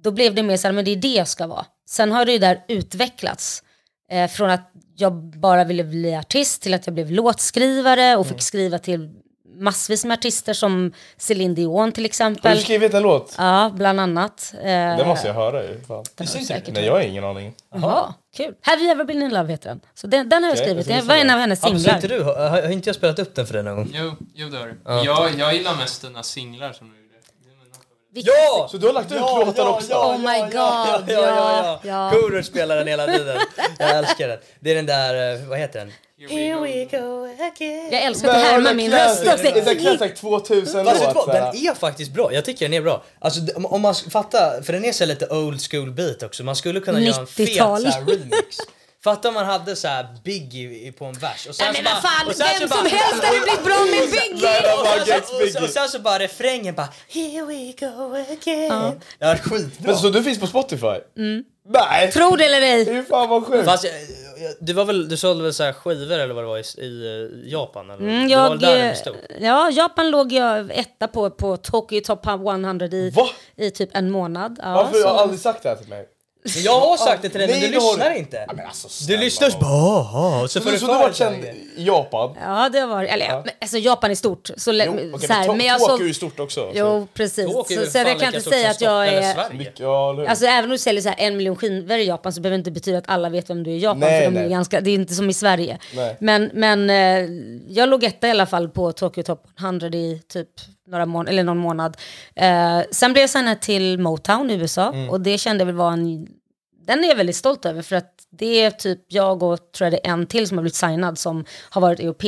då 0.03 0.11
blev 0.11 0.35
det 0.35 0.43
mer 0.43 0.57
så 0.57 0.69
här, 0.69 0.73
men 0.73 0.85
det 0.85 0.91
är 0.91 0.97
det 0.97 1.15
jag 1.15 1.29
ska 1.29 1.47
vara. 1.47 1.67
Sen 1.89 2.13
har 2.13 2.25
det 2.25 2.33
ju 2.33 2.39
där 2.39 2.65
utvecklats. 2.69 3.63
Eh, 4.11 4.31
från 4.31 4.51
att 4.51 4.73
jag 4.97 5.13
bara 5.41 5.65
ville 5.65 5.85
bli 5.85 6.17
artist 6.17 6.63
till 6.63 6.75
att 6.75 6.87
jag 6.87 6.95
blev 6.95 7.11
låtskrivare 7.11 8.17
och 8.17 8.27
fick 8.27 8.43
skriva 8.43 8.79
till 8.79 9.11
massvis 9.61 10.05
med 10.05 10.15
artister 10.19 10.53
som 10.53 10.93
Céline 11.19 11.55
Dion 11.55 11.93
till 11.93 12.03
Har 12.05 12.07
exempel. 12.09 12.57
du 12.57 12.63
skrivit 12.63 12.95
en 12.95 13.03
låt? 13.03 13.35
Ja, 13.39 13.71
bland 13.75 14.01
annat. 14.01 14.55
Eh, 14.57 14.63
Det 14.67 15.05
måste 15.07 15.27
jag 15.27 15.35
höra 15.35 15.63
ju. 15.63 15.81
Fan. 15.89 16.05
har 16.19 16.73
Nej, 16.73 16.85
jag 16.87 16.93
har 16.93 17.01
ingen 17.01 17.25
aning. 17.25 17.55
Jaha, 17.75 18.15
kul. 18.37 18.55
Have 18.63 18.83
you 18.83 18.91
ever 18.91 19.05
been 19.05 19.23
in 19.23 19.31
love 19.35 19.51
heter 19.53 19.69
den. 19.69 19.81
Så 19.95 20.07
den, 20.07 20.29
den 20.29 20.43
har 20.43 20.51
jag 20.51 20.59
skrivit. 20.59 20.87
Det 20.89 21.01
var 21.03 21.15
en 21.15 21.31
av 21.31 21.39
hennes 21.39 21.63
har 21.63 21.71
singlar. 21.71 21.95
inte 21.95 22.09
du, 22.09 22.23
har, 22.23 22.35
har 22.51 22.71
inte 22.71 22.89
jag 22.89 22.97
spelat 22.97 23.19
upp 23.19 23.35
den 23.35 23.47
för 23.47 23.55
dig 23.55 23.63
någon 23.63 23.77
gång? 23.77 23.91
Jo, 23.95 24.13
jo 24.35 24.49
det 24.49 24.59
har 24.59 24.67
du. 24.67 25.07
Jag, 25.07 25.31
jag 25.39 25.55
gillar 25.55 25.77
mest 25.77 26.03
dina 26.03 26.23
singlar 26.23 26.73
som 26.73 26.89
du. 26.89 26.95
Vilken- 28.13 28.33
Ja! 28.37 28.69
Så 28.71 28.77
du 28.77 28.87
har 28.87 28.93
lagt 28.95 29.13
ut 29.13 29.21
låtar 29.21 29.69
också? 29.69 29.95
Oh 29.95 30.19
my 30.19 30.41
god, 30.41 30.55
Ja, 30.55 31.01
ja, 31.09 31.21
ja. 31.23 31.81
ja. 31.83 32.11
Korosh 32.11 32.43
spelar 32.49 32.77
den 32.77 32.87
hela 32.89 33.07
tiden. 33.07 33.39
Jag 33.79 33.99
älskar 33.99 34.29
den. 34.29 34.39
Det 34.61 34.71
är 34.71 34.75
den 34.75 34.87
där, 34.87 35.35
eh, 35.43 35.49
vad 35.49 35.59
heter 35.59 35.79
den? 35.79 35.93
Here 36.19 36.61
we 36.61 36.85
go. 36.85 37.29
Jag 37.91 38.03
älskar 38.03 38.29
att 38.29 38.37
härma 38.37 38.73
min 38.73 38.91
röst 38.93 39.27
också. 39.27 39.37
Det 39.43 39.49
är 39.71 39.75
Classic 39.97 40.21
2000 40.21 40.85
Fast 40.85 41.01
vet 41.03 41.15
låt. 41.15 41.25
såhär. 41.25 41.41
den 41.53 41.57
är 41.67 41.75
faktiskt 41.75 42.13
bra. 42.13 42.33
Jag 42.33 42.45
tycker 42.45 42.65
den 42.69 42.75
är 42.75 42.81
bra. 42.81 43.05
Alltså 43.19 43.41
om- 43.57 43.67
om 43.67 43.81
man 43.83 43.95
fattar, 43.95 44.63
för 44.63 44.73
den 44.73 44.85
är 44.85 44.93
så 44.93 45.05
lite 45.05 45.27
old 45.29 45.61
school 45.71 45.91
beat 45.91 46.23
också. 46.23 46.45
Man 46.45 46.57
skulle 46.57 46.81
kunna 46.81 47.01
göra 47.01 47.17
en 47.21 47.27
fet 47.27 47.49
90-tal. 47.49 47.83
så 47.83 47.89
här 47.89 48.01
remix. 48.05 48.57
Fatta 49.05 49.29
om 49.29 49.35
man 49.35 49.47
hade 49.47 49.77
så 49.77 49.89
här 49.89 50.07
Biggie 50.25 50.93
på 50.93 51.05
en 51.05 51.13
vers. 51.13 51.47
Och 51.49 51.55
sen 51.55 51.67
Nej 51.67 51.77
så 51.77 51.83
men 51.83 51.93
vad 51.93 52.03
fan, 52.13 52.27
och 52.29 52.35
sen 52.35 52.47
så 52.47 52.59
vem 52.61 52.69
bara- 52.69 52.79
som 52.79 52.87
helst 52.99 53.25
hade 53.25 53.41
blivit 53.41 53.65
bra 53.65 53.79
med 53.79 54.11
Biggie! 54.11 54.73
Och 54.73 54.87
sen, 54.87 55.07
så- 55.07 55.19
och, 55.19 55.29
så- 55.29 55.39
Biggie. 55.45 55.61
och 55.63 55.69
sen 55.71 55.89
så 55.89 55.99
bara 55.99 56.19
refrängen 56.19 56.75
bara 56.75 56.89
Here 57.09 57.45
we 57.47 57.73
go 57.81 58.15
again. 58.15 59.01
Det 59.19 59.27
var 59.27 59.37
skitbra. 59.37 59.87
Men 59.93 59.97
så 59.97 60.11
du 60.11 60.23
finns 60.23 60.39
på 60.41 60.47
Spotify? 60.47 60.97
Nej! 61.71 62.13
Tro 62.13 62.37
det 62.37 62.45
eller 62.45 62.63
ej. 62.63 62.85
Fy 62.85 63.03
fan 63.05 63.29
vad 63.29 63.47
sjukt! 63.47 63.69
Jag- 64.41 64.51
jag- 64.51 64.57
du, 64.61 64.73
var 64.73 64.85
väl, 64.85 65.09
du 65.09 65.17
sålde 65.17 65.43
väl 65.45 65.55
så 65.55 65.63
här 65.65 65.73
skivor 65.73 66.13
eller 66.19 66.35
vad 66.35 66.45
det 66.45 66.49
var 66.49 66.59
i, 66.59 66.85
i 66.87 67.29
eh, 67.45 67.51
Japan? 67.53 67.91
Eller? 67.91 68.03
Mm, 68.03 68.29
det 68.29 68.37
var 68.37 68.43
jag, 68.43 68.51
väl 68.51 68.59
där 68.59 68.77
eh, 68.77 68.83
det 68.83 68.89
bestod? 68.91 69.15
ja, 69.41 69.71
Japan 69.71 70.11
låg 70.11 70.33
jag 70.33 70.71
etta 70.79 71.09
på, 71.09 71.31
på 71.31 71.57
Tokyo 71.57 72.01
Top 72.05 72.27
100 72.27 72.87
i, 72.87 73.11
Va? 73.11 73.27
i 73.57 73.71
typ 73.71 73.91
en 73.93 74.11
månad. 74.11 74.59
Ja, 74.63 74.75
Varför 74.75 74.93
har 74.93 75.01
så- 75.09 75.15
du 75.15 75.21
aldrig 75.21 75.41
sagt 75.41 75.63
det 75.63 75.69
här 75.69 75.77
till 75.77 75.89
mig? 75.89 76.09
Men 76.55 76.63
jag 76.63 76.81
har 76.81 76.97
sagt 76.97 77.23
det 77.23 77.29
till 77.29 77.39
dig 77.41 77.49
men 77.49 77.59
Nej, 77.61 77.69
du 77.69 77.75
det 77.75 77.81
har 77.83 77.93
lyssnar 77.93 78.11
du. 78.11 78.17
inte. 78.17 78.45
Ja, 78.49 78.53
men 78.57 78.67
alltså, 78.67 78.89
Du 78.89 78.95
snälla 78.95 79.21
lyssnar 79.23 79.51
så 79.51 79.59
nån. 79.59 79.69
bara 79.69 80.43
och 80.43 80.51
så 80.51 80.61
får 80.61 80.71
du 80.71 80.79
så 80.79 80.87
du 80.87 80.93
har 80.93 80.99
varit 81.03 81.17
känd 81.17 81.45
i 81.45 81.85
Japan? 81.85 82.37
Ja, 82.41 82.69
det 82.69 82.87
var 82.87 83.05
eller, 83.05 83.27
ja. 83.27 83.43
men, 83.45 83.55
alltså 83.61 83.79
Japan 83.79 84.11
är 84.11 84.15
stort. 84.15 84.51
Så, 84.57 84.73
lä- 84.73 84.85
Jo, 84.87 84.93
okej, 85.15 85.27
så 85.29 85.33
här, 85.33 85.49
men, 85.49 85.57
men 85.57 85.67
jag 85.67 85.79
Tokyo 85.79 85.93
såg, 85.97 86.01
är 86.03 86.07
ju 86.09 86.15
stort 86.15 86.41
också. 86.41 86.71
Jo, 86.75 87.09
precis. 87.15 87.39
Är 87.39 87.49
Så, 87.49 87.65
så 87.65 87.91
fan 87.91 88.01
jag 88.01 88.05
lika 88.07 88.19
kan 88.19 88.29
inte 88.29 88.41
stort 88.41 88.53
säga 88.53 88.65
som 88.65 88.71
att 88.73 88.81
jag 88.81 89.07
Stockholm 89.09 89.09
eller 89.09 89.45
är... 89.45 89.49
Sverige. 89.49 89.73
Ja, 89.77 90.11
eller 90.11 90.23
hur? 90.23 90.29
Alltså 90.29 90.47
även 90.47 90.65
om 90.65 90.71
du 90.71 90.79
säljer 90.79 91.03
så 91.03 91.09
här 91.09 91.17
en 91.19 91.37
miljon 91.37 91.57
skivor 91.57 91.99
i 91.99 92.05
Japan 92.05 92.33
så 92.33 92.41
behöver 92.41 92.57
det 92.57 92.61
inte 92.61 92.71
betyda 92.71 92.99
att 92.99 93.09
alla 93.09 93.29
vet 93.29 93.51
vem 93.51 93.63
du 93.63 93.71
är 93.71 93.75
i 93.75 93.79
Japan. 93.79 94.01
Nej, 94.01 94.25
för 94.25 94.31
de 94.31 94.37
är 94.37 94.41
nej. 94.43 94.51
ganska, 94.51 94.81
det 94.81 94.91
är 94.91 94.95
inte 94.95 95.15
som 95.15 95.31
i 95.31 95.35
Sverige. 95.35 95.79
Nej. 95.95 96.17
Men, 96.21 96.51
men 96.55 96.91
eh, 96.91 97.31
jag 97.69 97.89
låg 97.89 98.05
etta 98.05 98.29
i 98.29 98.31
alla 98.31 98.47
fall 98.47 98.69
på 98.69 98.93
Tokyo 98.93 99.23
Top 99.23 99.43
100 99.61 99.87
i 99.89 100.23
typ 100.33 100.49
några 100.89 101.07
mån- 101.07 101.29
eller 101.29 101.45
någon 101.45 101.59
månad. 101.59 101.97
Eh, 102.35 102.81
sen 102.91 103.13
blev 103.13 103.21
jag 103.23 103.31
signad 103.31 103.61
till 103.61 103.99
Motown 103.99 104.51
i 104.51 104.55
USA 104.55 104.89
Mm. 104.93 105.11
och 105.11 105.21
det 105.21 105.39
kände 105.39 105.61
jag 105.63 105.67
väl 105.67 105.75
var 105.75 105.93
en... 105.93 106.27
Den 106.87 107.05
är 107.05 107.09
jag 107.09 107.17
väldigt 107.17 107.37
stolt 107.37 107.65
över 107.65 107.83
för 107.83 107.97
att 107.97 108.13
det 108.31 108.63
är 108.63 108.71
typ 108.71 108.99
jag 109.09 109.43
och 109.43 109.59
tror 109.73 109.87
jag 109.87 109.93
det 109.93 110.07
är 110.09 110.13
en 110.13 110.27
till 110.27 110.49
som 110.49 110.59
har 110.59 110.63
blivit 110.63 110.75
signad 110.75 111.19
som 111.19 111.45
har 111.71 111.81
varit 111.81 112.01
EOP 112.01 112.23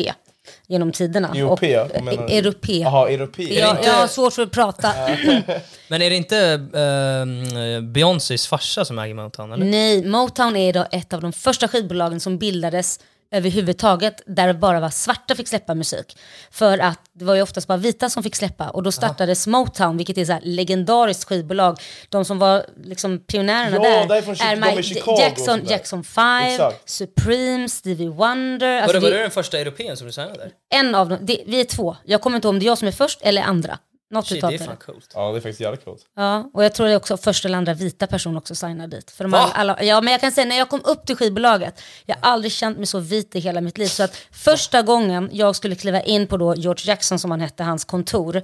genom 0.67 0.93
tiderna. 0.93 1.33
EOP, 1.35 1.53
Och, 1.53 1.65
eh, 1.65 2.03
menar 2.05 2.27
du? 2.29 2.35
Europé. 2.35 2.79
Jaha, 2.79 3.11
europé. 3.11 3.59
Jag, 3.59 3.79
jag 3.85 3.93
har 3.93 4.07
svårt 4.07 4.33
för 4.33 4.43
att 4.43 4.51
prata. 4.51 4.93
Men 5.89 6.03
är 6.03 6.11
det 6.11 6.17
inte 6.17 6.37
uh, 6.75 7.81
Beyoncés 7.91 8.47
farsa 8.47 8.85
som 8.85 8.99
äger 8.99 9.15
Motown 9.15 9.53
eller? 9.53 9.67
Nej, 9.67 10.05
Motown 10.05 10.57
är 10.57 10.73
då 10.73 10.87
ett 10.93 11.13
av 11.13 11.21
de 11.21 11.33
första 11.33 11.69
skivbolagen 11.69 12.21
som 12.21 12.39
bildades 12.39 13.01
överhuvudtaget 13.31 14.23
där 14.27 14.47
det 14.47 14.55
bara 14.55 14.81
var 14.81 14.91
svarta 14.91 15.35
fick 15.35 15.49
släppa 15.49 15.75
musik. 15.75 16.17
För 16.51 16.79
att 16.79 16.99
det 17.13 17.25
var 17.25 17.35
ju 17.35 17.43
oftast 17.43 17.67
bara 17.69 17.79
vita 17.79 18.11
som 18.11 18.23
fick 18.23 18.37
släppa 18.37 18.69
och 18.71 18.83
då 18.83 18.93
startades 18.93 19.47
Motown 19.47 19.97
vilket 19.97 20.19
är 20.19 20.25
så 20.25 20.33
här 20.33 20.41
legendariskt 20.45 21.25
skivbolag. 21.25 21.79
De 22.09 22.25
som 22.25 22.39
var 22.39 22.67
liksom 22.85 23.19
pionjärerna 23.19 23.77
Ja, 23.77 23.83
där 23.83 24.07
därifrån 24.09 24.35
är 24.41 24.57
de 24.57 24.63
är 24.79 24.83
Chicago 24.83 25.17
Jackson. 25.21 25.61
Jackson 25.67 26.05
5, 26.05 26.43
Exakt. 26.47 26.91
Supreme, 26.91 27.69
Stevie 27.69 28.09
Wonder. 28.09 28.75
Var, 28.75 28.81
Alltså 28.83 28.93
det, 28.93 29.01
var 29.01 29.11
det- 29.11 29.17
du 29.17 29.23
den 29.23 29.31
första 29.31 29.59
europeen 29.59 29.97
som 29.97 30.07
du 30.07 30.13
signade 30.13 30.35
där? 30.39 30.51
en 30.75 30.95
av 30.95 31.09
dem, 31.09 31.19
det, 31.23 31.43
vi 31.47 31.61
är 31.61 31.65
två. 31.65 31.97
Jag 32.05 32.21
kommer 32.21 32.37
inte 32.37 32.49
ihåg 32.49 32.55
om 32.55 32.59
det 32.59 32.65
är 32.65 32.67
jag 32.67 32.79
som 32.79 32.89
är 32.89 32.93
först 32.93 33.19
eller 33.23 33.43
andra. 33.43 33.79
Något 34.13 34.27
Shit, 34.27 34.39
utav 34.39 34.51
det 34.51 34.57
är 34.57 34.59
det. 34.59 34.65
fan 34.65 34.77
coolt. 34.77 35.13
Ja, 35.15 35.31
det 35.33 35.37
är 35.39 35.41
faktiskt 35.41 35.61
jävligt 35.61 35.85
coolt. 35.85 36.03
Ja, 36.17 36.51
och 36.55 36.65
jag 36.65 36.75
tror 36.75 36.87
det 36.87 36.93
är 36.93 36.97
också 36.97 37.17
första 37.17 37.49
eller 37.49 37.59
andra 37.59 37.75
vita 37.75 38.07
person 38.07 38.37
också 38.37 38.55
signar 38.55 38.87
dit. 38.87 39.11
För 39.11 39.25
de 39.25 39.31
Va? 39.31 39.39
alla, 39.39 39.53
alla, 39.75 39.83
ja, 39.85 40.01
men 40.01 40.13
jag 40.13 40.21
kan 40.21 40.33
säga 40.33 40.45
när 40.45 40.59
jag 40.59 40.69
kom 40.69 40.81
upp 40.85 41.07
till 41.07 41.17
skivbolaget, 41.17 41.83
jag 42.07 42.17
har 42.21 42.33
aldrig 42.33 42.53
känt 42.53 42.77
mig 42.79 42.87
så 42.87 42.99
vit 42.99 43.37
i 43.37 43.41
hela 43.41 43.61
mitt 43.61 43.79
liv. 43.79 43.87
Så 43.87 44.03
att 44.03 44.17
första 44.33 44.83
gången 44.83 45.31
jag 45.33 45.57
skulle 45.57 45.75
kliva 45.75 46.01
in 46.03 46.27
på 46.27 46.37
då 46.37 46.55
George 46.55 46.85
Jackson 46.87 47.19
som 47.19 47.31
han 47.31 47.41
hette, 47.41 47.63
hans 47.63 47.85
kontor, 47.85 48.37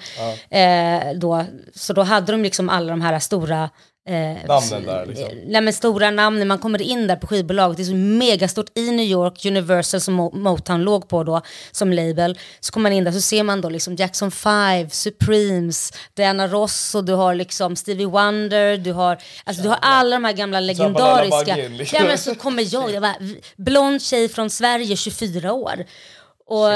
eh, 0.50 1.12
då, 1.16 1.44
så 1.74 1.92
då 1.92 2.02
hade 2.02 2.32
de 2.32 2.42
liksom 2.42 2.68
alla 2.68 2.90
de 2.90 3.00
här 3.00 3.18
stora 3.18 3.70
Eh, 4.08 4.14
Namnen 4.46 4.86
där 4.86 5.06
liksom. 5.06 5.28
Nej 5.46 5.60
men 5.60 5.72
stora 5.72 6.10
namn, 6.10 6.38
när 6.38 6.46
man 6.46 6.58
kommer 6.58 6.82
in 6.82 7.06
där 7.06 7.16
på 7.16 7.26
skivbolaget, 7.26 7.76
det 7.76 7.82
är 7.82 7.84
så 7.84 7.94
megastort 7.94 8.78
i 8.78 8.90
New 8.90 9.06
York, 9.06 9.44
Universal 9.44 10.00
som 10.00 10.20
Mo- 10.20 10.36
Motown 10.36 10.82
låg 10.82 11.08
på 11.08 11.24
då 11.24 11.42
som 11.72 11.92
label. 11.92 12.38
Så 12.60 12.72
kommer 12.72 12.90
man 12.90 12.96
in 12.96 13.04
där 13.04 13.12
så 13.12 13.20
ser 13.20 13.42
man 13.42 13.60
då 13.60 13.68
liksom 13.68 13.94
Jackson 13.96 14.30
5, 14.30 14.90
Supremes, 14.90 15.92
Diana 16.14 16.46
Ross 16.48 16.94
och 16.94 17.04
du 17.04 17.12
har 17.12 17.34
liksom 17.34 17.76
Stevie 17.76 18.06
Wonder, 18.06 18.76
du 18.76 18.92
har, 18.92 19.18
alltså 19.44 19.62
du 19.62 19.68
har 19.68 19.78
alla 19.82 20.16
de 20.16 20.24
här 20.24 20.32
gamla 20.32 20.60
legendariska. 20.60 21.56
Liksom. 21.56 21.98
Ja 22.00 22.04
men 22.08 22.18
så 22.18 22.34
kommer 22.34 22.74
jag, 22.74 22.90
jag 22.90 23.00
var 23.00 23.14
blond 23.62 24.02
tjej 24.02 24.28
från 24.28 24.50
Sverige, 24.50 24.96
24 24.96 25.52
år. 25.52 25.84
Och 26.46 26.68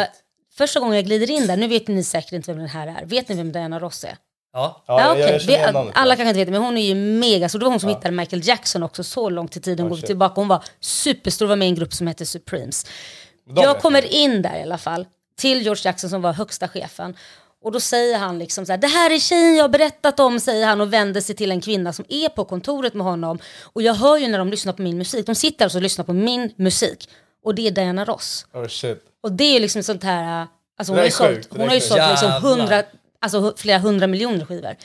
första 0.59 0.81
gången 0.81 0.95
jag 0.97 1.05
glider 1.05 1.31
in 1.31 1.47
där, 1.47 1.57
nu 1.57 1.67
vet 1.69 1.89
ni 1.89 2.05
säkert 2.05 2.33
inte 2.33 2.51
vem 2.53 2.59
den 2.61 2.69
här 2.69 2.87
är, 2.87 3.07
vet 3.07 3.29
ni 3.29 3.35
vem 3.35 3.53
Diana 3.53 3.79
Ross 3.79 4.05
är? 4.05 4.17
Ja. 4.53 4.83
Ja, 4.87 5.01
Ja, 5.01 5.17
igen 5.17 5.41
Vi-. 5.47 5.91
Alla 5.95 6.17
kanske 6.17 6.29
inte 6.29 6.39
vet 6.39 6.47
det, 6.47 6.53
men 6.53 6.63
hon 6.63 6.79
är 6.79 6.83
ju 6.83 6.95
mega 6.95 7.49
stor. 7.49 7.59
Det 7.59 7.65
var 7.65 7.71
hon 7.71 7.81
som 7.81 7.89
hittade 7.89 8.11
Michael 8.11 8.49
Jackson 8.49 8.83
också, 8.83 9.05
så 9.05 9.31
långt 9.31 9.57
i 9.57 9.61
tiden 9.61 9.89
går 9.89 9.97
vi 9.97 10.03
tillbaka. 10.03 10.41
Hon 10.41 10.49
var 10.49 10.65
superstor, 10.81 11.47
var 11.47 11.57
med 11.57 11.67
i 11.67 11.69
en 11.69 11.75
grupp 11.75 11.93
som 11.93 12.07
hette 12.07 12.27
Supremes. 12.27 12.87
De 13.55 13.63
jag 13.63 13.81
kommer 13.81 14.15
in 14.15 14.43
där 14.43 14.59
i 14.59 14.63
alla 14.63 14.79
fall, 14.79 15.07
till 15.39 15.63
George 15.63 15.83
Jackson 15.85 16.11
som 16.11 16.23
var 16.23 16.33
högsta 16.33 16.69
chefen. 16.69 17.17
Och 17.63 17.73
då 17.73 17.81
säger 17.81 18.19
han 18.19 18.39
liksom 18.39 18.67
så 18.67 18.73
här, 18.73 18.79
det 18.79 18.87
här 18.87 19.11
är 19.11 19.19
tjejen 19.19 19.57
jag 19.57 19.65
har 19.65 19.69
berättat 19.69 20.21
om, 20.21 20.41
säger 20.41 20.67
han 20.67 20.81
och 20.81 20.93
vänder 20.93 21.21
sig 21.21 21.35
till 21.37 21.51
en 21.51 21.61
kvinna 21.61 21.93
som 21.93 22.05
är 22.09 22.29
på 22.29 22.45
kontoret 22.45 22.95
med 22.95 23.07
honom. 23.07 23.39
Och 23.63 23.83
jag 23.83 23.95
hör 23.95 24.17
ju 24.19 24.29
när 24.29 24.39
de 24.39 24.51
lyssnar 24.51 24.73
på 24.73 24.83
min 24.83 24.99
musik, 24.99 25.27
de 25.27 25.35
sitter 25.35 25.65
alltså 25.65 25.79
och 25.79 25.83
lyssnar 25.83 26.05
på 26.05 26.13
min 26.13 26.53
musik. 26.57 27.09
Och 27.45 27.55
det 27.55 27.67
är 27.67 27.71
Diana 27.71 28.05
Ross. 28.05 28.47
Oh 28.55 28.67
shit. 28.69 29.03
Och 29.23 29.33
det 29.33 29.57
är 29.57 29.61
liksom 29.61 29.83
sånt 29.83 30.05
här, 30.05 30.47
alltså 30.79 30.93
hon 30.93 30.97
Det 30.97 31.01
har 31.01 31.03
är 31.03 31.07
ju 31.07 31.11
sålt, 31.11 31.51
det 31.51 31.57
hon 31.57 31.61
är 31.61 31.69
har 31.69 31.75
ju 31.75 31.81
sålt 31.81 32.03
liksom 32.11 32.31
hundra, 32.43 32.83
alltså 33.21 33.55
flera 33.57 33.79
hundra 33.79 34.07
miljoner 34.07 34.45
skivor. 34.45 34.77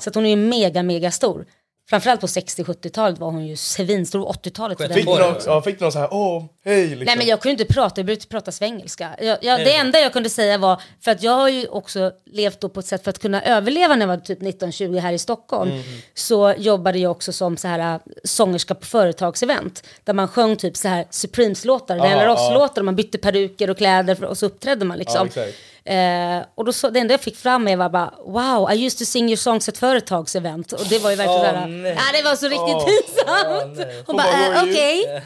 Så 0.00 0.08
att 0.10 0.14
hon 0.14 0.26
är 0.26 0.30
ju 0.30 0.36
mega, 0.36 0.82
mega 0.82 1.10
stor. 1.10 1.46
framförallt 1.90 2.20
på 2.20 2.26
60-70-talet 2.26 3.18
var 3.18 3.30
hon 3.30 3.46
ju 3.46 3.56
svinstor, 3.56 4.20
80-talet 4.32 4.78
för 4.78 4.88
den 4.88 4.94
Fick 4.96 5.06
du 5.06 5.12
delen. 5.12 5.32
någon, 5.32 5.40
ja, 5.46 5.62
fick 5.62 5.78
du 5.78 5.84
någon 5.84 5.92
så 5.92 5.98
här, 5.98 6.08
åh, 6.14 6.44
hej 6.64 6.86
liksom? 6.86 7.04
Nej 7.04 7.16
men 7.16 7.26
jag 7.26 7.40
kunde 7.40 7.62
inte 7.62 7.74
prata, 7.74 8.00
jag 8.00 8.06
brukade 8.06 8.26
prata 8.28 8.52
svengelska. 8.52 9.08
Jag, 9.20 9.38
jag, 9.42 9.60
det 9.60 9.74
enda 9.74 9.98
jag 10.00 10.12
kunde 10.12 10.30
säga 10.30 10.58
var, 10.58 10.82
för 11.00 11.10
att 11.10 11.22
jag 11.22 11.32
har 11.32 11.48
ju 11.48 11.66
också 11.66 12.12
levt 12.26 12.60
då 12.60 12.68
på 12.68 12.80
ett 12.80 12.86
sätt 12.86 13.04
för 13.04 13.10
att 13.10 13.18
kunna 13.18 13.42
överleva 13.42 13.94
när 13.96 14.00
jag 14.02 14.08
var 14.08 14.16
typ 14.16 14.40
19-20 14.42 14.98
här 14.98 15.12
i 15.12 15.18
Stockholm. 15.18 15.70
Mm. 15.70 15.82
Så 16.14 16.54
jobbade 16.58 16.98
jag 16.98 17.10
också 17.12 17.32
som 17.32 17.56
så 17.56 17.68
här, 17.68 17.94
äh, 17.94 18.00
sångerska 18.24 18.74
på 18.74 18.86
företagsevent. 18.86 19.82
Där 20.04 20.12
man 20.12 20.28
sjöng 20.28 20.56
typ 20.56 20.76
så 20.76 20.88
här 20.88 21.04
Supremes-låtar, 21.10 21.96
Ja, 21.96 22.08
ja. 22.10 22.26
Ross-låtar, 22.26 22.80
och 22.80 22.84
man 22.84 22.96
bytte 22.96 23.18
peruker 23.18 23.70
och 23.70 23.76
kläder 23.78 24.14
för, 24.14 24.24
och 24.26 24.38
så 24.38 24.46
uppträdde 24.46 24.84
man 24.84 24.98
liksom. 24.98 25.28
Ja, 25.34 25.42
exakt. 25.42 25.58
Eh, 25.84 26.42
och 26.54 26.64
då 26.64 26.72
så, 26.72 26.90
det 26.90 27.00
enda 27.00 27.14
jag 27.14 27.20
fick 27.20 27.36
fram 27.36 27.78
var 27.78 27.88
bara 27.88 28.14
wow, 28.26 28.70
I 28.72 28.86
used 28.86 28.98
to 28.98 29.04
sing 29.04 29.26
your 29.26 29.36
songs 29.36 29.68
at 29.68 29.78
företagsevent. 29.78 30.72
Och 30.72 30.86
det 30.88 30.98
var 30.98 31.10
ju 31.10 31.16
verkligen 31.16 31.40
såhär, 31.40 31.66
nej. 31.66 31.96
ja 31.96 32.18
det 32.18 32.22
var 32.24 32.36
så 32.36 32.46
riktigt 32.46 32.74
Åh, 32.76 32.86
pinsamt. 32.86 33.76
nej. 33.76 34.02
Hon 34.06 34.16
bara, 34.16 34.56
eh, 34.56 34.62
okej, 34.62 35.22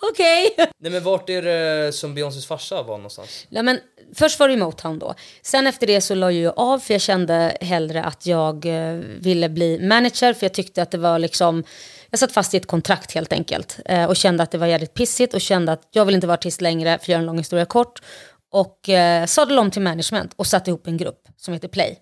okej. 0.12 0.54
Nej 0.78 0.92
men 0.92 1.02
vart 1.02 1.30
är 1.30 1.42
det 1.42 1.92
som 1.92 2.14
Beyoncés 2.14 2.46
farsa 2.46 2.82
var 2.82 2.96
någonstans? 2.96 3.46
Ja, 3.48 3.62
men 3.62 3.80
först 4.14 4.40
var 4.40 4.48
det 4.48 4.54
ju 4.54 4.60
Motown 4.60 4.98
då. 4.98 5.14
Sen 5.42 5.66
efter 5.66 5.86
det 5.86 6.00
så 6.00 6.14
la 6.14 6.26
jag 6.26 6.32
ju 6.32 6.50
av 6.50 6.78
för 6.78 6.94
jag 6.94 7.00
kände 7.00 7.56
hellre 7.60 8.04
att 8.04 8.26
jag 8.26 8.66
eh, 8.66 8.92
ville 9.20 9.48
bli 9.48 9.78
manager 9.78 10.32
för 10.32 10.44
jag 10.46 10.54
tyckte 10.54 10.82
att 10.82 10.90
det 10.90 10.98
var 10.98 11.18
liksom 11.18 11.64
jag 12.10 12.20
satt 12.20 12.32
fast 12.32 12.54
i 12.54 12.56
ett 12.56 12.66
kontrakt 12.66 13.14
helt 13.14 13.32
enkelt 13.32 13.78
eh, 13.84 14.04
och 14.04 14.16
kände 14.16 14.42
att 14.42 14.50
det 14.50 14.58
var 14.58 14.66
jävligt 14.66 14.94
pissigt 14.94 15.34
och 15.34 15.40
kände 15.40 15.72
att 15.72 15.82
jag 15.90 16.04
vill 16.04 16.14
inte 16.14 16.26
vara 16.26 16.34
artist 16.34 16.60
längre 16.60 16.90
för 16.90 17.04
att 17.04 17.08
göra 17.08 17.18
en 17.18 17.26
lång 17.26 17.38
historia 17.38 17.64
kort. 17.64 18.02
Och 18.50 18.88
eh, 18.88 19.26
sadlade 19.26 19.60
om 19.60 19.70
till 19.70 19.82
management 19.82 20.32
och 20.36 20.46
satte 20.46 20.70
ihop 20.70 20.86
en 20.86 20.96
grupp 20.96 21.28
som 21.36 21.54
heter 21.54 21.68
Play. 21.68 22.00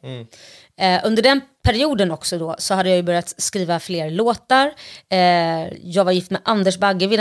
Eh, 0.80 1.00
under 1.04 1.22
den 1.22 1.40
perioden 1.64 2.10
också 2.10 2.38
då 2.38 2.56
så 2.58 2.74
hade 2.74 2.88
jag 2.88 2.96
ju 2.96 3.02
börjat 3.02 3.34
skriva 3.40 3.80
fler 3.80 4.10
låtar. 4.10 4.72
Eh, 5.10 5.18
jag 5.82 6.04
var 6.04 6.12
gift 6.12 6.30
med 6.30 6.40
Anders 6.44 6.78
Bagge 6.78 7.06
vid 7.06 7.20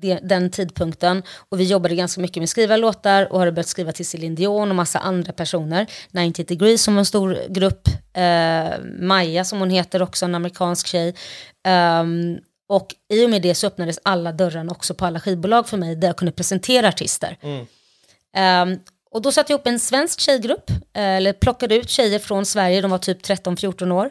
de- 0.00 0.18
den 0.22 0.50
tidpunkten 0.50 1.22
och 1.48 1.60
vi 1.60 1.64
jobbade 1.64 1.94
ganska 1.94 2.20
mycket 2.20 2.36
med 2.36 2.44
att 2.44 2.50
skriva 2.50 2.76
låtar 2.76 3.32
och 3.32 3.38
hade 3.38 3.52
börjat 3.52 3.66
skriva 3.68 3.92
till 3.92 4.06
Céline 4.06 4.34
Dion 4.34 4.68
och 4.70 4.76
massa 4.76 4.98
andra 4.98 5.32
personer. 5.32 5.86
90 6.10 6.44
Degrees 6.44 6.82
som 6.82 6.94
var 6.94 6.98
en 6.98 7.06
stor 7.06 7.38
grupp, 7.48 7.88
eh, 8.14 8.78
Maja 9.00 9.44
som 9.44 9.58
hon 9.58 9.70
heter 9.70 10.02
också, 10.02 10.24
en 10.24 10.34
amerikansk 10.34 10.86
tjej. 10.86 11.14
Ehm, 11.66 12.38
och 12.68 12.88
i 13.12 13.26
och 13.26 13.30
med 13.30 13.42
det 13.42 13.54
så 13.54 13.66
öppnades 13.66 13.98
alla 14.02 14.32
dörrarna 14.32 14.72
också 14.72 14.94
på 14.94 15.06
alla 15.06 15.20
skivbolag 15.20 15.68
för 15.68 15.76
mig 15.76 15.96
där 15.96 16.08
jag 16.08 16.16
kunde 16.16 16.32
presentera 16.32 16.88
artister. 16.88 17.36
Ehm, 18.36 18.78
och 19.10 19.22
då 19.22 19.32
satte 19.32 19.52
jag 19.52 19.58
upp 19.60 19.66
en 19.66 19.78
svensk 19.78 20.20
tjejgrupp, 20.20 20.70
eh, 20.70 21.02
eller 21.02 21.32
plockade 21.32 21.74
ut 21.74 21.90
tjejer 21.90 22.18
från 22.18 22.46
Sverige, 22.46 22.80
de 22.80 22.90
var 22.90 22.98
typ 22.98 23.22
13-14 23.22 23.92
år. 23.92 24.10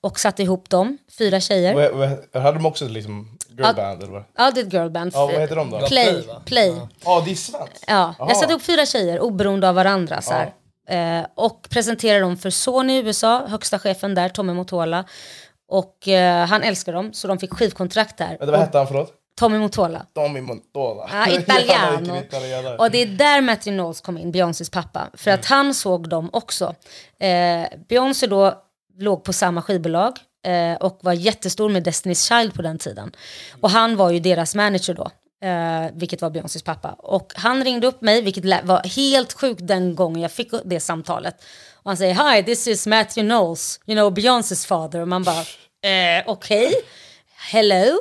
Och 0.00 0.20
satte 0.20 0.42
ihop 0.42 0.70
dem, 0.70 0.98
fyra 1.18 1.40
tjejer. 1.40 1.74
Vad- 1.94 2.42
Hade 2.42 2.58
de 2.58 2.66
också 2.66 2.88
liksom 2.88 3.38
girlband? 3.48 4.02
Ja, 4.36 4.50
det 4.50 4.60
är 4.60 4.66
ett 4.66 4.72
girlband. 4.72 5.10
Ja, 5.14 5.26
vad 5.26 5.34
heter 5.40 5.56
de 5.56 5.70
då? 5.70 5.78
Play. 5.86 6.24
Play. 6.44 6.76
Ja, 7.04 7.22
det 7.24 7.30
är 7.30 7.34
svenskt. 7.34 7.84
Ja, 7.86 7.94
Aha. 7.94 8.14
jag 8.18 8.36
satte 8.36 8.52
ihop 8.52 8.62
fyra 8.62 8.86
tjejer 8.86 9.20
oberoende 9.20 9.68
av 9.68 9.74
varandra. 9.74 10.22
Så 10.22 10.32
här. 10.32 10.52
Eh, 11.20 11.26
och 11.34 11.66
presenterade 11.70 12.20
dem 12.20 12.36
för 12.36 12.50
Sony 12.50 12.92
i 12.92 12.98
USA, 12.98 13.46
högsta 13.46 13.78
chefen 13.78 14.14
där, 14.14 14.28
Tommy 14.28 14.52
Motola. 14.52 15.04
Och 15.68 16.08
eh, 16.08 16.46
han 16.46 16.62
älskar 16.62 16.92
dem, 16.92 17.12
så 17.12 17.28
de 17.28 17.38
fick 17.38 17.52
skivkontrakt 17.54 18.18
där. 18.18 18.28
Vänta, 18.28 18.46
vad 18.46 18.60
hette 18.60 18.78
han 18.78 18.86
förlåt? 18.86 19.12
Tommy 19.34 19.58
Motola. 19.58 20.06
Tommy 20.14 20.40
Montola. 20.40 21.08
Ja, 21.12 21.28
italiano. 21.40 22.22
Och 22.78 22.90
det 22.90 23.02
är 23.02 23.06
där 23.06 23.40
Matthew 23.40 23.76
Knowles 23.76 24.00
kom 24.00 24.18
in, 24.18 24.32
Beyoncés 24.32 24.70
pappa. 24.70 25.10
För 25.14 25.30
att 25.30 25.44
han 25.46 25.74
såg 25.74 26.08
dem 26.08 26.30
också. 26.32 26.74
Eh, 27.20 27.66
Beyoncé 27.88 28.26
då 28.26 28.62
låg 28.98 29.24
på 29.24 29.32
samma 29.32 29.62
skivbolag 29.62 30.12
eh, 30.46 30.74
och 30.80 30.98
var 31.02 31.12
jättestor 31.12 31.68
med 31.68 31.86
Destiny's 31.86 32.28
Child 32.28 32.54
på 32.54 32.62
den 32.62 32.78
tiden. 32.78 33.12
Och 33.60 33.70
han 33.70 33.96
var 33.96 34.10
ju 34.10 34.20
deras 34.20 34.54
manager 34.54 34.94
då. 34.94 35.10
Eh, 35.48 35.90
vilket 35.94 36.22
var 36.22 36.30
Beyoncés 36.30 36.62
pappa. 36.62 36.92
Och 36.98 37.32
han 37.34 37.64
ringde 37.64 37.86
upp 37.86 38.00
mig, 38.02 38.22
vilket 38.22 38.44
var 38.64 38.88
helt 38.88 39.32
sjukt 39.32 39.66
den 39.66 39.94
gången 39.94 40.22
jag 40.22 40.32
fick 40.32 40.50
det 40.64 40.80
samtalet. 40.80 41.44
Och 41.74 41.90
han 41.90 41.96
säger 41.96 42.34
Hi, 42.34 42.42
this 42.42 42.68
is 42.68 42.86
Matthew 42.86 43.28
Knowles, 43.28 43.80
you 43.86 43.96
know 43.96 44.14
Beyoncés 44.14 44.66
father. 44.66 45.00
Och 45.00 45.08
man 45.08 45.22
bara, 45.22 45.40
eh, 45.90 46.24
okej, 46.26 46.72
hello. 47.36 47.98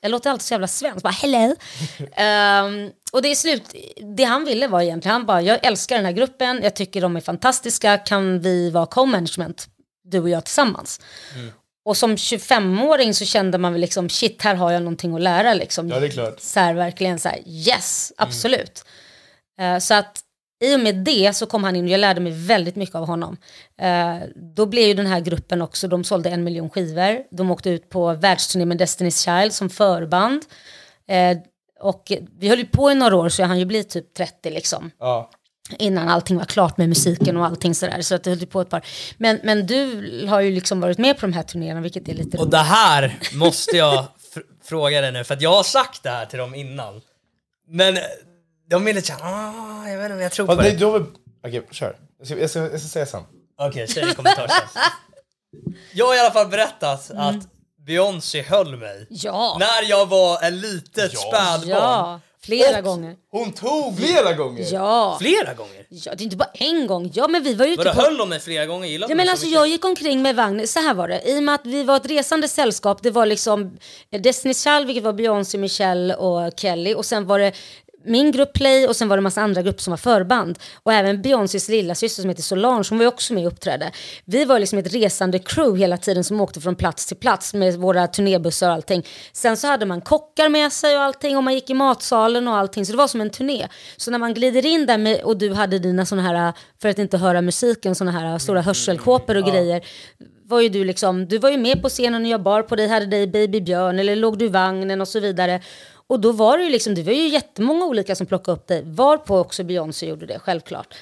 Jag 0.00 0.10
låter 0.10 0.30
alltid 0.30 0.42
så 0.42 0.54
jävla 0.54 0.68
svensk, 0.68 1.02
bara 1.02 1.12
hello. 1.12 1.54
Ehm, 2.12 2.90
och 3.12 3.22
det 3.22 3.28
är 3.28 3.34
slut, 3.34 3.62
det 4.16 4.24
han 4.24 4.44
ville 4.44 4.68
var 4.68 4.80
egentligen, 4.82 5.12
han 5.12 5.26
bara, 5.26 5.42
jag 5.42 5.66
älskar 5.66 5.96
den 5.96 6.04
här 6.04 6.12
gruppen, 6.12 6.60
jag 6.62 6.76
tycker 6.76 7.00
de 7.00 7.16
är 7.16 7.20
fantastiska, 7.20 7.98
kan 7.98 8.40
vi 8.40 8.70
vara 8.70 8.86
co-management, 8.86 9.68
du 10.04 10.20
och 10.20 10.28
jag 10.28 10.44
tillsammans? 10.44 11.00
Och 11.84 11.96
som 11.96 12.16
25-åring 12.16 13.14
så 13.14 13.24
kände 13.24 13.58
man 13.58 13.72
väl 13.72 13.80
liksom, 13.80 14.08
shit, 14.08 14.42
här 14.42 14.54
har 14.54 14.72
jag 14.72 14.82
någonting 14.82 15.14
att 15.14 15.20
lära 15.20 15.54
liksom. 15.54 15.88
Ja, 15.88 16.00
det 16.00 16.06
är 16.06 16.10
klart. 16.10 16.40
Så 16.40 16.60
här, 16.60 16.74
verkligen 16.74 17.18
så 17.18 17.28
här, 17.28 17.38
yes, 17.46 18.12
absolut. 18.16 18.84
Eh, 19.60 19.78
så 19.78 19.94
att 19.94 20.20
i 20.60 20.76
och 20.76 20.80
med 20.80 20.94
det 20.96 21.36
så 21.36 21.46
kom 21.46 21.64
han 21.64 21.76
in 21.76 21.84
och 21.84 21.90
jag 21.90 22.00
lärde 22.00 22.20
mig 22.20 22.32
väldigt 22.32 22.76
mycket 22.76 22.94
av 22.94 23.06
honom. 23.06 23.36
Eh, 23.80 24.16
då 24.56 24.66
blev 24.66 24.88
ju 24.88 24.94
den 24.94 25.06
här 25.06 25.20
gruppen 25.20 25.62
också, 25.62 25.88
de 25.88 26.04
sålde 26.04 26.30
en 26.30 26.44
miljon 26.44 26.70
skivor. 26.70 27.22
De 27.36 27.50
åkte 27.50 27.70
ut 27.70 27.90
på 27.90 28.14
världsturné 28.14 28.64
med 28.64 28.80
Destiny's 28.80 29.24
Child 29.40 29.52
som 29.52 29.70
förband. 29.70 30.42
Eh, 31.08 31.38
och 31.80 32.12
vi 32.38 32.48
höll 32.48 32.58
ju 32.58 32.66
på 32.66 32.90
i 32.90 32.94
några 32.94 33.16
år 33.16 33.28
så 33.28 33.42
jag 33.42 33.46
hann 33.48 33.58
ju 33.58 33.64
bli 33.64 33.84
typ 33.84 34.14
30 34.14 34.50
liksom. 34.50 34.90
Ja. 34.98 35.30
Innan 35.78 36.08
allting 36.08 36.36
var 36.36 36.44
klart 36.44 36.78
med 36.78 36.88
musiken 36.88 37.36
och 37.36 37.46
allting 37.46 37.74
sådär. 37.74 38.02
Så 38.02 38.14
att 38.14 38.24
det 38.24 38.30
höll 38.30 38.38
ju 38.38 38.46
på 38.46 38.60
ett 38.60 38.70
par. 38.70 38.86
Men, 39.18 39.40
men 39.44 39.66
du 39.66 40.26
har 40.28 40.40
ju 40.40 40.50
liksom 40.54 40.80
varit 40.80 40.98
med 40.98 41.18
på 41.18 41.26
de 41.26 41.32
här 41.32 41.42
turnéerna 41.42 41.80
vilket 41.80 42.08
är 42.08 42.14
lite 42.14 42.36
Och 42.36 42.42
roligt. 42.42 42.50
det 42.50 42.58
här 42.58 43.18
måste 43.34 43.76
jag 43.76 43.94
fr- 44.34 44.42
fråga 44.64 45.00
dig 45.00 45.12
nu, 45.12 45.24
för 45.24 45.34
att 45.34 45.42
jag 45.42 45.50
har 45.54 45.62
sagt 45.62 46.02
det 46.02 46.10
här 46.10 46.26
till 46.26 46.38
dem 46.38 46.54
innan. 46.54 47.00
Men 47.68 47.98
de 48.70 48.88
är 48.88 48.92
lite 48.94 49.06
såhär, 49.06 49.20
ah, 49.22 49.88
jag 49.88 49.96
vet 49.96 50.04
inte 50.04 50.14
om 50.14 50.20
jag 50.20 50.32
tror 50.32 50.46
på 50.46 50.54
nej, 50.54 50.70
det. 50.70 50.76
du 50.76 50.84
har 50.84 50.92
väl... 50.92 51.02
Okej, 51.46 51.62
kör. 51.70 51.96
Jag 52.18 52.26
ska, 52.26 52.38
jag 52.40 52.50
ska, 52.50 52.58
jag 52.60 52.80
ska 52.80 52.88
säga 52.88 53.06
sen. 53.06 53.22
Okej, 53.60 53.88
säg 53.88 54.04
det 54.04 54.10
i 54.10 54.14
kommentarsfältet. 54.14 54.70
Jag 55.92 56.06
har 56.06 56.16
i 56.16 56.18
alla 56.20 56.30
fall 56.30 56.46
berättat 56.48 57.10
att 57.10 57.36
Beyoncé 57.86 58.42
höll 58.42 58.76
mig. 58.76 59.06
Ja, 59.10 59.56
När 59.60 59.90
jag 59.90 60.06
var 60.06 60.42
en 60.42 60.60
litet 60.60 61.12
Ja. 61.14 61.18
spädbarn. 61.20 61.68
ja, 61.68 62.20
flera 62.42 62.78
Och- 62.78 62.84
gånger. 62.84 63.16
Hon 63.30 63.52
tog 63.52 63.96
flera 63.98 64.32
gånger! 64.32 64.66
Ja. 64.72 65.16
Flera 65.20 65.54
gånger. 65.54 65.86
ja, 65.88 66.14
det 66.14 66.22
är 66.22 66.24
inte 66.24 66.36
bara 66.36 66.50
en 66.54 66.86
gång. 66.86 67.10
Ja, 67.14 67.28
men 67.28 67.42
vi 67.42 67.54
var 67.54 67.66
ju 67.66 67.76
Vadå, 67.76 67.92
på... 67.94 68.00
höll 68.00 68.16
de 68.16 68.28
mig 68.28 68.40
flera 68.40 68.66
gånger? 68.66 68.88
Gillade 68.88 69.12
Ja, 69.12 69.14
de 69.16 69.22
men 69.24 69.28
alltså, 69.28 69.46
mycket? 69.46 69.58
jag 69.58 69.68
gick 69.68 69.84
omkring 69.84 70.22
med 70.22 70.36
vagn, 70.36 70.66
så 70.68 70.80
här 70.80 70.94
var 70.94 71.08
det, 71.08 71.22
i 71.30 71.38
och 71.38 71.42
med 71.42 71.54
att 71.54 71.66
vi 71.66 71.82
var 71.82 71.96
ett 71.96 72.06
resande 72.06 72.48
sällskap, 72.48 73.02
det 73.02 73.10
var 73.10 73.26
liksom 73.26 73.78
Destiny's 74.12 74.64
Child, 74.64 74.86
vilket 74.86 75.04
var 75.04 75.12
Beyoncé, 75.12 75.58
Michelle 75.58 76.14
och 76.14 76.52
Kelly, 76.56 76.94
och 76.94 77.04
sen 77.06 77.26
var 77.26 77.38
det 77.38 77.52
min 78.08 78.32
grupp 78.32 78.52
Play 78.52 78.86
och 78.86 78.96
sen 78.96 79.08
var 79.08 79.16
det 79.16 79.20
massa 79.20 79.42
andra 79.42 79.62
grupper 79.62 79.82
som 79.82 79.90
var 79.90 79.96
förband. 79.96 80.58
Och 80.82 80.92
även 80.92 81.22
Beyoncés 81.22 81.68
lilla 81.68 81.94
syster 81.94 82.22
som 82.22 82.28
heter 82.28 82.42
Solange, 82.42 82.84
hon 82.88 82.98
var 82.98 83.04
ju 83.04 83.08
också 83.08 83.34
med 83.34 83.46
och 83.46 83.52
uppträdde. 83.52 83.90
Vi 84.24 84.44
var 84.44 84.58
liksom 84.58 84.78
ett 84.78 84.94
resande 84.94 85.38
crew 85.38 85.78
hela 85.78 85.96
tiden 85.96 86.24
som 86.24 86.40
åkte 86.40 86.60
från 86.60 86.76
plats 86.76 87.06
till 87.06 87.16
plats 87.16 87.54
med 87.54 87.74
våra 87.74 88.06
turnébussar 88.06 88.68
och 88.68 88.74
allting. 88.74 89.06
Sen 89.32 89.56
så 89.56 89.66
hade 89.66 89.86
man 89.86 90.00
kockar 90.00 90.48
med 90.48 90.72
sig 90.72 90.96
och 90.96 91.02
allting 91.02 91.36
och 91.36 91.44
man 91.44 91.54
gick 91.54 91.70
i 91.70 91.74
matsalen 91.74 92.48
och 92.48 92.56
allting. 92.56 92.86
Så 92.86 92.92
det 92.92 92.98
var 92.98 93.08
som 93.08 93.20
en 93.20 93.30
turné. 93.30 93.68
Så 93.96 94.10
när 94.10 94.18
man 94.18 94.34
glider 94.34 94.66
in 94.66 94.86
där 94.86 94.98
med, 94.98 95.20
och 95.20 95.36
du 95.36 95.54
hade 95.54 95.78
dina 95.78 96.06
såna 96.06 96.22
här, 96.22 96.52
för 96.82 96.88
att 96.88 96.98
inte 96.98 97.18
höra 97.18 97.42
musiken, 97.42 97.94
såna 97.94 98.10
här 98.10 98.38
stora 98.38 98.60
hörselkåpor 98.60 99.36
och 99.36 99.44
grejer 99.44 99.82
var 100.48 100.60
ju 100.60 100.68
du 100.68 100.84
liksom, 100.84 101.26
du 101.26 101.38
var 101.38 101.50
ju 101.50 101.56
med 101.56 101.82
på 101.82 101.88
scenen 101.88 102.22
och 102.22 102.28
jag 102.28 102.42
bar 102.42 102.62
på 102.62 102.76
dig, 102.76 102.88
hade 102.88 103.06
dig 103.06 103.26
Baby 103.26 103.60
Björn 103.60 103.98
eller 103.98 104.16
låg 104.16 104.38
du 104.38 104.44
i 104.44 104.48
vagnen 104.48 105.00
och 105.00 105.08
så 105.08 105.20
vidare. 105.20 105.60
Och 106.08 106.20
då 106.20 106.32
var 106.32 106.58
det 106.58 106.64
ju 106.64 106.70
liksom, 106.70 106.94
det 106.94 107.02
var 107.02 107.12
ju 107.12 107.28
jättemånga 107.28 107.84
olika 107.86 108.14
som 108.16 108.26
plockade 108.26 108.56
upp 108.56 108.66
dig, 108.66 108.82
varpå 108.86 109.38
också 109.38 109.64
Beyoncé 109.64 110.06
gjorde 110.06 110.26
det, 110.26 110.38
självklart. 110.38 110.94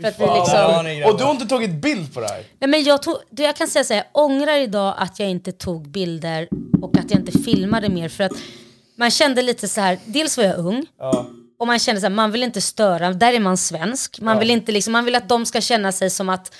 För 0.00 0.08
att 0.08 0.20
vi 0.20 0.24
liksom, 0.24 0.86
Ja. 1.00 1.10
Och 1.10 1.18
du 1.18 1.24
har 1.24 1.30
inte 1.30 1.46
tagit 1.46 1.70
bild 1.70 2.14
på 2.14 2.20
det 2.20 2.26
här? 2.28 2.44
Nej, 2.58 2.70
men 2.70 2.82
jag, 2.84 3.02
tog, 3.02 3.16
det 3.30 3.42
jag 3.42 3.56
kan 3.56 3.68
säga 3.68 3.84
så 3.84 3.94
här, 3.94 4.04
jag 4.12 4.24
ångrar 4.24 4.58
idag 4.58 4.94
att 4.98 5.18
jag 5.20 5.30
inte 5.30 5.52
tog 5.52 5.88
bilder 5.88 6.48
och 6.82 6.96
att 6.98 7.10
jag 7.10 7.20
inte 7.20 7.32
filmade 7.38 7.88
mer 7.88 8.08
för 8.08 8.24
att 8.24 8.32
man 8.96 9.10
kände 9.10 9.42
lite 9.42 9.68
så 9.68 9.80
här, 9.80 9.98
dels 10.04 10.36
var 10.38 10.44
jag 10.44 10.58
ung 10.58 10.86
Ja. 10.98 11.26
och 11.58 11.66
man 11.66 11.78
kände 11.78 12.00
så 12.00 12.06
här, 12.06 12.14
man 12.14 12.32
vill 12.32 12.42
inte 12.42 12.60
störa, 12.60 13.12
där 13.12 13.32
är 13.32 13.40
man 13.40 13.56
svensk, 13.56 14.20
man 14.20 14.38
vill 14.38 14.50
inte 14.50 14.72
liksom, 14.72 14.92
man 14.92 15.04
vill 15.04 15.14
att 15.14 15.28
de 15.28 15.46
ska 15.46 15.60
känna 15.60 15.92
sig 15.92 16.10
som 16.10 16.28
att 16.28 16.54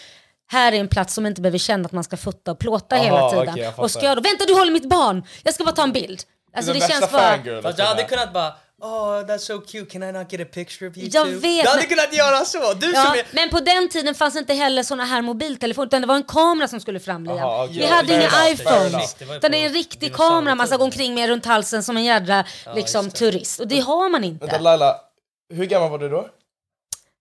här 0.47 0.73
är 0.73 0.81
en 0.81 0.89
plats 0.89 1.15
som 1.15 1.27
inte 1.27 1.41
behöver 1.41 1.59
känna 1.59 1.87
att 1.87 1.93
man 1.93 2.05
ska 2.05 2.17
fota 2.17 2.53
och 2.53 2.59
plåta 2.59 2.97
Aha, 2.97 3.05
hela 3.05 3.31
tiden. 3.31 3.47
fattar. 3.71 3.83
och 3.83 3.91
ska 3.91 4.05
jag 4.07 4.17
då, 4.17 4.21
vänta 4.21 4.45
du 4.47 4.55
håller 4.55 4.73
mitt 4.73 4.89
barn, 4.89 5.23
jag 5.43 5.55
ska 5.55 5.65
bara 5.65 5.75
ta 5.75 5.83
en 5.83 5.93
bild. 5.93 6.23
Alltså 6.57 6.73
det 6.73 6.79
den 6.79 6.89
känns 6.89 7.13
bara... 7.13 7.23
fangirl. 7.37 7.63
Fast 7.63 7.79
jag 7.79 7.87
hade 7.87 8.05
kunnat 8.05 8.33
bara, 8.33 8.55
oh 8.83 9.21
that's 9.27 9.39
so 9.39 9.61
cute, 9.61 9.91
can 9.91 10.03
I 10.03 10.13
not 10.13 10.33
get 10.33 10.41
a 10.41 10.51
picture 10.55 10.91
of 10.91 10.97
you 10.97 11.09
Jag 11.13 11.27
too? 11.27 11.39
vet, 11.39 11.65
jag 11.65 11.71
hade 11.71 11.81
men- 11.83 11.89
kunnat 11.89 12.15
göra 12.17 12.45
så! 12.45 12.75
Du 12.75 12.93
Ja, 12.93 13.05
som 13.05 13.13
är... 13.19 13.25
men 13.33 13.51
på 13.51 13.61
den 13.61 13.89
tiden 13.89 14.15
fanns 14.15 14.37
inte 14.37 14.55
heller 14.55 14.83
såna 14.83 15.05
här 15.05 15.23
mobiltelefoner 15.23 15.87
utan 15.87 16.01
det 16.01 16.07
var 16.07 16.17
en 16.17 16.23
kamera 16.23 16.69
som 16.69 16.81
skulle 16.81 17.01
fram 17.01 17.25
Liam. 17.25 17.39
Aha, 17.39 17.65
okej. 17.65 17.79
Vi 17.79 17.87
hade 17.87 18.15
inga 18.15 18.49
iPhones. 18.51 19.15
Det 19.15 19.25
Utan 19.37 19.51
det 19.51 19.59
är 19.59 19.67
en 19.67 19.73
riktig 19.73 20.15
kamera 20.15 20.55
man 20.55 20.67
ska 20.67 20.77
gå 20.77 20.85
omkring 20.85 21.15
med 21.15 21.29
runt 21.29 21.47
halsen 21.47 21.83
som 21.83 21.97
en 21.97 22.05
jädra 22.05 22.45
liksom, 22.75 23.05
just 23.05 23.17
det. 23.17 23.31
turist. 23.31 23.61
Och 23.61 23.69
det 23.69 23.81
har 23.81 24.09
man 24.09 24.25
inte. 24.25 24.47
Vänta 24.47 24.59
Laila, 24.61 24.97
hur 25.55 25.65
gammal 25.67 25.91
var 25.91 25.99
du 25.99 26.09
då? 26.09 26.29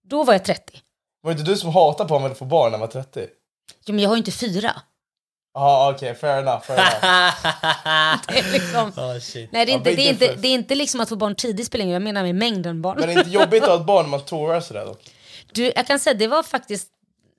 Då 0.10 0.24
var 0.24 0.34
jag 0.34 0.46
30. 0.46 0.80
Var 1.24 1.34
det 1.34 1.40
inte 1.40 1.52
du 1.52 1.58
som 1.58 1.70
hatade 1.74 2.10
på 2.10 2.16
att 2.16 2.38
få 2.38 2.46
barn 2.46 2.72
när 2.72 2.80
man 2.80 2.88
var 2.88 3.04
30? 3.04 3.28
Jo, 3.86 3.94
men 3.96 4.00
jag 4.04 4.10
har 4.10 4.16
ju 4.16 4.20
inte 4.20 4.32
fyra. 4.32 4.82
Ja 5.54 5.92
okej, 5.96 6.16
fair 6.16 6.38
enough. 6.40 6.62
Fair 6.62 6.80
enough. 6.80 7.02
Det 8.28 8.40
är 8.40 8.52
liksom, 8.54 8.92
Oh, 9.04 9.20
shit. 9.20 9.50
nej, 9.52 9.66
det 9.66 9.72
är, 9.72 9.74
Ja, 9.74 9.78
inte, 9.78 9.96
det, 9.96 10.02
är 10.02 10.10
inte, 10.10 10.36
det 10.36 10.48
är 10.48 10.54
inte 10.54 10.76
liksom 10.76 11.02
att 11.02 11.10
få 11.10 11.16
barn 11.16 11.36
tidigt 11.36 11.68
spelar 11.68 11.84
ingen 11.84 11.94
jag 11.94 12.02
menar 12.02 12.24
med 12.24 12.36
mängden 12.36 12.82
barn. 12.82 12.98
Men 13.00 13.08
det 13.08 13.14
är 13.14 13.18
inte 13.18 13.30
jobbigt 13.32 13.64
att 13.64 13.70
ha 13.70 13.76
ett 13.76 13.86
barn 13.86 14.04
när 14.06 14.10
man 14.10 14.26
tourar 14.26 14.60
sådär 14.62 14.86
dock? 14.86 15.02
Du, 15.54 15.72
jag 15.76 15.88
kan 15.88 16.00
säga 16.00 16.14
det 16.14 16.28
var 16.28 16.44
faktiskt, 16.44 16.88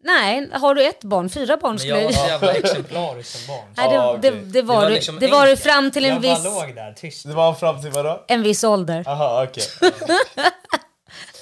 nej, 0.04 0.48
har 0.52 0.74
du 0.74 0.84
ett 0.86 1.04
barn, 1.04 1.30
fyra 1.30 1.56
barn 1.56 1.72
Men 1.72 1.78
skulle 1.78 1.94
jag 1.94 2.04
var 2.04 2.12
jag 2.12 2.20
så 2.20 2.26
jävla 2.28 2.52
exemplarisk 2.52 3.30
som 3.38 3.46
barn. 3.54 3.68
Nej, 3.76 3.88
det, 3.88 3.94
Ja, 3.94 4.18
det, 4.22 4.28
okej. 4.30 4.42
det 4.44 4.62
var, 4.62 4.86
du, 4.88 4.94
liksom 4.94 5.18
det 5.18 5.28
var 5.28 5.46
du 5.46 5.56
fram 5.56 5.90
till 5.90 6.04
en 6.04 6.10
jag 6.10 6.20
viss, 6.20 6.44
bara 6.44 6.64
låg 6.66 6.74
där 6.74 6.92
tyst. 6.92 7.26
Det 7.26 7.34
var 7.34 7.54
fram 7.54 7.82
till 7.82 7.90
vadå? 7.90 8.24
en 8.28 8.42
viss 8.42 8.64
ålder. 8.64 9.04
Aha 9.08 9.44
okej. 9.48 9.64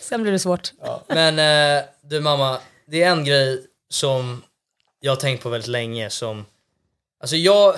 Sen 0.00 0.22
blev 0.22 0.32
det 0.32 0.38
svårt. 0.38 0.72
Men 1.06 1.38
eh, 1.78 1.84
du 2.02 2.20
mamma, 2.20 2.58
det 2.86 3.02
är 3.02 3.10
en 3.10 3.24
grej 3.24 3.66
som 3.90 4.42
jag 5.00 5.12
har 5.12 5.16
tänkt 5.16 5.42
på 5.42 5.48
väldigt 5.48 5.68
länge 5.68 6.10
som... 6.10 6.46
Alltså 7.20 7.36
jag... 7.36 7.76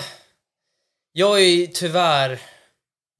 Jag 1.15 1.39
är 1.39 1.43
ju 1.45 1.67
tyvärr 1.67 2.39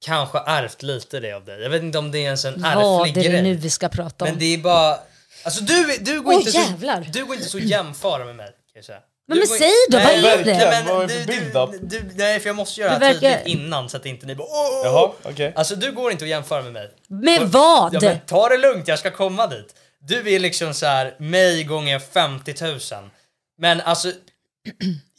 kanske 0.04 0.38
ärvt 0.38 0.82
lite 0.82 1.20
det 1.20 1.32
av 1.32 1.44
dig. 1.44 1.62
Jag 1.62 1.70
vet 1.70 1.82
inte 1.82 1.98
om 1.98 2.10
det 2.10 2.18
är 2.18 2.22
ens 2.22 2.44
en 2.44 2.62
Vad 2.62 2.70
ärftlig 3.06 3.16
är 3.16 3.22
det 3.28 3.30
grej. 3.30 3.42
nu 3.42 3.54
vi 3.54 3.70
ska 3.70 3.88
prata 3.88 4.24
om? 4.24 4.30
Men 4.30 4.38
det 4.38 4.54
är 4.54 4.58
bara... 4.58 4.98
Alltså 5.44 5.64
du, 5.64 5.96
du, 6.00 6.20
går 6.20 6.32
Åh, 6.32 6.38
inte 6.38 6.50
jävlar. 6.50 7.02
så, 7.04 7.10
du 7.10 7.24
går 7.24 7.34
inte 7.36 7.48
så 7.48 7.58
jämföra 7.58 8.24
med 8.24 8.36
mig. 8.36 8.46
Kan 8.46 8.54
jag 8.74 8.84
säga. 8.84 8.98
Men, 9.28 9.38
men 9.38 9.46
säg 9.46 9.70
då, 9.90 9.98
vad 9.98 10.06
Nej, 10.06 10.18
är 10.18 10.22
verkligen. 10.22 10.58
det? 10.58 10.70
Nej, 10.70 10.84
men 10.84 10.94
Vad 10.96 11.10
är 11.10 11.26
du, 11.26 11.50
för 11.50 11.66
du, 11.80 11.98
du, 12.00 12.14
nej, 12.14 12.40
för 12.40 12.48
jag 12.48 12.56
måste 12.56 12.80
göra 12.80 12.98
det 12.98 13.12
tydligt 13.14 13.46
innan 13.46 13.88
så 13.88 13.96
att 13.96 14.06
inte 14.06 14.26
ni 14.26 14.34
bara 14.34 14.48
åh! 14.48 14.80
Jaha, 14.84 15.12
okej. 15.22 15.52
Alltså 15.56 15.76
du 15.76 15.92
går 15.92 16.12
inte 16.12 16.24
att 16.24 16.28
jämföra 16.28 16.62
med 16.62 16.72
mig. 16.72 16.90
Med 17.08 17.42
vad? 17.48 17.94
Ja, 17.94 18.00
men 18.02 18.20
ta 18.20 18.48
det 18.48 18.56
lugnt, 18.56 18.88
jag 18.88 18.98
ska 18.98 19.10
komma 19.10 19.46
dit. 19.46 19.74
Du 20.00 20.34
är 20.34 20.38
liksom 20.38 20.74
så 20.74 20.86
här 20.86 21.14
mig 21.18 21.64
gånger 21.64 21.98
50 21.98 22.54
000. 22.64 22.80
Men 23.58 23.80
alltså, 23.80 24.12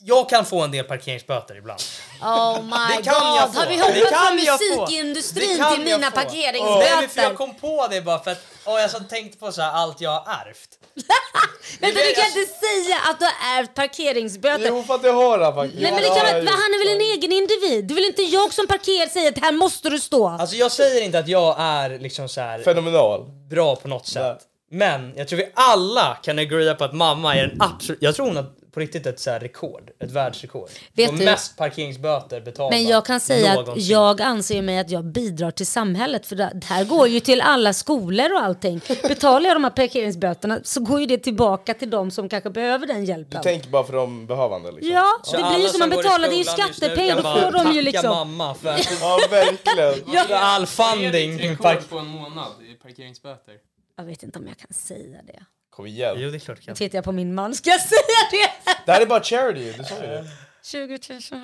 jag 0.08 0.30
kan 0.30 0.46
få 0.46 0.62
en 0.62 0.72
del 0.72 0.86
parkeringsböter 0.86 1.56
ibland. 1.58 1.80
Oh 2.22 2.62
my 2.64 2.96
Det 2.98 3.04
kan 3.04 3.14
god, 3.14 3.38
jag 3.42 3.54
få. 3.54 3.60
har 3.60 3.68
vi 3.68 3.78
hoppat 3.78 4.24
från 4.26 4.36
musikindustrin 4.36 5.64
till 5.76 5.84
mina 5.84 6.12
få. 6.12 6.16
Nej, 6.18 6.26
parkeringsböter? 6.26 7.00
men 7.00 7.10
för 7.10 7.22
jag 7.22 7.36
kom 7.38 7.56
på 7.56 7.88
det 7.92 8.02
bara 8.02 8.20
för 8.20 8.32
att 8.32 8.42
åh, 8.66 8.80
jag 8.82 9.10
tänkte 9.10 9.38
på 9.38 9.52
så 9.52 9.62
här, 9.62 9.72
allt 9.72 10.02
jag 10.02 10.10
har 10.10 10.34
ärvt. 10.34 10.70
Vänta, 11.80 12.00
du 12.00 12.14
kan 12.14 12.26
inte 12.28 12.54
säga 12.66 12.98
att 13.10 13.20
du 13.20 13.26
har 13.26 13.60
ärvt 13.60 13.74
parkeringsböter. 13.74 14.68
Jo 14.68 14.84
för 14.84 14.96
att 14.96 15.04
jag 15.04 15.14
har 15.14 15.38
det 15.40 15.54
faktiskt. 15.54 15.82
Nej 15.82 15.92
men 15.92 16.02
det 16.02 16.08
kan, 16.08 16.18
han 16.48 16.72
är 16.76 16.86
väl 16.86 16.96
en 16.96 17.02
egen 17.18 17.32
individ? 17.32 17.86
Det 17.88 17.94
är 17.94 17.96
väl 17.96 18.06
inte 18.06 18.22
jag 18.22 18.54
som 18.54 18.68
parkerar 18.68 19.08
säger 19.08 19.32
att 19.32 19.40
här 19.40 19.52
måste 19.52 19.90
du 19.90 20.00
stå? 20.00 20.28
Alltså 20.28 20.56
jag 20.56 20.72
säger 20.72 21.02
inte 21.02 21.20
att 21.20 21.28
jag 21.28 21.56
är 21.60 22.00
liksom 22.00 22.30
så 22.30 22.42
här 22.42 22.60
Fenomenal. 22.64 23.26
bra 23.50 23.76
på 23.76 23.88
något 23.88 24.08
sätt. 24.08 24.38
Men 24.72 25.14
jag 25.18 25.28
tror 25.28 25.38
vi 25.38 25.52
alla 25.54 26.18
kan 26.24 26.40
agreea 26.40 26.76
på 26.76 26.84
att 26.84 26.94
mamma 26.94 27.36
är 27.36 27.48
den 27.48 27.62
absolut... 27.62 28.02
Jag 28.02 28.16
tror 28.16 28.26
hon 28.26 28.36
har 28.36 28.46
på 28.76 28.80
riktigt 28.82 29.06
ett 29.06 29.20
så 29.20 29.30
här 29.32 29.40
rekord, 29.40 29.92
ett 30.00 30.12
världsrekord. 30.12 30.70
Vet 30.94 31.18
du- 31.18 31.26
mest 31.26 31.58
parkeringsböter 31.58 32.42
betalda 32.42 32.76
Men 32.78 32.86
jag 32.88 33.06
kan 33.06 33.20
säga 33.20 33.50
att 33.52 33.56
någonsin. 33.66 33.88
jag 33.92 34.22
anser 34.22 34.62
mig 34.62 34.80
att 34.80 34.90
jag 34.90 35.06
bidrar 35.06 35.52
till 35.52 35.68
samhället 35.68 36.26
för 36.26 36.36
det 36.36 36.52
det 36.54 36.66
här 36.66 36.86
går 36.86 37.08
ju 37.08 37.20
till 37.20 37.42
alla 37.42 37.74
skolor 37.74 38.34
och 38.34 38.40
allting. 38.40 38.82
Betalar 39.02 39.48
jag 39.48 39.56
de 39.56 39.64
här 39.64 39.72
parkeringsböterna 39.72 40.60
så 40.64 40.80
går 40.80 41.00
ju 41.00 41.06
det 41.06 41.18
tillbaka 41.18 41.74
till 41.74 41.90
de 41.90 42.12
som 42.12 42.30
kanske 42.30 42.50
behöver 42.50 42.88
den 42.88 43.00
Du 43.02 43.06
hjälpen. 43.12 43.42
tänker 43.42 43.70
bara 43.70 43.84
för 43.84 43.94
de 43.94 44.26
behövande 44.28 44.72
liksom? 44.72 44.92
Ja, 44.94 45.06
Så 45.24 45.38
det 45.38 45.44
blir 45.54 45.64
ju 45.64 45.68
som 45.70 45.80
man 45.80 45.90
betalar, 45.90 46.28
det 46.30 46.36
är 46.36 46.38
ju 46.38 46.44
skattepengar, 46.44 47.16
då 47.16 47.22
får 47.22 47.52
de 47.52 47.72
ju 47.76 47.82
liksom... 47.82 48.10
mamma 48.10 48.54
för, 48.56 48.70
Ja 49.02 49.20
verkligen. 49.30 50.14
Ja. 50.30 50.38
all 50.40 50.66
Vad 50.78 50.88
är 50.88 50.94
funding. 51.12 51.38
ditt 51.38 51.50
rekord 51.52 51.90
på 51.90 51.98
en 51.98 52.08
månad 52.08 52.48
i 52.70 52.74
parkeringsböter? 52.74 53.54
Jag 53.98 54.04
vet 54.06 54.24
inte 54.24 54.40
om 54.40 54.48
jag 54.48 54.58
kan 54.58 54.74
säga 54.74 55.18
det. 55.28 55.40
Kom 55.76 55.86
igen. 55.86 56.16
Jo 56.18 56.30
det 56.30 56.38
är 56.38 56.40
klart 56.40 56.58
jag 56.58 56.66
kan. 56.66 56.76
Tittar 56.76 56.98
jag 56.98 57.06
på 57.06 57.12
min 57.12 57.36
man, 57.36 57.56
ska 57.56 57.70
jag 57.70 57.82
säga 57.82 58.00
det? 58.32 58.72
Det 58.86 58.92
här 58.92 59.02
är 59.02 59.06
bara 59.06 59.24
charity, 59.24 59.74
du 59.78 59.84
sa 59.84 59.96
ju 59.96 60.08
det. 60.08 60.26
20 60.64 61.00
000, 61.32 61.44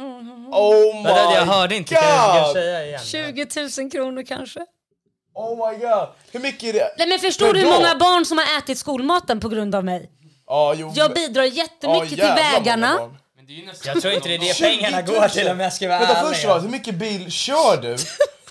Oh 0.52 0.96
my 1.04 1.10
jag 1.10 1.46
hörde 1.46 1.76
inte, 1.76 1.96
kan 1.96 2.04
jag, 2.04 2.26
kan 2.28 2.38
jag 2.38 2.52
säga 2.54 2.86
igen? 2.86 3.00
20 3.04 3.82
000 3.82 3.92
kronor 3.92 4.24
kanske. 4.24 4.60
Oh 5.34 5.72
my 5.72 5.78
god! 5.78 6.08
Hur 6.32 6.40
mycket 6.40 6.64
är 6.64 6.74
det? 6.74 6.96
Nej 6.98 7.08
men 7.08 7.20
förstår 7.20 7.54
du 7.54 7.60
hur 7.60 7.68
många 7.68 7.96
barn 7.96 8.26
som 8.26 8.38
har 8.38 8.58
ätit 8.58 8.78
skolmaten 8.78 9.40
på 9.40 9.50
grund 9.50 9.76
av 9.76 9.86
mig? 9.86 10.10
Ja, 10.48 10.74
jo. 10.78 10.92
Jag 10.96 11.14
bidrar 11.14 11.44
jättemycket 11.44 12.10
till 12.10 12.18
vägarna. 12.18 13.10
Men 13.36 13.46
det 13.46 13.54
är 13.54 13.56
ju 13.56 13.66
nästan 13.66 13.94
Jag 13.94 14.02
tror 14.02 14.14
inte 14.14 14.30
det 14.30 14.36
är 14.36 14.40
det 14.40 14.54
20 14.54 14.64
pengarna 14.64 14.98
000. 15.02 15.06
går 15.06 15.28
till 15.28 15.48
om 15.48 15.60
jag 15.60 15.74
ska 15.74 15.88
vara 15.88 16.00
Vänta 16.00 16.18
ärlig. 16.18 16.36
först 16.36 16.64
hur 16.64 16.70
mycket 16.70 16.96
bil 16.96 17.32
kör 17.32 17.82
du? 17.82 17.96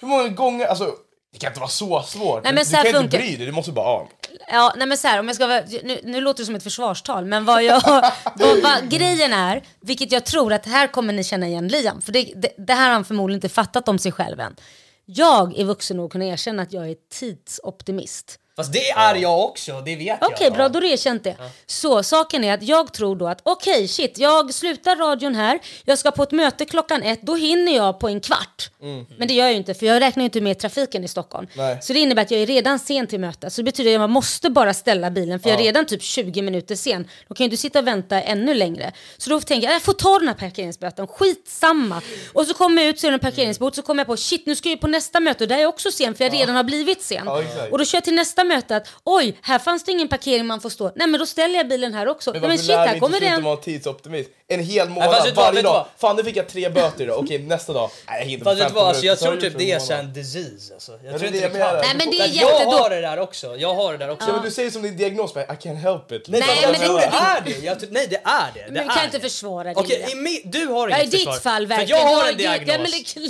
Hur 0.00 0.08
många 0.08 0.28
gånger, 0.28 0.66
alltså 0.66 0.94
det 1.32 1.38
kan 1.38 1.48
inte 1.50 1.60
vara 1.60 1.70
så 1.70 2.02
svårt. 2.02 2.44
Nej, 2.44 2.52
men 2.52 2.64
du 2.64 2.70
så 2.70 2.76
här 2.76 2.84
kan 2.84 2.88
inte 2.88 3.00
funkar- 3.16 3.18
bry 3.18 3.36
dig, 3.36 3.46
du 3.46 3.52
måste 3.52 3.72
bara, 3.72 3.84
ja. 3.86 4.08
Ja, 4.48 4.74
nej 4.76 4.86
men 4.86 4.98
så 4.98 5.08
här, 5.08 5.20
om 5.20 5.26
jag 5.26 5.36
ska 5.36 5.46
vara, 5.46 5.62
nu, 5.82 6.00
nu 6.04 6.20
låter 6.20 6.42
det 6.42 6.46
som 6.46 6.54
ett 6.54 6.62
försvarstal, 6.62 7.24
men 7.24 7.44
vad 7.44 7.62
jag, 7.64 7.82
vad, 8.36 8.62
vad 8.62 8.88
grejen 8.90 9.32
är, 9.32 9.62
vilket 9.80 10.12
jag 10.12 10.24
tror 10.26 10.52
att 10.52 10.66
här 10.66 10.86
kommer 10.86 11.12
ni 11.12 11.24
känna 11.24 11.46
igen 11.46 11.68
Liam, 11.68 12.00
för 12.02 12.12
det, 12.12 12.32
det, 12.36 12.52
det 12.58 12.74
här 12.74 12.86
har 12.86 12.92
han 12.92 13.04
förmodligen 13.04 13.36
inte 13.36 13.48
fattat 13.48 13.88
om 13.88 13.98
sig 13.98 14.12
själv 14.12 14.40
än. 14.40 14.56
Jag 15.04 15.58
är 15.58 15.64
vuxen 15.64 15.96
nog 15.96 16.06
att 16.06 16.12
kunna 16.12 16.24
erkänna 16.24 16.62
att 16.62 16.72
jag 16.72 16.90
är 16.90 16.96
tidsoptimist. 17.18 18.38
Fast 18.60 18.72
det 18.72 18.90
är 18.90 19.14
jag 19.14 19.44
också, 19.44 19.80
det 19.80 19.96
vet 19.96 20.06
jag. 20.06 20.18
Okej, 20.32 20.50
bra, 20.50 20.68
då 20.68 20.76
har 20.76 20.80
du 20.80 20.90
erkänt 20.90 21.24
det. 21.24 21.36
Så 21.66 22.02
saken 22.02 22.44
är 22.44 22.54
att 22.54 22.62
jag 22.62 22.92
tror 22.92 23.16
då 23.16 23.28
att 23.28 23.40
okej, 23.42 23.88
shit, 23.88 24.18
jag 24.18 24.54
slutar 24.54 24.96
radion 24.96 25.34
här, 25.34 25.58
jag 25.84 25.98
ska 25.98 26.10
på 26.10 26.22
ett 26.22 26.30
möte 26.30 26.64
klockan 26.64 27.02
ett, 27.02 27.22
då 27.22 27.34
hinner 27.34 27.76
jag 27.76 28.00
på 28.00 28.08
en 28.08 28.20
kvart. 28.20 28.70
Men 29.18 29.28
det 29.28 29.34
gör 29.34 29.44
jag 29.44 29.52
ju 29.52 29.58
inte, 29.58 29.74
för 29.74 29.86
jag 29.86 30.00
räknar 30.00 30.22
ju 30.22 30.24
inte 30.24 30.40
med 30.40 30.58
trafiken 30.58 31.04
i 31.04 31.08
Stockholm. 31.08 31.46
Nej. 31.54 31.78
Så 31.82 31.92
det 31.92 31.98
innebär 31.98 32.22
att 32.22 32.30
jag 32.30 32.40
är 32.40 32.46
redan 32.46 32.78
sen 32.78 33.06
till 33.06 33.20
mötet. 33.20 33.52
Så 33.52 33.60
det 33.60 33.64
betyder 33.64 33.94
att 33.94 34.00
man 34.00 34.10
måste 34.10 34.50
bara 34.50 34.74
ställa 34.74 35.10
bilen, 35.10 35.40
för 35.40 35.50
jag 35.50 35.60
är 35.60 35.64
redan 35.64 35.86
typ 35.86 36.02
20 36.02 36.42
minuter 36.42 36.74
sen. 36.74 37.08
Då 37.28 37.34
kan 37.34 37.44
ju 37.46 37.50
du 37.50 37.56
sitta 37.56 37.78
och 37.78 37.86
vänta 37.86 38.22
ännu 38.22 38.54
längre. 38.54 38.92
Så 39.18 39.30
då 39.30 39.40
tänker 39.40 39.66
jag, 39.68 39.74
jag 39.74 39.82
får 39.82 39.92
ta 39.92 40.18
den 40.18 40.28
här 40.28 40.34
parkeringsböten, 40.34 41.06
skitsamma. 41.06 42.02
Och 42.32 42.46
så 42.46 42.54
kommer 42.54 42.82
jag 42.82 42.88
ut, 42.88 43.00
så 43.00 43.06
är 43.06 43.10
det 43.10 43.14
en 43.14 43.20
parkeringsbot, 43.20 43.74
så 43.74 43.82
kommer 43.82 44.00
jag 44.00 44.06
på, 44.06 44.16
shit 44.16 44.46
nu 44.46 44.56
ska 44.56 44.68
jag 44.68 44.76
ju 44.76 44.80
på 44.80 44.86
nästa 44.86 45.20
möte, 45.20 45.44
och 45.44 45.48
där 45.48 45.56
är 45.56 45.60
jag 45.60 45.68
också 45.68 45.90
sen, 45.90 46.14
för 46.14 46.24
jag 46.24 46.34
redan 46.34 46.56
har 46.56 46.64
blivit 46.64 47.02
sen. 47.02 47.22
Ja, 47.26 47.42
exakt. 47.42 47.72
och 47.72 47.78
då 47.78 47.84
kör 47.84 47.96
jag 47.96 48.04
till 48.04 48.14
nästa 48.14 48.44
möte 48.54 48.76
att 48.76 48.86
oj, 49.04 49.38
här 49.42 49.58
fanns 49.58 49.84
det 49.84 49.92
ingen 49.92 50.08
parkering 50.08 50.46
man 50.46 50.60
får 50.60 50.70
stå. 50.70 50.92
Nej 50.96 51.06
men 51.06 51.20
då 51.20 51.26
ställer 51.26 51.54
jag 51.56 51.68
bilen 51.68 51.94
här 51.94 52.08
också. 52.08 52.32
Men 52.32 52.40
Nej, 52.40 52.48
men 52.48 52.58
shit, 52.58 52.70
här 52.70 52.98
kommer 52.98 53.18
sluta 53.18 53.34
den. 53.34 53.44
vara 53.44 53.56
tidsoptimist? 53.56 54.30
En 54.48 54.60
hel 54.60 54.88
månad, 54.88 55.10
vad, 55.10 55.34
varje 55.34 55.62
dag. 55.62 55.86
Fan 55.98 56.16
nu 56.16 56.24
fick 56.24 56.36
jag 56.36 56.48
tre 56.48 56.68
böter 56.68 57.04
idag, 57.04 57.18
okej 57.18 57.38
nästa 57.38 57.72
dag. 57.72 57.90
Nej, 58.08 58.18
jag 58.20 58.26
hinner 58.26 58.44
Fast 58.44 58.60
vet 58.60 58.68
du 58.68 58.74
15 58.74 58.74
vad, 58.82 58.88
alltså, 58.88 59.06
jag 59.06 59.18
tror 59.18 59.32
det 59.34 59.40
typ 59.40 59.58
det 59.58 59.70
är 59.70 59.74
en 59.74 59.80
så 59.80 59.92
en 59.92 60.12
disease 60.12 60.74
alltså. 60.74 60.92
Jag 60.92 61.12
det 61.14 61.18
tror 61.18 61.26
inte 61.34 61.40
det 61.40 61.52
det 61.52 61.58
kan. 61.58 61.74
Nej 61.76 61.94
men 61.98 62.10
det 62.10 62.20
är 62.20 62.40
Jag 62.42 62.60
har 62.70 62.90
det 62.90 63.00
där 63.00 63.18
också, 63.20 63.56
jag 63.56 63.74
har 63.74 63.92
det 63.92 63.98
där 63.98 64.10
också. 64.10 64.26
Ja, 64.28 64.32
men 64.34 64.42
du 64.44 64.50
säger 64.50 64.70
som 64.70 64.82
din 64.82 64.96
diagnos, 64.96 65.34
men 65.34 65.44
I 65.44 65.46
can't 65.46 65.74
help 65.74 66.12
it. 66.12 66.28
Nej, 66.28 66.42
jag 66.62 66.72
men 66.72 66.80
det- 66.80 66.86
det 66.98 67.04
är 67.04 67.40
det. 67.44 67.66
Jag, 67.66 67.76
nej 67.90 68.06
det 68.10 68.20
är 68.24 68.50
det. 68.54 68.60
det 68.66 68.70
Men 68.72 68.88
kan 68.88 69.04
inte 69.04 69.16
det. 69.18 69.22
försvara 69.22 69.64
det. 69.68 69.74
Okej, 69.80 70.06
du 70.44 70.66
har 70.66 70.88
inget 70.88 71.02
i 71.04 71.06
ditt 71.06 71.18
försvar. 71.18 71.34
fall 71.34 71.66
verkligen. 71.66 71.98
jag 72.00 72.08
Du 72.08 72.14
har 72.16 72.28
en 72.28 72.36
diagnos. 72.36 72.66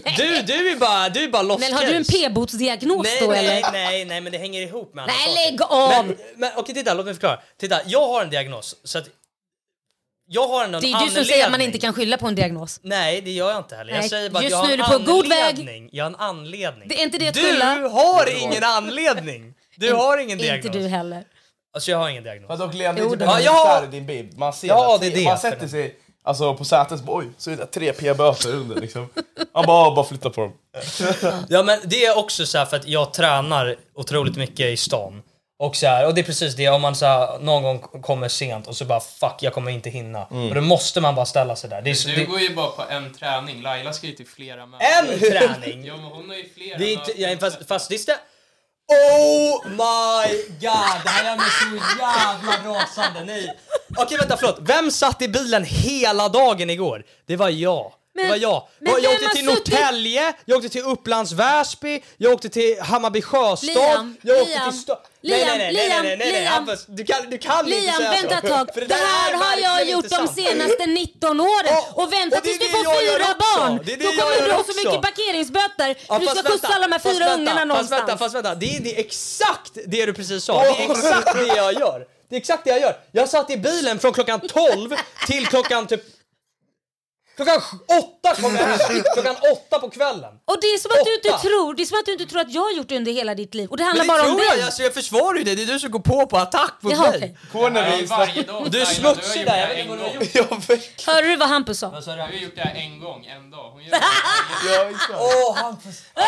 men 0.05 0.15
det- 0.17 0.43
Du, 0.47 0.71
är 0.73 0.77
bara, 0.77 1.09
du 1.09 1.25
är 1.25 1.29
bara 1.29 1.43
lost 1.43 1.61
Men 1.61 1.73
har 1.73 1.83
du 1.87 1.93
en 1.95 2.05
p-botsdiagnos 2.05 3.05
Nej, 3.07 3.19
då 3.21 3.27
nej, 3.27 3.47
eller? 3.47 3.73
nej, 3.73 4.05
nej, 4.05 4.21
men 4.21 4.33
det 4.33 4.39
hänger 4.39 4.63
ihop 4.63 4.95
med 4.95 5.07
Nej, 5.11 5.35
saker. 5.35 5.51
lägg 5.51 5.63
av! 5.63 6.07
Men, 6.07 6.17
men 6.37 6.51
okej, 6.57 6.75
titta, 6.75 6.95
låt 6.95 7.05
mig 7.07 7.15
förklara. 7.15 7.41
Titta, 7.61 7.81
jag 7.87 8.07
har 8.09 8.23
en 8.23 8.31
diagnos. 8.31 8.77
Så 8.85 8.99
att 8.99 9.05
jag 10.33 10.49
har 10.49 10.65
en 10.65 10.73
Det 10.73 10.77
är 10.77 11.05
du 11.05 11.11
som 11.11 11.25
säger 11.25 11.45
att 11.45 11.51
man 11.51 11.55
anledning. 11.55 11.67
inte 11.67 11.79
kan 11.79 11.95
skylla 11.95 12.17
på 12.19 12.27
en 12.27 12.35
diagnos. 12.35 12.81
Nej, 12.83 13.21
det 13.21 13.31
gör 13.31 13.51
jag 13.51 13.59
inte 13.59 13.77
heller. 13.77 13.93
Jag 13.93 14.01
Nej, 14.01 14.09
säger 14.09 14.31
bara 14.31 14.39
att 14.39 14.45
just 14.45 14.53
jag 14.53 14.59
har 14.59 14.71
en 14.73 14.79
du 14.79 15.07
på 15.07 15.13
god 15.13 15.29
väg. 15.29 15.43
anledning. 15.45 15.89
Jag 15.93 16.05
har 16.05 16.11
en 16.11 16.17
anledning. 16.17 16.89
Det 16.89 17.01
är 17.01 17.03
inte 17.03 17.19
det 17.19 17.29
att 17.29 17.35
du 17.35 17.41
skylla. 17.43 17.89
har 17.89 18.43
ingen 18.43 18.65
anledning. 18.65 19.55
Du 19.77 19.93
har 19.93 20.19
ingen 20.19 20.39
diagnos. 20.39 20.65
Inte 20.67 20.79
du 20.79 20.87
heller. 20.89 21.25
Alltså 21.75 21.91
jag 21.91 21.99
har 21.99 22.09
ingen 22.09 22.23
diagnos. 22.25 22.49
Fast 22.49 22.61
dock 22.61 22.75
Leon, 22.75 22.95
det 22.95 23.03
är 23.03 23.11
typ 23.11 23.21
en 23.21 23.29
Ja, 23.29 23.41
jag 23.41 23.91
din 23.91 24.07
bild. 24.07 24.39
Man 24.39 24.53
ser 24.53 24.69
Ja, 24.69 24.95
att 24.95 25.01
det 25.01 25.11
det 25.11 25.25
man 25.25 25.39
sätter 25.39 25.69
sig 25.69 25.99
alltså, 26.25 26.55
på 26.55 26.65
sätet 26.65 27.01
oj, 27.07 27.29
så 27.39 27.51
är 27.51 27.57
det 27.57 27.67
tre 27.67 27.93
p-böter 27.93 28.55
under 28.55 28.81
liksom. 28.81 29.09
Han 29.53 29.67
bara, 29.67 29.95
bara 29.95 30.05
flytta 30.07 30.31
på 30.31 30.41
dem. 30.41 30.53
Ja 31.49 31.63
men 31.63 31.79
det 31.85 32.05
är 32.05 32.19
också 32.19 32.47
så 32.47 32.59
här 32.59 32.67
för 32.67 32.77
att 32.77 32.89
jag 32.89 33.15
tränar 33.15 33.77
otroligt 33.95 34.37
mycket 34.37 34.67
i 34.67 34.77
stan. 34.77 35.23
Och, 35.59 35.77
så 35.77 35.87
här, 35.87 36.07
och 36.07 36.15
det 36.15 36.21
är 36.21 36.23
precis 36.23 36.55
det, 36.57 36.69
om 36.69 36.83
man 36.83 36.95
så 36.95 37.07
här, 37.07 37.39
någon 37.39 37.63
gång 37.63 37.79
kommer 37.79 38.29
sent 38.29 38.67
och 38.67 38.77
så 38.77 38.85
bara 38.85 39.01
fuck 39.01 39.35
jag 39.41 39.53
kommer 39.55 39.71
inte 39.71 39.91
hinna. 39.91 40.25
Och 40.25 40.55
då 40.55 40.61
måste 40.61 41.01
man 41.01 41.15
bara 41.15 41.27
ställa 41.27 41.57
sig 41.57 41.71
där. 41.71 41.83
Det 41.83 41.91
är, 41.91 41.95
så, 41.95 42.09
Du 42.09 42.15
det, 42.15 42.25
går 42.25 42.41
ju 42.41 42.55
bara 42.55 42.67
på 42.71 42.83
en 42.91 43.15
träning. 43.15 43.63
Laila 43.63 43.93
ska 43.93 44.07
ju 44.07 44.13
till 44.13 44.27
flera 44.27 44.67
möten. 44.67 44.87
en 45.13 45.19
träning! 45.21 45.85
Ja, 45.85 45.97
men 45.97 46.05
hon 46.05 46.29
har 46.29 46.37
ju 46.37 46.49
flera 46.55 46.79
Det 46.79 46.85
är 46.85 46.93
inte, 46.93 47.07
möten. 47.09 47.23
ja, 47.31 47.37
fast, 47.51 47.69
fast 47.69 47.89
det 47.91 47.97
stä- 47.97 48.13
Oh 48.91 49.69
my 49.69 50.35
god! 50.61 51.01
Det 51.05 51.09
här 51.11 51.25
gör 51.25 51.37
mig 51.37 51.51
så 51.61 51.99
jävla 51.99 52.71
rasande. 52.71 53.25
Nej. 53.25 53.59
Okej 53.97 54.19
vänta 54.19 54.37
förlåt, 54.37 54.59
vem 54.61 54.91
satt 54.91 55.23
i 55.23 55.29
bilen 55.29 55.65
hela 55.65 56.29
dagen 56.29 56.71
igår? 56.71 57.05
Det 57.27 57.37
var 57.37 57.49
jag 57.49 57.93
det 58.23 58.29
Men- 58.29 58.31
var 58.31 58.37
jag. 58.37 58.69
jag 59.03 59.11
vem 59.11 59.13
åkte 59.13 59.29
till 59.37 59.47
suttit- 59.49 59.73
Norrtälje, 59.73 60.33
jag 60.45 60.57
åkte 60.57 60.69
till 60.69 60.83
Upplands 60.83 61.33
Väsby, 61.33 62.03
jag 62.17 62.33
åkte 62.33 62.49
till 62.49 62.81
Hammarby 62.81 63.23
sjöstad, 63.23 63.67
Liam, 63.75 64.17
jag 64.23 64.37
åkte 64.43 64.51
Liam, 64.51 64.71
till 64.71 64.81
Sto- 64.81 64.97
Liam, 65.23 65.39
nej, 65.49 65.59
nej, 65.59 65.59
nej, 65.59 65.73
nej, 65.75 65.89
Liam, 65.89 66.03
nej, 66.03 66.17
nej, 66.17 66.33
nej, 66.33 66.41
Liam. 66.43 66.53
Hampus, 66.53 66.85
du 66.89 67.05
kan, 67.05 67.31
du 67.31 67.39
kan 67.39 67.59
inte 67.67 67.81
Liam, 67.81 67.95
säga 67.97 68.11
vänta 68.11 68.41
så. 68.41 68.47
ett 68.47 68.53
tag. 68.53 68.75
För 68.75 68.81
Det 68.81 68.87
där 68.87 68.97
här 68.97 69.33
är 69.33 69.37
har 69.37 69.57
jag 69.59 69.89
gjort 69.91 70.05
inte 70.05 70.17
de 70.17 70.29
senaste 70.29 70.87
19 70.87 71.41
åren. 71.41 71.51
Ja, 71.67 71.89
och 71.95 72.13
vänta 72.13 72.37
och 72.37 72.43
det 72.43 72.49
tills 72.49 72.59
du 72.59 72.65
det 72.65 72.71
får 72.71 72.85
jag 72.85 72.99
fyra 73.01 73.35
barn. 73.39 73.81
Det 73.85 73.93
är 73.93 73.97
det 73.97 74.05
Då 74.05 74.11
jag 74.11 74.35
kommer 74.35 74.47
du 74.49 74.53
ha 74.53 74.65
så 74.65 74.77
mycket 74.77 75.03
parkeringsböter. 75.03 75.95
Ja, 76.09 76.19
du 76.19 76.27
ska 76.27 76.35
fast 76.35 76.49
skjutsa 76.49 76.67
alla 76.69 76.87
de 76.87 76.93
här 76.93 76.99
fast 76.99 77.15
fyra 77.19 77.35
ungarna 77.35 77.55
fast 77.61 77.67
någonstans. 77.69 78.01
Vänta, 78.03 78.19
fast 78.19 78.35
vänta, 78.35 78.55
det 78.55 78.77
är, 78.77 78.81
det 78.81 78.95
är 78.97 79.01
exakt 79.01 79.73
det 79.87 80.07
du 80.07 80.13
precis 80.13 80.45
sa. 80.45 80.63
Det 80.63 80.69
är 80.69 80.91
exakt 80.91 81.35
det 81.35 81.47
jag 81.57 81.73
gör. 81.75 82.07
Det 82.29 82.37
är 82.37 82.41
exakt 82.41 82.65
det 82.65 82.71
jag 82.71 82.81
gör. 82.81 82.97
Jag 83.13 83.29
satt 83.29 83.51
i 83.51 83.57
bilen 83.57 83.99
från 83.99 84.13
klockan 84.13 84.41
12 84.41 84.95
till 85.27 85.47
klockan 85.47 85.87
typ 85.87 86.03
Klockan 87.37 87.61
åtta 87.99 88.35
kom 88.43 88.57
jag 88.57 88.65
hem! 88.67 89.03
Klockan 89.15 89.37
åtta 89.53 89.79
på 89.79 89.91
kvällen! 89.91 90.33
Och 90.45 90.59
det 90.61 90.67
är 90.67 90.79
som 90.79 90.91
att 90.91 91.05
du 91.05 91.15
inte 91.15 91.29
Åtta. 91.31 91.39
tror, 91.39 91.75
det 91.75 91.83
är 91.83 91.87
som 91.87 91.99
att 91.99 92.07
du 92.07 92.13
inte 92.13 92.27
tror 92.27 92.41
att 92.41 92.53
jag 92.55 92.63
har 92.63 92.71
gjort 92.73 92.89
det 92.89 92.97
under 92.97 93.13
hela 93.13 93.35
ditt 93.35 93.55
liv. 93.55 93.71
Och 93.71 93.77
det 93.77 93.83
Men 93.83 93.89
handlar 93.89 94.05
det 94.05 94.09
bara 94.23 94.31
om 94.31 94.37
tror 94.37 94.47
jag, 94.49 94.57
dig. 94.57 94.65
alltså, 94.65 94.83
jag 94.83 94.95
försvarar 94.95 95.39
ju 95.39 95.45
dig, 95.45 95.55
det 95.57 95.63
är 95.63 95.67
du 95.67 95.79
som 95.81 95.91
går 95.91 96.01
på 96.01 96.27
på 96.27 96.37
attack 96.39 96.75
mot 96.81 96.93
Jaha, 96.93 97.11
mig. 97.11 97.37
okej. 97.55 97.97
Vi 98.01 98.07
varje 98.07 98.43
dag. 98.43 98.71
Du 98.71 98.81
är 98.81 98.85
smutsig 98.85 99.41
gjort 99.41 99.49
där, 99.49 99.57
det 99.57 99.61
jag 99.61 99.69
vet 99.69 99.79
inte 99.79 99.83
en 99.83 99.89
vad 99.89 99.99
du 99.99 100.03
har 100.05 100.49
gång. 100.49 100.77
gjort. 100.77 101.07
Hörde 101.07 101.27
du 101.29 101.37
vad 101.37 101.49
Hampus 101.49 101.79
sa? 101.79 101.87
Du 101.89 102.11
har 102.11 102.29
gjort 102.33 102.57
det 102.57 102.61
här 102.61 102.75
en 102.75 103.01
gång, 103.01 103.27
en 103.27 103.51
dag. 103.51 103.71
Hon 103.73 103.83
gör 103.85 103.91
det 103.91 104.01
Ja, 104.75 104.91
exakt. 104.91 105.19
Åh 105.21 105.57
Hampus! 105.57 105.97
Ah! 106.15 106.23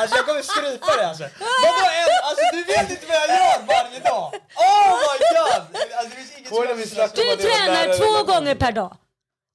Alltså 0.00 0.16
jag 0.16 0.26
kommer 0.26 0.42
strypa 0.42 0.96
dig 0.96 1.04
alltså. 1.04 1.24
Vadå 1.62 1.84
en? 2.00 2.08
Alltså 2.28 2.44
du 2.52 2.62
vet 2.64 2.90
inte 2.90 3.06
vad 3.06 3.16
jag 3.16 3.28
gör 3.28 3.58
varje 3.74 4.00
dag! 4.00 4.26
Oh 4.56 4.92
my 5.04 5.16
god! 5.34 5.76
Alltså, 5.98 6.10
det 6.10 6.16
finns 6.16 6.32
inget 6.38 6.52
vi 6.94 6.98
jag 6.98 7.10
Du 7.14 7.22
om 7.22 7.32
att 7.32 7.38
det 7.38 7.48
var 7.48 7.66
tränar 7.66 7.96
två 7.98 8.32
gånger 8.32 8.54
per 8.54 8.72
dag. 8.72 8.96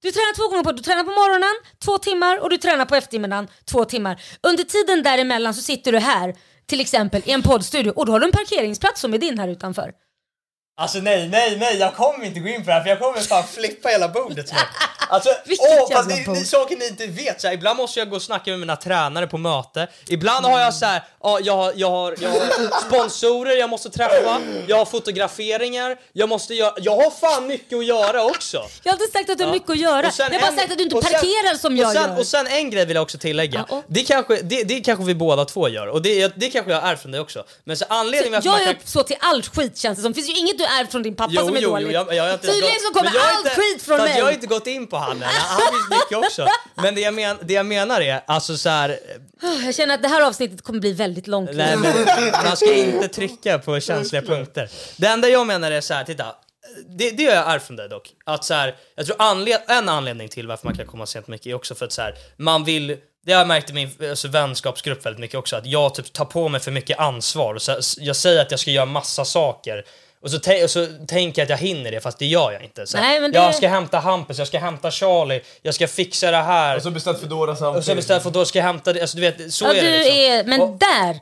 Du 0.02 0.12
tränar 0.12 0.36
två 0.36 0.50
gånger 0.50 0.64
på 0.64 0.72
Du 0.72 0.84
tränar 0.84 1.04
på 1.04 1.12
morgonen 1.12 1.56
två 1.86 1.98
timmar 1.98 2.40
och 2.40 2.50
du 2.50 2.58
tränar 2.58 2.86
på 2.86 2.96
eftermiddagen 2.96 3.48
två 3.72 3.86
timmar. 3.86 4.22
Under 4.44 4.64
tiden 4.64 5.04
däremellan 5.04 5.54
så 5.54 5.62
sitter 5.62 5.92
du 5.92 6.00
här 6.00 6.36
till 6.66 6.82
exempel 6.82 7.22
i 7.26 7.32
en 7.32 7.44
poddstudio 7.44 7.92
och 7.92 8.06
då 8.06 8.12
har 8.12 8.20
du 8.20 8.26
en 8.26 8.32
parkeringsplats 8.32 9.02
som 9.02 9.14
är 9.14 9.18
din 9.18 9.40
här 9.40 9.48
utanför. 9.48 9.92
Alltså 10.78 11.00
nej, 11.00 11.30
nej, 11.30 11.58
nej, 11.60 11.78
jag 11.78 11.96
kommer 11.96 12.26
inte 12.26 12.40
gå 12.40 12.48
in 12.48 12.64
på 12.64 12.68
det 12.68 12.74
här 12.74 12.82
för 12.82 12.90
jag 12.90 13.00
kommer 13.00 13.20
fan 13.20 13.44
flippa 13.44 13.90
hela 13.90 14.10
bordet. 14.10 14.54
Alltså, 15.12 15.30
åh, 15.60 15.92
fast 15.96 16.10
det, 16.10 16.16
det 16.34 16.40
är 16.40 16.44
saker 16.44 16.76
ni 16.78 16.88
inte 16.88 17.08
vet. 17.08 17.42
Så 17.42 17.48
här, 17.48 17.54
ibland 17.54 17.78
måste 17.78 18.00
jag 18.00 18.10
gå 18.10 18.16
och 18.16 18.22
snacka 18.22 18.52
med 18.52 18.60
mina 18.60 18.76
tränare 18.76 19.28
på 19.28 19.38
möte. 19.38 19.88
Ibland 20.10 20.46
har 20.46 20.60
jag 20.60 20.74
så 20.74 20.86
här, 20.86 21.04
ja, 21.24 21.40
jag, 21.44 21.58
har- 21.58 21.74
jag, 21.76 21.90
har, 21.92 22.16
jag 22.22 22.30
har 22.30 22.82
sponsorer 22.88 23.56
jag 23.58 23.70
måste 23.70 23.90
träffa, 23.90 24.42
jag 24.68 24.78
har 24.78 24.86
fotograferingar, 24.86 25.98
jag 26.14 26.30
måste 26.30 26.54
göra, 26.54 26.74
jag 26.78 26.96
har 26.96 27.12
fan 27.12 27.48
mycket 27.48 27.78
att 27.78 27.86
göra 27.86 28.24
också. 28.26 28.64
Jag 28.84 28.92
har 28.94 29.00
inte 29.02 29.12
sagt 29.18 29.30
att 29.30 29.38
du 29.38 29.44
har 29.44 29.52
mycket 29.52 29.70
att 29.70 29.78
göra. 29.80 30.12
Jag 30.18 30.24
har 30.26 30.30
bara 30.40 30.48
en- 30.48 30.58
sagt 30.58 30.72
att 30.72 30.78
du 30.78 30.84
inte 30.84 30.96
och 30.96 31.04
sen- 31.04 31.14
parkerar 31.14 31.58
som 31.58 31.78
jag 31.78 31.88
och 31.88 31.94
sen, 31.94 32.10
gör. 32.12 32.20
Och 32.20 32.28
sen 32.28 32.48
en 32.48 32.70
grej 32.70 32.86
vill 32.86 32.96
jag 32.96 33.04
också 33.04 33.18
tillägga. 33.18 33.66
Ja, 33.70 33.76
och? 33.78 33.84
Det, 33.88 34.04
kanske, 34.04 34.36
det, 34.42 34.64
det 34.64 34.80
kanske 34.82 35.06
vi 35.06 35.16
båda 35.16 35.46
två 35.46 35.70
gör 35.70 35.88
och 35.88 36.02
det, 36.02 36.28
det 36.36 36.50
kanske 36.50 36.72
jag 36.72 36.84
är 36.84 36.96
från 36.96 37.12
dig 37.12 37.22
också. 37.22 37.44
Men 37.64 37.78
så 37.78 37.86
anledningen 37.90 38.34
varför 38.34 38.48
jag 38.50 38.54
man 38.60 38.62
är 38.70 38.74
kan... 38.74 38.82
så 38.86 39.04
till 39.04 39.18
all 39.20 39.44
skit 39.44 39.78
känns 39.78 39.98
det 39.98 40.02
som. 40.04 40.14
finns 40.14 40.30
ju 40.30 40.34
inget 40.38 40.58
du 40.58 40.64
är 40.64 40.86
från 40.86 41.04
din 41.04 41.16
pappa 41.16 41.34
som 41.36 41.56
är 41.56 41.60
jo, 41.62 41.70
dåligt. 41.70 41.92
jag, 41.94 42.16
jag 42.16 42.24
har 42.24 42.34
inte 42.34 42.48
Tydligen 42.48 42.76
så 42.88 42.94
kommer 42.94 43.04
men 43.12 43.14
jag 43.14 43.22
har 43.22 43.30
allt 43.38 43.46
inte- 43.46 43.62
skit 43.62 43.84
från 43.84 43.98
mig. 43.98 44.14
Jag 44.18 44.26
har 44.26 44.32
inte 44.32 44.48
gått 44.48 44.68
in 44.68 44.88
på 44.88 44.98
han 45.02 45.22
han 45.22 45.62
finns 45.74 46.02
mycket 46.02 46.18
också. 46.18 46.48
Men 46.76 46.96
det 46.96 47.02
jag, 47.02 47.14
men, 47.14 47.38
det 47.42 47.54
jag 47.54 47.66
menar 47.66 48.02
är, 48.02 48.22
alltså 48.26 48.58
så 48.58 48.70
här, 48.70 49.00
Jag 49.66 49.76
känner 49.76 49.96
att 49.96 50.02
det 50.02 50.08
här 50.08 50.22
avsnittet 50.22 50.62
kommer 50.62 50.80
bli 50.80 50.94
väldigt 50.94 51.28
långt. 51.28 51.50
nej, 51.54 51.78
men, 51.78 52.06
man 52.44 52.58
ska 52.58 52.74
inte 52.74 53.08
trycka 53.08 53.60
på 53.60 53.80
känsliga 53.80 54.22
punkter. 54.22 54.70
Det 54.98 55.08
enda 55.08 55.30
jag 55.30 55.48
menar 55.48 55.72
är 55.72 55.82
så 55.82 55.94
här, 55.94 56.04
titta. 56.04 56.36
Det, 56.88 57.12
det 57.12 57.24
jag 57.24 57.54
ärvt 57.54 57.64
från 57.64 57.76
dig 57.76 57.90
dock. 57.90 58.10
Att 58.26 58.46
så 58.46 58.54
här, 58.54 58.76
jag 58.96 59.06
tror 59.06 59.16
anled, 59.20 59.62
en 59.68 59.90
anledning 59.90 60.30
till 60.30 60.48
varför 60.48 60.68
man 60.68 60.78
kan 60.78 60.86
komma 60.86 61.06
sent 61.06 61.28
mycket 61.28 61.48
är 61.48 61.54
också 61.54 61.76
för 61.76 61.86
att 61.86 61.92
så 61.92 62.02
här, 62.02 62.16
man 62.38 62.64
vill 62.64 62.98
det 63.26 63.34
har 63.34 63.40
jag 63.40 63.48
märkt 63.48 63.70
i 63.70 63.74
min 63.74 63.90
alltså, 64.10 64.28
vänskapsgrupp 64.28 65.06
väldigt 65.06 65.20
mycket 65.20 65.38
också, 65.38 65.56
att 65.56 65.66
jag 65.66 65.96
typ 65.96 66.14
tar 66.14 66.26
på 66.26 66.50
mig 66.50 66.62
för 66.62 66.72
mycket 66.72 67.00
ansvar. 67.00 67.58
Så, 67.58 67.80
jag 67.98 68.16
säger 68.16 68.42
att 68.42 68.52
jag 68.52 68.60
ska 68.60 68.72
göra 68.72 68.86
massa 68.86 69.26
saker. 69.26 69.86
Och 70.24 70.32
så, 70.32 70.38
och 70.64 70.70
så 70.70 70.88
tänker 71.08 71.42
jag 71.42 71.46
att 71.46 71.50
jag 71.62 71.68
hinner 71.68 71.92
det, 71.92 72.00
fast 72.02 72.20
det 72.20 72.26
gör 72.26 72.52
jag 72.52 72.64
inte. 72.64 72.88
Så 72.88 72.98
Nej, 72.98 73.20
men 73.22 73.32
det- 73.32 73.38
Jag 73.38 73.56
ska 73.56 73.68
hämta 73.68 74.00
Hampus, 74.00 74.38
jag 74.38 74.48
ska 74.48 74.60
hämta 74.60 74.92
Charlie, 74.92 75.42
jag 75.62 75.76
ska 75.76 75.88
fixa 75.88 76.32
det 76.32 76.38
här. 76.38 76.76
Och 76.78 76.84
så 76.84 76.92
beställt 76.92 77.20
Foodora 77.20 77.52
Och 77.52 77.58
så 77.58 77.82
samtidigt. 77.82 78.24
för 78.24 78.30
då 78.32 78.46
ska 78.46 78.60
jag 78.60 78.64
hämta 78.66 78.94
det. 78.94 79.02
Alltså 79.02 79.18
du 79.18 79.22
vet, 79.22 79.54
så 79.54 79.66
Ja, 79.66 79.74
är 79.74 79.82
det 79.82 79.82
du 79.82 79.98
liksom. 79.98 80.18
är, 80.20 80.44
men 80.44 80.62
Och 80.62 80.78
där 80.78 81.20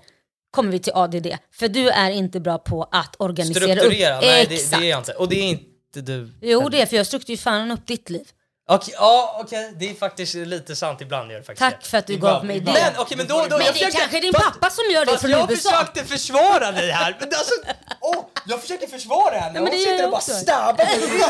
kommer 0.52 0.72
vi 0.72 0.80
till 0.80 0.94
ADD. 0.96 1.28
För 1.52 1.68
du 1.68 1.90
är 1.90 2.12
inte 2.12 2.40
bra 2.40 2.58
på 2.58 2.88
att 2.92 3.16
organisera 3.20 3.64
strukturera, 3.78 4.18
upp. 4.18 4.24
nej 4.24 4.46
det, 4.50 4.56
Exakt. 4.56 4.82
det 4.82 4.88
är 4.88 4.90
jag 4.90 5.00
inte. 5.00 5.14
Och 5.14 5.30
det 5.30 5.36
är 5.36 5.44
inte 5.44 6.02
du. 6.02 6.32
Jo 6.42 6.70
det 6.70 6.82
är 6.82 6.86
för 6.86 6.96
jag 6.96 7.06
strukturerar 7.08 7.38
ju 7.38 7.42
fan 7.44 7.72
upp 7.72 7.88
ditt 7.88 8.10
liv. 8.10 8.28
Okej, 8.72 8.94
ja 8.98 9.38
okej, 9.44 9.74
det 9.80 9.90
är 9.90 9.94
faktiskt 9.94 10.36
lite 10.36 10.76
sant 10.76 11.02
ibland 11.02 11.32
gör 11.32 11.38
det 11.40 11.44
faktiskt 11.46 11.60
Tack 11.72 11.82
det. 11.84 11.90
för 11.90 11.98
att 11.98 12.08
du 12.08 12.14
Ibland, 12.14 12.36
gav 12.36 12.46
mig 12.46 12.60
det. 12.60 12.72
Men 12.72 12.94
okej 12.98 13.18
men 13.18 13.28
då, 13.28 13.36
då 13.50 13.58
Men 13.58 13.66
jag 13.66 13.76
det 13.76 13.84
är 13.84 13.92
kanske 13.92 14.20
din 14.20 14.34
fast- 14.34 14.46
pappa 14.46 14.70
som 14.70 14.84
gör 14.94 15.06
det 15.06 15.18
från 15.18 15.32
jag 15.32 15.52
USA. 15.52 15.70
försökte 15.70 16.04
försvara 16.06 16.72
dig 16.72 16.92
här, 16.92 17.18
men 17.20 17.28
alltså, 17.30 17.54
åh, 18.02 18.26
jag 18.50 18.62
försöker 18.62 18.88
försvara 18.88 19.38
henne 19.40 19.54
det 19.60 19.60
hon 19.60 19.72
sitter 19.80 20.06
och 20.06 20.12
bara 20.12 20.22
stabbar 20.22 20.86
på 20.86 20.92
ryggen. 21.02 21.30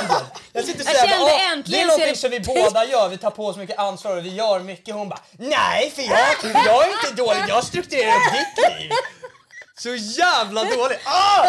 Jag 0.53 0.65
sitter 0.65 0.80
och 0.80 0.86
säger 0.86 1.20
bara, 1.20 1.24
"Åh, 1.55 1.63
det 1.65 1.82
är 1.82 1.86
någonting 1.86 2.15
så 2.15 2.22
som 2.22 2.30
vi 2.32 2.39
båda 2.39 2.86
gör, 2.86 3.09
vi 3.09 3.17
tar 3.17 3.32
på 3.32 3.45
oss 3.45 3.57
mycket 3.57 3.80
ansvar 3.80 4.17
och 4.17 4.26
vi 4.26 4.30
gör 4.36 4.59
mycket. 4.59 4.95
Hon 4.95 5.09
bara, 5.09 5.20
nej 5.38 5.91
för 5.95 6.01
jag, 6.01 6.20
jag 6.65 6.84
är 6.88 6.91
inte 6.91 7.11
dålig, 7.24 7.41
jag 7.47 7.63
strukturerar 7.63 8.15
upp 8.15 8.34
ditt 8.34 8.80
liv. 8.82 8.91
Så 9.80 9.95
jävla 9.95 10.63
dålig. 10.63 10.97
Ah! 11.05 11.43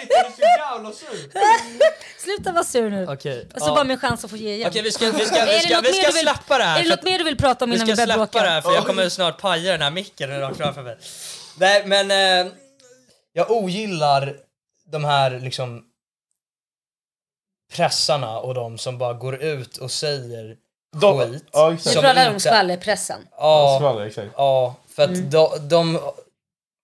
Shit, 0.00 0.10
jag 0.10 0.26
är 0.26 0.30
så 0.30 0.40
jävla 0.42 0.92
sur. 0.92 1.30
Sluta 2.24 2.52
vara 2.52 2.64
sur 2.64 2.90
nu. 2.90 3.06
Okej, 3.08 3.48
Alltså 3.54 3.70
ja. 3.70 3.74
bara 3.74 3.84
min 3.84 3.98
chans 3.98 4.24
att 4.24 4.30
få 4.30 4.36
ge 4.36 4.54
igen. 4.54 4.68
Okej 4.68 4.82
vi 4.82 4.92
ska, 4.92 5.10
vi 5.10 5.26
ska, 5.26 5.44
vi 5.44 5.50
det 5.52 5.60
ska, 5.60 5.80
vi 5.80 5.92
ska 5.92 6.12
släppa 6.12 6.58
det 6.58 6.64
här. 6.64 6.78
Är 6.78 6.82
det 6.82 6.88
något 6.88 7.02
mer 7.02 7.18
du 7.18 7.24
vill 7.24 7.36
prata 7.36 7.64
om 7.64 7.70
Vi 7.70 7.76
innan 7.76 7.86
ska 7.86 7.92
vi 7.92 7.96
börjar 7.96 8.06
släppa 8.06 8.26
bråka? 8.32 8.42
det 8.42 8.50
här 8.50 8.60
för 8.60 8.74
jag 8.74 8.86
kommer 8.86 9.08
snart 9.08 9.40
paja 9.40 9.72
den 9.72 9.82
här 9.82 9.90
micken 9.90 10.40
de 10.40 10.54
framför 10.54 10.82
mig. 10.82 10.96
Nej 11.58 11.82
men 11.86 12.10
eh, 12.46 12.52
jag 13.32 13.50
ogillar 13.50 14.34
de 14.92 15.04
här 15.04 15.40
liksom 15.40 15.84
pressarna 17.72 18.38
och 18.38 18.54
de 18.54 18.78
som 18.78 18.98
bara 18.98 19.12
går 19.12 19.42
ut 19.42 19.76
och 19.76 19.90
säger 19.90 20.56
De- 21.00 21.18
skit. 21.20 21.44
ja, 21.52 21.68
Du 21.68 21.74
exakt. 21.74 21.94
som 21.94 22.02
pratar 22.02 22.30
om 22.34 22.40
skvallerpressen. 22.40 23.26
Ja, 23.38 23.76
Skvaller, 23.80 24.06
exakt. 24.06 24.28
ja, 24.36 24.74
för 24.88 25.02
att 25.02 25.08
Mm. 25.10 25.30
de, 25.30 25.68
de 25.68 26.00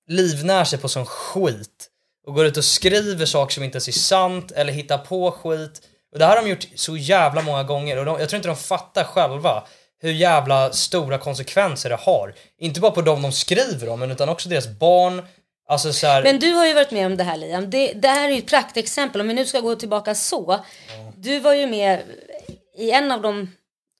livnär 0.08 0.64
sig 0.64 0.78
på 0.78 0.88
sån 0.88 1.06
skit 1.06 1.88
och 2.26 2.34
går 2.34 2.46
ut 2.46 2.56
och 2.56 2.64
skriver 2.64 3.26
saker 3.26 3.54
som 3.54 3.64
inte 3.64 3.76
ens 3.76 3.88
är 3.88 3.92
sant 3.92 4.50
eller 4.52 4.72
hittar 4.72 4.98
på 4.98 5.30
skit. 5.32 5.88
Och 6.12 6.18
det 6.18 6.26
här 6.26 6.36
har 6.36 6.42
de 6.42 6.50
gjort 6.50 6.66
så 6.76 6.96
jävla 6.96 7.42
många 7.42 7.62
gånger 7.62 7.96
och 7.98 8.04
de, 8.04 8.20
jag 8.20 8.28
tror 8.28 8.36
inte 8.36 8.48
de 8.48 8.56
fattar 8.56 9.04
själva 9.04 9.62
hur 10.00 10.12
jävla 10.12 10.72
stora 10.72 11.18
konsekvenser 11.18 11.88
det 11.90 11.96
har. 11.96 12.34
Inte 12.58 12.80
bara 12.80 12.90
på 12.92 13.02
dem 13.02 13.22
de 13.22 13.32
skriver 13.32 13.88
om 13.88 14.02
utan 14.02 14.28
också 14.28 14.48
deras 14.48 14.68
barn. 14.68 15.26
Alltså 15.72 15.92
så 15.92 16.06
här, 16.06 16.22
Men 16.22 16.38
du 16.38 16.52
har 16.52 16.66
ju 16.66 16.74
varit 16.74 16.90
med 16.90 17.06
om 17.06 17.16
det 17.16 17.24
här 17.24 17.36
Liam. 17.36 17.70
Det, 17.70 17.92
det 17.92 18.08
här 18.08 18.28
är 18.28 18.32
ju 18.32 18.38
ett 18.38 18.46
praktexempel. 18.46 19.20
Om 19.20 19.28
vi 19.28 19.34
nu 19.34 19.46
ska 19.46 19.60
gå 19.60 19.74
tillbaka 19.74 20.14
så. 20.14 20.64
Du 21.16 21.38
var 21.38 21.54
ju 21.54 21.66
med 21.66 22.00
i 22.78 22.90
en 22.90 23.12
av 23.12 23.22
de 23.22 23.50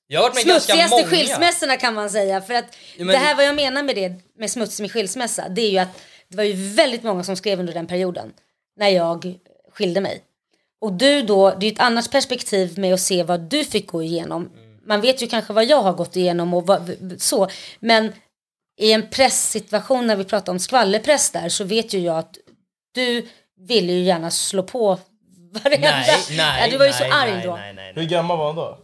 jag 0.07 0.21
har 0.21 0.29
varit 0.29 0.35
med 0.35 0.43
smutsigaste 0.43 0.95
många. 0.95 1.07
skilsmässorna 1.07 1.77
kan 1.77 1.93
man 1.93 2.09
säga. 2.09 2.41
För 2.41 2.53
att 2.53 2.65
Ja, 2.97 3.05
men- 3.05 3.07
det 3.07 3.17
här 3.17 3.35
vad 3.35 3.45
jag 3.45 3.55
menar 3.55 3.83
med 3.83 3.95
det 3.95 4.13
med 4.39 4.51
smutsig 4.51 4.91
skilsmässa. 4.91 5.49
Det 5.49 5.61
är 5.61 5.69
ju 5.69 5.77
att 5.77 6.01
det 6.27 6.37
var 6.37 6.43
ju 6.43 6.73
väldigt 6.73 7.03
många 7.03 7.23
som 7.23 7.35
skrev 7.35 7.59
under 7.59 7.73
den 7.73 7.87
perioden. 7.87 8.33
När 8.77 8.89
jag 8.89 9.35
skilde 9.73 10.01
mig. 10.01 10.21
Och 10.81 10.93
du 10.93 11.21
då, 11.21 11.49
det 11.49 11.65
är 11.65 11.69
ju 11.69 11.73
ett 11.73 11.79
annat 11.79 12.11
perspektiv 12.11 12.79
med 12.79 12.93
att 12.93 13.01
se 13.01 13.23
vad 13.23 13.39
du 13.39 13.65
fick 13.65 13.87
gå 13.87 14.03
igenom. 14.03 14.49
Man 14.85 15.01
vet 15.01 15.21
ju 15.21 15.27
kanske 15.27 15.53
vad 15.53 15.65
jag 15.65 15.81
har 15.81 15.93
gått 15.93 16.15
igenom 16.15 16.53
och 16.53 16.67
vad, 16.67 16.91
så. 17.17 17.47
Men 17.79 18.13
i 18.77 18.91
en 18.91 19.09
presssituation 19.09 20.07
när 20.07 20.15
vi 20.15 20.23
pratar 20.23 20.51
om 20.51 20.59
skvallerpress 20.59 21.31
där 21.31 21.49
så 21.49 21.63
vet 21.63 21.93
ju 21.93 21.99
jag 21.99 22.17
att 22.17 22.37
du 22.93 23.27
ville 23.67 23.93
ju 23.93 24.03
gärna 24.03 24.31
slå 24.31 24.63
på 24.63 24.99
varenda... 25.51 25.89
Nej, 25.89 26.17
nej, 26.29 26.61
ja, 26.61 26.71
du 26.71 26.77
var 26.77 26.85
ju 26.85 26.91
nej, 26.91 27.09
så 27.09 27.15
arg 27.15 27.31
nej, 27.31 27.43
då. 27.45 27.55
Nej, 27.55 27.73
nej, 27.73 27.87
Hur 27.87 28.01
nej. 28.01 28.05
gammal 28.05 28.37
var 28.37 28.45
han 28.45 28.55
då? 28.55 28.77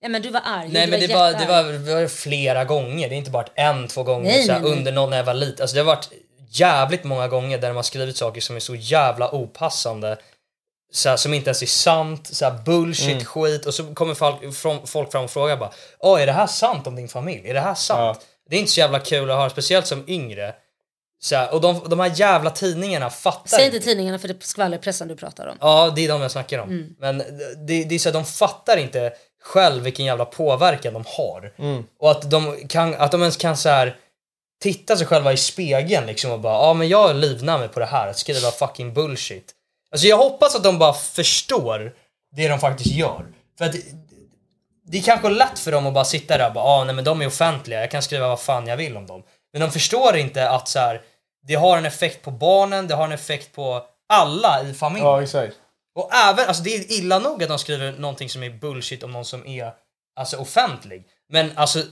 Ja 0.00 0.08
men 0.08 0.22
du 0.22 0.30
var 0.30 0.42
arg. 0.44 0.68
Nej 0.68 0.86
du 0.86 0.90
men 0.90 1.00
det 1.00 1.14
var, 1.14 1.32
det, 1.32 1.46
var, 1.46 1.64
det 1.72 1.94
var 1.94 2.08
flera 2.08 2.64
gånger, 2.64 3.08
det 3.08 3.14
är 3.14 3.18
inte 3.18 3.30
bara 3.30 3.46
en, 3.54 3.88
två 3.88 4.02
gånger 4.02 4.30
Nej, 4.30 4.44
så 4.44 4.52
här, 4.52 4.60
nej, 4.60 4.72
under 4.72 4.92
någon 4.92 5.10
när 5.10 5.16
jag 5.16 5.24
var 5.24 5.34
liten. 5.34 5.62
Alltså 5.62 5.74
det 5.74 5.80
har 5.80 5.86
varit 5.86 6.08
jävligt 6.50 7.04
många 7.04 7.28
gånger 7.28 7.58
där 7.58 7.68
de 7.68 7.76
har 7.76 7.82
skrivit 7.82 8.16
saker 8.16 8.40
som 8.40 8.56
är 8.56 8.60
så 8.60 8.74
jävla 8.74 9.34
opassande. 9.34 10.16
Så 10.92 11.08
här, 11.08 11.16
som 11.16 11.34
inte 11.34 11.48
ens 11.48 11.62
är 11.62 11.66
sant, 11.66 12.28
så 12.34 12.44
här 12.44 12.58
bullshit 12.64 13.10
Mm. 13.12 13.24
skit 13.24 13.66
och 13.66 13.74
så 13.74 13.94
kommer 13.94 14.14
folk, 14.14 14.54
från, 14.54 14.86
folk 14.86 15.12
fram 15.12 15.24
och 15.24 15.30
frågar 15.30 15.56
bara 15.56 15.70
Åh 15.98 16.22
är 16.22 16.26
det 16.26 16.32
här 16.32 16.46
sant 16.46 16.86
om 16.86 16.96
din 16.96 17.08
familj? 17.08 17.48
Är 17.48 17.54
det 17.54 17.60
här 17.60 17.74
sant? 17.74 18.18
Ja. 18.22 18.26
Det 18.50 18.56
är 18.56 18.60
inte 18.60 18.72
så 18.72 18.80
jävla 18.80 19.00
kul 19.00 19.30
att 19.30 19.36
höra, 19.36 19.50
speciellt 19.50 19.86
som 19.86 20.04
yngre. 20.08 20.54
Så 21.18 21.36
här, 21.36 21.54
och 21.54 21.60
de, 21.60 21.80
de 21.88 22.00
här 22.00 22.12
jävla 22.14 22.50
tidningarna 22.50 23.10
fattar 23.10 23.48
Säg 23.48 23.66
inte 23.66 23.80
tidningarna 23.80 24.18
för 24.18 24.28
det 24.28 24.34
är 24.34 24.46
skvallerpressen 24.46 25.08
du 25.08 25.16
pratar 25.16 25.46
om. 25.46 25.56
Ja, 25.60 25.92
det 25.96 26.04
är 26.04 26.08
de 26.08 26.22
jag 26.22 26.30
snackar 26.30 26.58
om. 26.58 26.68
Mm. 26.68 26.94
Men 26.98 27.18
det, 27.66 27.84
det 27.84 27.94
är 27.94 27.98
så 27.98 28.08
att 28.08 28.12
de 28.12 28.24
fattar 28.24 28.76
inte 28.76 29.12
själv 29.42 29.82
vilken 29.82 30.06
jävla 30.06 30.24
påverkan 30.24 30.94
de 30.94 31.04
har. 31.06 31.52
Mm. 31.58 31.84
Och 31.98 32.10
att 32.10 32.30
de, 32.30 32.68
kan, 32.68 32.94
att 32.94 33.12
de 33.12 33.20
ens 33.20 33.36
kan 33.36 33.56
så 33.56 33.68
här 33.68 33.96
titta 34.62 34.96
sig 34.96 35.06
själva 35.06 35.32
i 35.32 35.36
spegeln 35.36 36.06
liksom 36.06 36.30
och 36.30 36.40
bara 36.40 36.66
ja 36.66 36.74
men 36.74 36.88
jag 36.88 37.16
livnär 37.16 37.58
mig 37.58 37.68
på 37.68 37.80
det 37.80 37.86
här, 37.86 38.08
att 38.08 38.18
skriva 38.18 38.50
fucking 38.50 38.94
bullshit. 38.94 39.52
Alltså 39.90 40.06
jag 40.06 40.16
hoppas 40.16 40.56
att 40.56 40.64
de 40.64 40.78
bara 40.78 40.92
förstår 40.92 41.92
det 42.36 42.48
de 42.48 42.60
faktiskt 42.60 42.90
gör. 42.90 43.26
För 43.58 43.64
att 43.64 43.74
det, 44.86 44.98
är 44.98 45.02
kanske 45.02 45.28
lätt 45.28 45.58
för 45.58 45.72
dem 45.72 45.86
att 45.86 45.94
bara 45.94 46.04
sitta 46.04 46.38
där 46.38 46.46
och 46.46 46.54
bara 46.54 46.64
ah, 46.64 46.84
nej 46.84 46.94
men 46.94 47.04
de 47.04 47.22
är 47.22 47.26
offentliga, 47.26 47.80
jag 47.80 47.90
kan 47.90 48.02
skriva 48.02 48.28
vad 48.28 48.40
fan 48.40 48.66
jag 48.66 48.76
vill 48.76 48.96
om 48.96 49.06
dem. 49.06 49.22
Men 49.52 49.60
de 49.60 49.70
förstår 49.70 50.16
inte 50.16 50.50
att 50.50 50.68
så 50.68 50.78
här, 50.78 51.02
det 51.46 51.54
har 51.54 51.78
en 51.78 51.86
effekt 51.86 52.22
på 52.22 52.30
barnen, 52.30 52.88
det 52.88 52.94
har 52.94 53.04
en 53.04 53.12
effekt 53.12 53.54
på 53.54 53.86
alla 54.08 54.62
i 54.62 54.74
familjen. 54.74 55.08
Ja, 55.08 55.22
exakt. 55.22 55.56
Och 55.94 56.14
även, 56.14 56.48
alltså 56.48 56.62
det 56.62 56.70
är 56.70 56.92
illa 56.92 57.18
nog 57.18 57.42
att 57.42 57.48
de 57.48 57.58
skriver 57.58 57.92
någonting 57.92 58.28
som 58.28 58.42
är 58.42 58.50
bullshit 58.50 59.02
om 59.02 59.12
någon 59.12 59.24
som 59.24 59.46
är 59.46 59.72
alltså 60.16 60.36
offentlig. 60.36 61.04
Men 61.28 61.50
alltså 61.54 61.82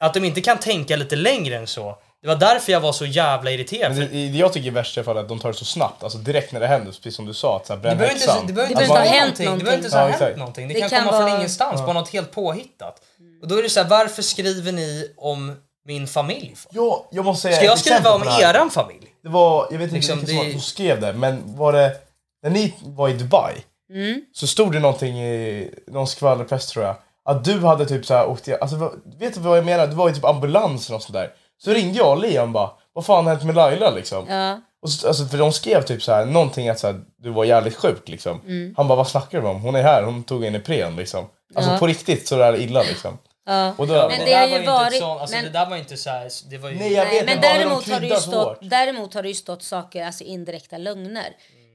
att 0.00 0.14
de 0.14 0.24
inte 0.24 0.40
kan 0.40 0.58
tänka 0.58 0.96
lite 0.96 1.16
längre 1.16 1.56
än 1.56 1.66
så. 1.66 1.98
Det 2.22 2.28
var 2.28 2.36
därför 2.36 2.72
jag 2.72 2.80
var 2.80 2.92
så 2.92 3.06
jävla 3.06 3.50
irriterad. 3.50 3.96
Men 3.96 4.08
det, 4.10 4.26
jag 4.38 4.52
tycker 4.52 4.72
i 4.72 4.78
alla 4.78 5.04
fall 5.04 5.18
att 5.18 5.28
de 5.28 5.38
tar 5.38 5.48
det 5.52 5.58
så 5.58 5.64
snabbt, 5.64 6.02
alltså 6.02 6.18
direkt 6.18 6.52
när 6.52 6.60
det 6.60 6.66
händer, 6.66 6.92
precis 6.92 7.16
som 7.16 7.26
du 7.26 7.34
sa, 7.34 7.56
att 7.56 7.66
så 7.66 7.72
här, 7.72 7.80
Det 7.80 7.82
behöver 7.96 8.14
inte, 8.14 8.26
det 8.46 8.52
behöver 8.52 8.74
Det 8.74 8.82
inte 8.82 8.92
behöver 8.94 9.10
ha 9.10 9.20
hänt 9.20 9.38
någonting. 9.38 9.58
Det 9.58 9.64
behöver 9.64 9.84
inte 9.84 9.96
ha 9.98 10.08
Ja, 10.10 10.16
hänt 10.26 10.36
någonting. 10.36 10.68
Det, 10.68 10.74
Det 10.74 10.80
kan, 10.80 10.88
kan 10.90 10.98
komma 11.00 11.12
från 11.12 11.22
vara- 11.22 11.36
ingenstans, 11.36 11.80
bara 11.80 11.92
något 11.92 12.08
helt 12.12 12.30
påhittat. 12.32 13.00
Och 13.42 13.48
då 13.48 13.58
är 13.58 13.62
det 13.62 13.68
så 13.70 13.80
här, 13.82 13.88
varför 13.88 14.22
skriver 14.22 14.72
ni 14.72 15.14
om 15.16 15.52
min 15.84 16.06
familj? 16.06 16.54
för? 16.56 16.70
Ja, 16.74 17.08
jag 17.10 17.24
måste 17.24 17.42
säga 17.42 17.56
Ska 17.56 17.64
jag 17.64 17.78
skriva 17.78 18.10
om 18.14 18.22
här. 18.22 18.42
eran 18.54 18.70
familj? 18.70 19.06
Det 19.22 19.28
var, 19.28 19.66
jag 19.70 19.78
vet 19.78 19.84
inte 19.84 19.94
Liksom, 19.94 20.18
vilken 20.20 20.44
det- 20.46 20.52
som, 20.52 20.60
skrev 20.60 21.00
det, 21.00 21.12
men 21.12 21.56
var 21.56 21.72
det, 21.72 21.96
när 22.42 22.50
ni 22.50 22.74
var 22.84 23.08
i 23.08 23.12
Dubai, 23.12 23.54
Mm. 23.90 24.20
så 24.32 24.46
stod 24.46 24.72
det 24.72 24.78
någonting 24.80 25.18
i 25.22 25.70
någon 25.86 26.06
skvallerpress 26.06 26.66
tror 26.66 26.84
jag, 26.84 26.96
att 27.24 27.44
du 27.44 27.60
hade 27.60 27.86
typ 27.86 28.06
såhär 28.06 28.26
åkt, 28.26 28.48
i- 28.48 28.54
alltså 28.60 28.92
vet 29.18 29.34
du 29.34 29.40
vad 29.40 29.58
jag 29.58 29.64
menar? 29.64 29.86
Du 29.86 29.94
var 29.94 30.10
i 30.10 30.14
typ 30.14 30.24
ambulans 30.24 30.86
eller 30.88 30.94
något 30.96 31.02
sånt 31.02 31.14
där. 31.14 31.30
Så 31.58 31.70
ringde 31.72 31.98
jag 31.98 32.10
och 32.10 32.18
Leon 32.22 32.52
bara, 32.52 32.70
vad 32.92 33.06
fan 33.06 33.24
har 33.26 33.32
hänt 33.34 33.44
med 33.44 33.54
Laila 33.54 33.90
liksom? 33.90 34.26
Ja. 34.28 34.60
Och 34.82 34.90
så, 34.90 35.08
alltså, 35.08 35.24
för 35.24 35.38
de 35.38 35.52
skrev 35.52 35.82
typ 35.82 36.02
så 36.02 36.12
här, 36.12 36.26
någonting 36.26 36.68
att 36.68 36.78
så 36.78 36.86
här, 36.86 37.00
du 37.18 37.30
var 37.30 37.44
jävligt 37.44 37.76
sjuk 37.76 38.08
liksom. 38.08 38.40
Mm. 38.40 38.74
Han 38.76 38.88
bara, 38.88 38.96
vad 38.96 39.08
snackar 39.08 39.40
du 39.40 39.46
om? 39.48 39.60
Hon 39.60 39.74
är 39.74 39.82
här, 39.82 40.02
hon 40.02 40.24
tog 40.24 40.44
en 40.44 40.54
Ipren 40.54 40.96
liksom. 40.96 41.26
Alltså 41.54 41.72
Ja. 41.72 41.78
på 41.78 41.86
riktigt 41.86 42.28
så 42.28 42.36
där 42.36 42.56
illa 42.60 42.82
liksom. 42.82 43.18
Ja. 43.46 43.74
Och 43.78 43.86
då, 43.86 43.94
Men 43.94 44.24
det 44.26 44.34
har 44.34 44.40
där 44.40 44.46
ju 44.46 44.52
var 44.52 44.60
ju 44.60 44.66
varit- 44.66 44.98
sånt, 44.98 45.20
alltså 45.20 45.36
men- 45.36 45.44
det 45.44 45.50
där 45.50 45.70
var 45.70 45.76
inte 45.76 45.96
så 45.96 46.10
här, 46.10 46.30
det 46.50 46.58
var 46.58 46.70
ju... 46.70 46.76
Nej, 46.78 46.92
jag 46.92 47.04
Nej, 47.06 47.14
vet 47.14 47.24
men 47.26 47.34
inte, 47.36 47.48
bara 47.48 47.52
de 47.54 47.58
däremot 47.64 47.88
har, 47.90 48.00
det 48.00 48.20
stått, 48.20 48.34
hårt. 48.48 48.58
däremot 48.60 49.14
har 49.14 49.22
det 49.22 49.28
ju 49.28 49.34
stått 49.34 49.62
saker, 49.62 50.04
alltså 50.06 50.24
indirekta 50.24 50.78
lögner. 50.78 51.28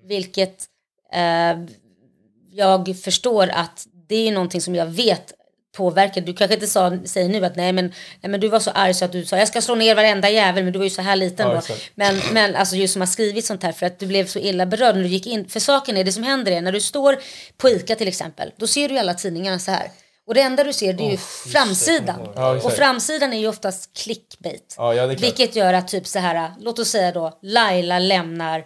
Vilket 0.07 0.65
eh, 1.13 1.55
jag 2.51 2.95
förstår 3.03 3.47
att 3.49 3.85
det 4.09 4.27
är 4.27 4.31
någonting 4.31 4.61
som 4.61 4.75
jag 4.75 4.85
vet 4.85 5.33
påverkar. 5.75 6.21
Du 6.21 6.33
kanske 6.33 6.53
inte 6.53 6.67
sa, 6.67 6.97
säger 7.05 7.29
nu 7.29 7.45
att 7.45 7.55
nej 7.55 7.73
men, 7.73 7.93
nej 8.21 8.29
men 8.31 8.39
du 8.39 8.47
var 8.47 8.59
så 8.59 8.71
arg 8.71 8.93
så 8.93 9.05
att 9.05 9.11
du 9.11 9.25
sa 9.25 9.37
jag 9.37 9.47
ska 9.47 9.61
slå 9.61 9.75
ner 9.75 9.95
varenda 9.95 10.29
jävel 10.29 10.63
men 10.63 10.73
du 10.73 10.79
var 10.79 10.83
ju 10.83 10.89
så 10.89 11.01
här 11.01 11.15
liten 11.15 11.47
Ja, 11.47 11.53
då. 11.53 11.59
exakt. 11.59 11.91
Men, 11.95 12.21
men 12.31 12.55
alltså 12.55 12.75
just 12.75 12.93
som 12.93 13.01
har 13.01 13.07
skrivit 13.07 13.45
sånt 13.45 13.63
här 13.63 13.71
för 13.71 13.85
att 13.85 13.99
du 13.99 14.05
blev 14.05 14.27
så 14.27 14.39
illa 14.39 14.65
berörd 14.65 14.95
när 14.95 15.03
du 15.03 15.09
gick 15.09 15.27
in. 15.27 15.49
För 15.49 15.59
saken 15.59 15.97
är 15.97 16.03
det 16.03 16.11
som 16.11 16.23
händer 16.23 16.51
är 16.51 16.61
när 16.61 16.71
du 16.71 16.81
står 16.81 17.17
på 17.57 17.69
ICA 17.69 17.95
till 17.95 18.07
exempel. 18.07 18.51
Då 18.57 18.67
ser 18.67 18.87
du 18.87 18.93
ju 18.93 18.99
alla 18.99 19.13
tidningarna 19.13 19.59
så 19.59 19.71
här. 19.71 19.91
Och 20.27 20.33
det 20.33 20.41
enda 20.41 20.63
du 20.63 20.73
ser 20.73 20.93
det 20.93 21.03
är 21.03 21.11
ju 21.11 21.17
framsidan. 21.51 22.27
Ja, 22.35 22.51
och 22.63 22.73
framsidan 22.73 23.33
är 23.33 23.37
ju 23.37 23.47
oftast 23.47 23.97
clickbait. 23.97 24.75
Ja, 24.77 24.93
ja. 24.93 25.07
Vilket 25.07 25.55
gör 25.55 25.73
att 25.73 25.87
typ 25.87 26.07
så 26.07 26.19
här, 26.19 26.51
låt 26.59 26.79
oss 26.79 26.89
säga 26.89 27.11
då, 27.11 27.39
Laila 27.41 27.99
lämnar 27.99 28.65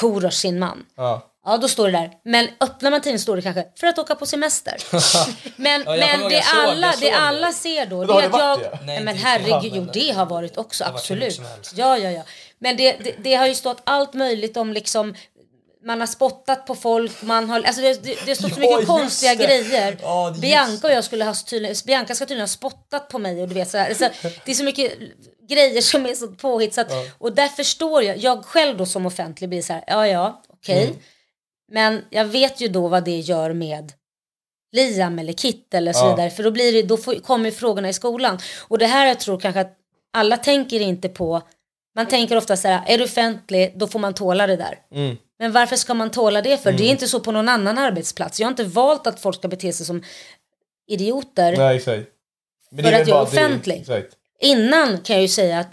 Korosh 0.00 0.36
sin 0.36 0.58
man. 0.58 0.86
Ja. 0.96 1.30
Ja, 1.44 1.56
då 1.56 1.68
står 1.68 1.86
det 1.86 1.92
där. 1.98 2.10
Men 2.24 2.48
öppnar 2.60 2.90
man 2.90 3.00
tidningen 3.00 3.20
står 3.20 3.36
det 3.36 3.42
kanske 3.42 3.64
för 3.80 3.86
att 3.86 3.98
åka 3.98 4.14
på 4.14 4.26
semester. 4.26 4.76
men 5.56 5.82
Ja, 5.86 5.96
men 5.96 6.28
det, 6.28 6.42
såg- 6.44 6.58
alla, 6.60 6.90
det 7.00 7.06
det. 7.06 7.12
alla 7.12 7.52
ser 7.52 7.86
då, 7.86 8.04
då 8.04 8.20
det 8.20 8.24
är 8.26 8.28
att 8.30 8.38
jag... 8.40 8.60
det? 8.60 8.78
Nej, 8.86 9.00
men 9.02 9.16
herregud, 9.16 9.72
jo 9.74 9.86
det 9.92 10.10
har 10.10 10.26
varit 10.26 10.56
också, 10.56 10.84
varit 10.84 10.94
absolut. 10.94 11.40
Ja, 11.74 11.98
ja, 11.98 12.10
ja. 12.10 12.22
Men 12.58 12.76
det, 12.76 12.92
det, 12.92 13.14
det 13.18 13.34
har 13.34 13.46
ju 13.46 13.54
stått 13.54 13.80
allt 13.84 14.14
möjligt 14.14 14.56
om 14.56 14.72
liksom 14.72 15.14
man 15.86 16.00
har 16.00 16.06
spottat 16.06 16.66
på 16.66 16.74
folk, 16.74 17.22
man 17.22 17.50
har, 17.50 17.62
alltså 17.62 17.82
det, 17.82 18.02
det, 18.02 18.14
det 18.24 18.30
har 18.30 18.34
stått 18.34 18.54
så 18.54 18.60
Ja, 18.60 18.70
mycket 18.70 18.86
konstiga 18.86 19.34
det. 19.34 19.44
grejer. 19.46 19.96
Ja, 20.02 20.34
Bianca 20.40 20.86
och 20.86 20.92
jag 20.92 21.04
skulle 21.04 21.24
ha 21.24 21.34
tydligen, 21.34 21.76
Bianca 21.86 22.14
ska 22.14 22.24
tydligen 22.24 22.42
ha 22.42 22.46
spottat 22.48 23.08
på 23.08 23.18
mig 23.18 23.42
och 23.42 23.48
du 23.48 23.54
vet 23.54 23.70
sådär. 23.70 23.94
Så 23.94 24.08
det 24.44 24.50
är 24.50 24.54
så 24.54 24.64
mycket 24.64 24.92
grejer 25.48 25.80
som 25.80 26.06
är 26.06 26.14
så 26.14 26.28
påhitt 26.28 26.74
så 26.74 26.80
att, 26.80 26.90
och 27.18 27.32
där 27.32 27.48
förstår 27.48 28.02
jag, 28.02 28.16
jag 28.16 28.44
själv 28.44 28.76
då 28.76 28.86
som 28.86 29.06
offentlig 29.06 29.48
blir 29.50 29.62
så 29.62 29.72
här, 29.72 29.84
ja 29.86 30.06
ja, 30.08 30.42
okej. 30.52 30.84
Mm. 30.84 30.96
Men 31.72 32.04
jag 32.10 32.24
vet 32.24 32.60
ju 32.60 32.68
då 32.68 32.88
vad 32.88 33.04
det 33.04 33.18
gör 33.18 33.52
med 33.52 33.92
Liam 34.72 35.18
eller 35.18 35.32
Kit 35.32 35.74
eller 35.74 35.92
så 35.92 36.04
Ja. 36.04 36.10
vidare. 36.16 36.30
För 36.30 36.42
då, 36.42 36.50
blir 36.50 36.72
det, 36.72 36.82
då 36.82 36.96
får, 36.96 37.14
kommer 37.14 37.50
frågorna 37.50 37.88
i 37.88 37.92
skolan. 37.92 38.38
Och 38.68 38.78
det 38.78 38.86
här 38.86 39.06
jag 39.06 39.20
tror 39.20 39.40
kanske 39.40 39.60
att 39.60 39.76
alla 40.12 40.36
tänker 40.36 40.80
inte 40.80 41.08
på. 41.08 41.42
Man 41.96 42.06
tänker 42.08 42.36
ofta 42.36 42.56
så 42.56 42.68
här, 42.68 42.82
är 42.86 42.98
du 42.98 43.04
offentlig 43.04 43.72
då 43.78 43.86
får 43.86 43.98
man 43.98 44.14
tåla 44.14 44.46
det 44.46 44.56
där. 44.56 44.78
Mm. 44.94 45.16
Men 45.38 45.52
varför 45.52 45.76
ska 45.76 45.94
man 45.94 46.10
tåla 46.10 46.42
det 46.42 46.62
för? 46.62 46.72
Det 46.72 46.84
är 46.84 46.90
inte 46.90 47.08
så 47.08 47.20
på 47.20 47.32
någon 47.32 47.48
annan 47.48 47.78
arbetsplats. 47.78 48.40
Jag 48.40 48.46
har 48.46 48.50
inte 48.50 48.64
valt 48.64 49.06
att 49.06 49.20
folk 49.20 49.36
ska 49.36 49.48
bete 49.48 49.72
sig 49.72 49.86
som 49.86 50.02
idioter. 50.86 51.56
Nej, 51.56 51.76
exakt. 51.76 52.08
Men 52.70 52.84
För 52.84 52.92
att 52.92 52.98
jag 53.08 53.08
är 53.08 53.14
det- 53.14 53.22
offentlig. 53.22 53.80
Exakt. 53.80 54.12
Innan 54.40 54.98
kan 54.98 55.16
jag 55.16 55.22
ju 55.22 55.28
säga 55.28 55.58
att 55.58 55.68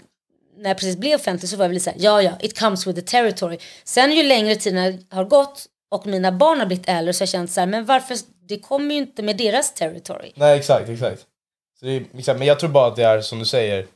när 0.56 0.70
jag 0.70 0.76
precis 0.78 0.96
blev 0.96 1.14
offentlig 1.20 1.48
så 1.50 1.56
var 1.56 1.64
jag 1.64 1.68
väl 1.68 1.74
lite 1.74 1.84
såhär, 1.84 1.98
ja 2.00 2.22
ja, 2.22 2.32
it 2.40 2.58
comes 2.58 2.86
with 2.86 3.00
the 3.00 3.06
territory. 3.06 3.58
Sen 3.84 4.12
ju 4.12 4.22
längre 4.22 4.54
tiden 4.56 5.04
har 5.10 5.24
gått 5.24 5.66
och 5.92 6.06
mina 6.06 6.32
barn 6.32 6.58
har 6.58 6.66
blivit 6.66 6.88
äldre 6.88 7.12
så 7.12 7.22
har 7.22 7.26
jag 7.26 7.28
känt 7.30 7.50
så 7.50 7.60
här, 7.60 7.66
men 7.66 7.84
varför, 7.84 8.16
det 8.48 8.58
kommer 8.58 8.94
ju 8.94 9.00
inte 9.00 9.22
med 9.22 9.36
deras 9.36 9.74
territory. 9.74 10.32
Nej, 10.34 10.58
exakt, 10.58 10.88
exakt. 10.88 11.20
Så 11.80 11.86
det 11.86 11.92
är, 11.96 12.04
exakt. 12.18 12.38
Men 12.38 12.48
jag 12.48 12.60
tror 12.60 12.70
bara 12.70 12.86
att 12.86 12.96
det 12.96 13.02
är 13.04 13.20
som 13.20 13.38
du 13.38 13.44
säger, 13.44 13.86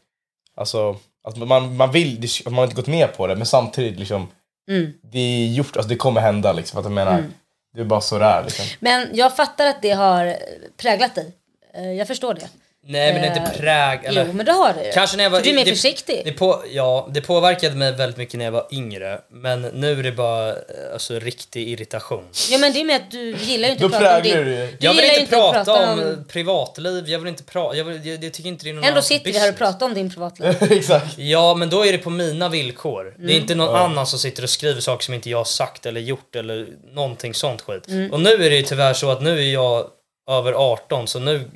alltså, 0.57 0.97
att 1.25 1.37
man, 1.37 1.77
man 1.77 1.93
vill, 1.93 2.29
man 2.45 2.55
har 2.55 2.65
inte 2.65 2.77
gått 2.77 2.87
med 2.87 3.17
på 3.17 3.27
det, 3.27 3.37
men 3.37 3.47
samtidigt 3.47 3.99
liksom, 3.99 4.29
Mm. 4.71 4.93
det 5.13 5.19
är 5.19 5.47
gjort, 5.47 5.77
alltså 5.77 5.89
det 5.89 5.97
kommer 5.97 6.21
hända 6.21 6.53
liksom. 6.53 6.79
Att 6.79 6.85
jag 6.85 6.93
menar, 6.93 7.25
det 7.75 7.81
är 7.81 7.85
bara 7.85 8.01
så 8.01 8.19
det 8.19 8.25
är 8.25 8.45
liksom. 8.45 8.65
Men 8.81 9.09
jag 9.13 9.37
fattar 9.37 9.67
att 9.67 9.83
det 9.83 9.91
har 9.91 10.37
präglat 10.77 11.15
dig. 11.15 11.33
Eh, 11.75 11.93
Jag 11.93 12.07
förstår 12.07 12.35
det. 12.35 12.49
Nej 12.89 13.13
men 13.13 13.23
det 13.23 13.29
är 13.29 13.37
inte 13.37 13.51
Eh, 13.53 13.61
präg... 13.61 14.05
Eller, 14.05 14.27
Jo, 14.27 14.33
men 14.33 14.47
det 14.47 14.53
har 14.53 14.73
det 14.75 14.87
ju. 14.87 14.93
Kanske 14.93 15.17
när 15.17 15.25
jag 15.25 15.31
var... 15.31 15.39
För 15.39 15.45
du 15.45 15.51
är 15.51 15.55
mer 15.55 15.65
det, 15.65 15.71
försiktig. 15.71 16.23
Det, 16.25 16.33
på, 16.33 16.63
ja, 16.73 17.09
det 17.15 17.21
påverkade 17.21 17.75
mig 17.77 17.93
väldigt 17.93 18.17
mycket 18.17 18.35
när 18.39 18.45
jag 18.45 18.53
var 18.53 18.67
yngre. 18.73 19.21
Men 19.31 19.63
nu 19.63 19.99
är 19.99 20.03
det 20.03 20.13
bara 20.13 20.49
eh, 20.51 20.57
alltså, 20.93 21.19
riktig 21.19 21.69
irritation. 21.69 22.25
Ja 22.51 22.59
men 22.59 22.73
det 22.73 22.81
är 22.81 22.85
med 22.85 22.97
att 22.97 23.11
du 23.11 23.37
gillar 23.37 23.69
ju 23.69 23.73
inte 23.73 23.87
att 23.87 23.93
prata 23.93 24.17
om 24.17 24.23
din... 24.23 24.37
du 24.37 24.45
det. 24.45 24.69
Jag 24.81 24.95
vill 24.95 25.05
inte 25.21 25.37
prata 25.37 25.93
om, 25.93 26.25
privatliv, 26.29 27.09
jag 27.09 27.19
vill 27.19 27.29
inte 27.29 27.43
prata... 27.45 27.77
Jag, 27.77 27.85
vill, 27.85 28.07
jag, 28.07 28.25
jag 28.25 28.33
tycker 28.33 28.49
inte 28.49 28.65
det 28.65 28.71
är 28.71 28.75
någon 28.75 28.85
Ändå 28.85 29.03
sitter 29.03 29.33
vi 29.33 29.39
här 29.39 29.53
och 29.53 29.59
pratar 29.59 29.87
om 29.87 29.95
din 29.95 30.11
privatliv. 30.11 30.57
exakt. 30.71 31.19
Ja, 31.19 31.55
men 31.55 31.71
då 31.71 31.87
är 31.87 31.93
det 31.93 31.99
på 31.99 32.11
mina 32.11 32.49
villkor. 32.49 33.05
Det 33.05 33.23
Mm. 33.23 33.37
är 33.37 33.41
inte 33.41 33.55
någon 33.55 33.75
annan 33.77 34.07
som 34.07 34.19
sitter 34.19 34.43
och 34.43 34.51
skriver 34.51 34.81
saker 34.81 35.05
som 35.05 35.15
inte 35.15 35.31
jag 35.31 35.39
har 35.39 35.45
sagt 35.45 35.87
eller 35.87 36.01
gjort 36.01 36.37
eller 36.37 36.67
någonting 36.93 37.35
sånt 37.35 37.63
skit. 37.63 37.89
Mm. 37.89 38.13
Och 38.13 38.21
nu 38.21 38.31
är 38.31 38.51
det 38.51 38.57
ju 38.57 38.63
tyvärr 38.63 38.95
så 38.95 39.11
att 39.11 39.23
nu 39.23 39.39
är 39.39 39.53
jag 39.53 39.87
över 40.31 40.53
18 40.53 41.09
så 41.09 41.19
nu 41.19 41.51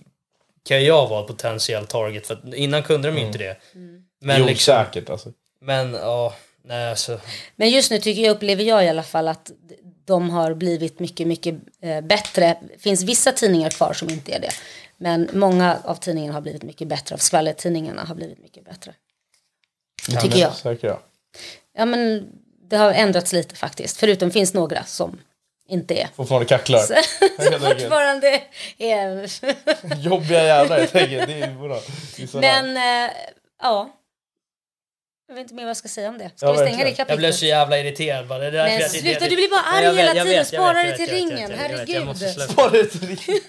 kan 0.63 0.85
jag 0.85 1.09
vara 1.09 1.23
potentiell 1.23 1.87
target 1.87 2.27
för 2.27 2.35
att 2.35 2.55
innan 2.55 2.83
kunde 2.83 3.09
de 3.09 3.19
ju 3.19 3.27
inte 3.27 3.39
det. 3.39 3.57
Mm. 3.75 4.03
Men 4.21 4.41
jo, 4.41 4.47
liksom, 4.47 4.75
säkert 4.75 5.11
alltså. 5.11 5.33
men 5.61 5.95
ja, 5.95 6.35
nej 6.65 6.91
alltså. 6.91 7.21
Men 7.57 7.71
just 7.71 7.91
nu 7.91 7.99
tycker 7.99 8.23
jag, 8.23 8.37
upplever 8.37 8.65
jag 8.65 8.85
i 8.85 8.89
alla 8.89 9.03
fall 9.03 9.29
att 9.29 9.51
de 10.05 10.31
har 10.31 10.55
blivit 10.55 10.99
mycket, 10.99 11.27
mycket 11.27 11.55
eh, 11.83 12.01
bättre. 12.01 12.57
Det 12.73 12.79
finns 12.79 13.03
vissa 13.03 13.33
tidningar 13.33 13.71
kvar 13.71 13.93
som 13.93 14.11
inte 14.11 14.33
är 14.33 14.41
det. 14.41 14.51
Men 14.97 15.29
många 15.33 15.79
av 15.85 15.95
tidningarna 15.95 16.35
har 16.35 16.41
blivit 16.41 16.63
mycket 16.63 16.89
bättre. 16.89 17.15
Av 17.15 17.19
skvallertidningarna 17.19 18.05
har 18.05 18.15
blivit 18.15 18.39
mycket 18.39 18.65
bättre. 18.65 18.95
Ja, 20.09 20.21
tycker 20.21 20.35
men, 20.35 20.39
jag. 20.39 20.55
Säkert 20.55 20.83
ja. 20.85 21.01
Ja 21.73 21.85
men 21.85 22.29
det 22.71 22.77
har 22.77 22.93
ändrats 22.93 23.33
lite 23.33 23.55
faktiskt. 23.55 23.97
Förutom 23.97 24.31
finns 24.31 24.55
några 24.55 24.85
som 24.85 25.19
inte 25.71 25.95
är. 25.95 26.09
Fortfarande 26.17 26.47
kacklar. 26.49 26.79
Helt 26.79 27.55
enkelt. 27.65 27.81
Fortfarande 27.83 28.43
är... 28.79 29.31
Jobbiga 30.03 30.45
jävlar, 30.45 30.79
jag 30.79 30.91
tänker. 30.93 31.27
Det 31.27 31.33
är 31.43 31.55
bra. 31.69 31.81
Det 32.17 32.23
är. 32.35 32.41
Men 32.65 32.77
eh, 33.07 33.11
ja. 33.63 33.97
Jag 35.29 35.35
vet 35.35 35.43
inte 35.43 35.55
mer 35.55 35.63
vad 35.63 35.71
jag 35.71 35.77
ska 35.77 35.89
säga 35.89 36.09
om 36.09 36.19
det. 36.19 36.31
Ska 36.37 36.47
Ja, 36.47 36.53
vi 36.53 36.59
stänga 36.59 36.77
det 36.77 36.91
kapitlet? 36.91 37.09
Jag 37.09 37.19
blev 37.19 37.33
så 37.33 37.47
jävla 37.47 37.79
irriterad 37.79 38.27
bara. 38.27 38.39
Det 38.39 38.47
är 38.47 38.51
därför 38.51 38.71
Men 38.73 38.81
jag- 38.81 38.91
sluta, 38.91 39.29
du 39.29 39.37
blir 39.37 39.51
bara 39.51 39.61
arg 39.61 39.85
jag 39.85 39.93
vet, 39.93 40.11
hela 40.11 40.25
tiden. 40.25 40.45
Spara 40.45 40.83
det 40.83 40.97
till 40.97 41.11
ringen. 41.11 41.53
Herregud. 41.59 42.07
Var 42.57 42.71
det 42.71 42.81
ett 42.81 43.03
ring? 43.03 43.41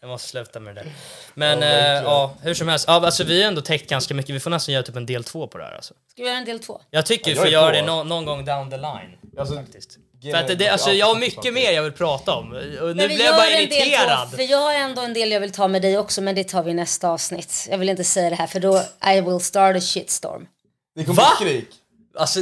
Jag 0.00 0.08
måste 0.08 0.28
sluta 0.28 0.60
med 0.60 0.74
det 0.74 0.80
där. 0.82 0.92
Men 1.34 1.60
Ja, 1.60 1.66
ja, 1.68 1.72
verkligen. 1.72 2.04
ja, 2.04 2.34
hur 2.42 2.54
som 2.54 2.68
helst. 2.68 2.84
Ja, 2.88 2.94
alltså, 3.06 3.24
vi 3.24 3.42
har 3.42 3.48
ändå 3.48 3.60
täckt 3.60 3.90
ganska 3.90 4.14
mycket. 4.14 4.34
Vi 4.34 4.40
får 4.40 4.50
nästan 4.50 4.72
göra 4.74 4.82
typ 4.82 4.96
en 4.96 5.06
del 5.06 5.24
två 5.24 5.46
på 5.46 5.58
det 5.58 5.64
här 5.64 5.72
alltså. 5.74 5.94
Ska 6.10 6.22
vi 6.22 6.28
göra 6.28 6.38
en 6.38 6.44
del 6.44 6.58
två? 6.60 6.80
Jag 6.90 7.06
tycker 7.06 7.24
vi 7.30 7.36
Ja, 7.36 7.42
får 7.42 7.48
jag 7.52 7.62
är 7.62 7.66
göra 7.74 7.76
det 7.80 7.86
nå- 7.86 8.04
någon 8.04 8.24
gång 8.24 8.44
down 8.44 8.70
the 8.70 8.76
line. 8.76 9.18
Alltså, 9.38 9.54
Faktiskt. 9.54 9.98
För 10.22 10.34
att 10.34 10.58
det, 10.58 10.68
alltså, 10.68 10.92
jag 10.92 11.06
har 11.06 11.14
mycket 11.14 11.54
mer 11.54 11.72
jag 11.72 11.82
vill 11.82 11.92
prata 11.92 12.34
om. 12.34 12.52
Och 12.82 12.96
nu 12.96 13.06
blev 13.06 13.20
jag 13.20 13.36
bara 13.36 13.50
irriterad. 13.50 14.30
två, 14.30 14.36
för 14.36 14.42
jag 14.50 14.58
har 14.58 14.72
ändå 14.72 15.02
en 15.02 15.14
del 15.14 15.30
jag 15.30 15.40
vill 15.40 15.52
ta 15.52 15.68
med 15.68 15.82
dig 15.82 15.98
också, 15.98 16.20
men 16.20 16.34
det 16.34 16.44
tar 16.44 16.62
vi 16.62 16.70
i 16.70 16.74
nästa 16.74 17.08
avsnitt. 17.08 17.68
Jag 17.70 17.78
vill 17.78 17.88
inte 17.88 18.04
säga 18.04 18.30
det 18.30 18.36
här, 18.36 18.46
för 18.46 18.60
då 18.60 18.82
I 19.16 19.20
will 19.20 19.40
start 19.40 19.76
a 19.76 19.80
shitstorm. 19.80 20.46
Det 20.96 21.04
kommer 21.04 21.22
Va? 21.22 21.28
skrik. 21.36 21.68
Alltså, 22.18 22.40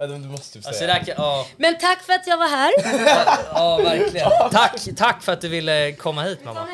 Ja, 0.00 0.06
Du 0.06 0.18
måste 0.18 0.52
typ 0.58 0.66
alltså 0.66 0.78
säga. 0.78 0.94
där 0.94 1.04
kan, 1.04 1.14
ja, 1.18 1.46
Men 1.56 1.78
tack 1.78 2.02
för 2.02 2.12
att 2.12 2.26
jag 2.26 2.36
var 2.36 2.48
här. 2.48 2.70
ja, 3.54 3.76
verkligen. 3.76 4.30
Tack, 4.50 4.80
tack 4.96 5.22
för 5.22 5.32
att 5.32 5.40
du 5.40 5.48
ville 5.48 5.92
komma 5.92 6.22
hit 6.22 6.44
mamma. 6.44 6.66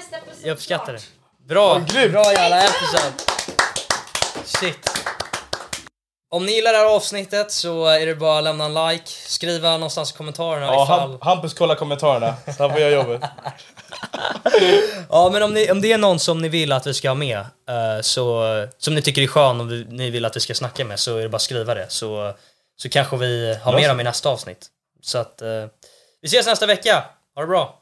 Jag 0.43 0.53
uppskattar 0.53 0.93
det. 0.93 1.01
Bra, 1.49 1.79
bra 2.11 2.33
jävla 2.33 2.63
episode. 2.63 3.13
Shit. 4.45 5.04
Om 6.35 6.47
ni 6.47 6.53
gillar 6.53 6.73
det 6.73 6.79
här 6.79 6.85
avsnittet 6.97 7.53
så 7.53 7.87
är 7.87 8.07
det 8.07 8.15
bara 8.15 8.39
att 8.39 8.45
lämna 8.45 8.65
en 8.65 8.75
like, 8.75 9.05
skriva 9.07 9.73
någonstans 9.73 10.13
i 10.13 10.17
kommentarerna 10.17 10.67
Ja, 10.67 10.85
ifall... 10.85 11.11
Ham- 11.11 11.19
Hampus 11.21 11.55
kolla 11.55 11.75
kommentarerna. 11.75 12.35
Så 12.57 12.63
han 12.63 12.71
får 12.71 12.81
göra 12.81 12.91
jobbet. 12.91 13.23
Ja 15.11 15.31
men 15.33 15.43
om, 15.43 15.55
ni, 15.55 15.71
om 15.71 15.81
det 15.81 15.93
är 15.93 15.99
någon 15.99 16.19
som 16.19 16.39
ni 16.43 16.49
vill 16.49 16.73
att 16.73 16.87
vi 16.87 16.95
ska 16.95 17.11
ha 17.11 17.15
med, 17.15 17.39
eh, 17.39 18.01
så, 18.01 18.45
som 18.79 18.95
ni 18.95 19.03
tycker 19.03 19.23
är 19.23 19.27
skön 19.27 19.61
och 19.61 19.73
vi, 19.73 19.85
ni 19.89 20.11
vill 20.11 20.25
att 20.25 20.37
vi 20.37 20.41
ska 20.41 20.55
snacka 20.55 20.85
med 20.85 21.01
så 21.01 21.17
är 21.17 21.23
det 21.23 21.29
bara 21.29 21.37
att 21.37 21.43
skriva 21.43 21.75
det 21.75 21.87
så, 21.89 22.33
så 22.77 22.89
kanske 22.89 23.17
vi 23.17 23.59
har 23.63 23.73
med 23.73 23.91
dem 23.91 24.01
i 24.01 24.05
nästa 24.05 24.29
avsnitt. 24.29 24.67
Så 25.03 25.19
att 25.19 25.43
eh, 25.43 25.49
vi 26.23 26.27
ses 26.27 26.47
nästa 26.47 26.67
vecka, 26.67 27.05
ha 27.35 27.43
det 27.43 27.49
bra! 27.49 27.81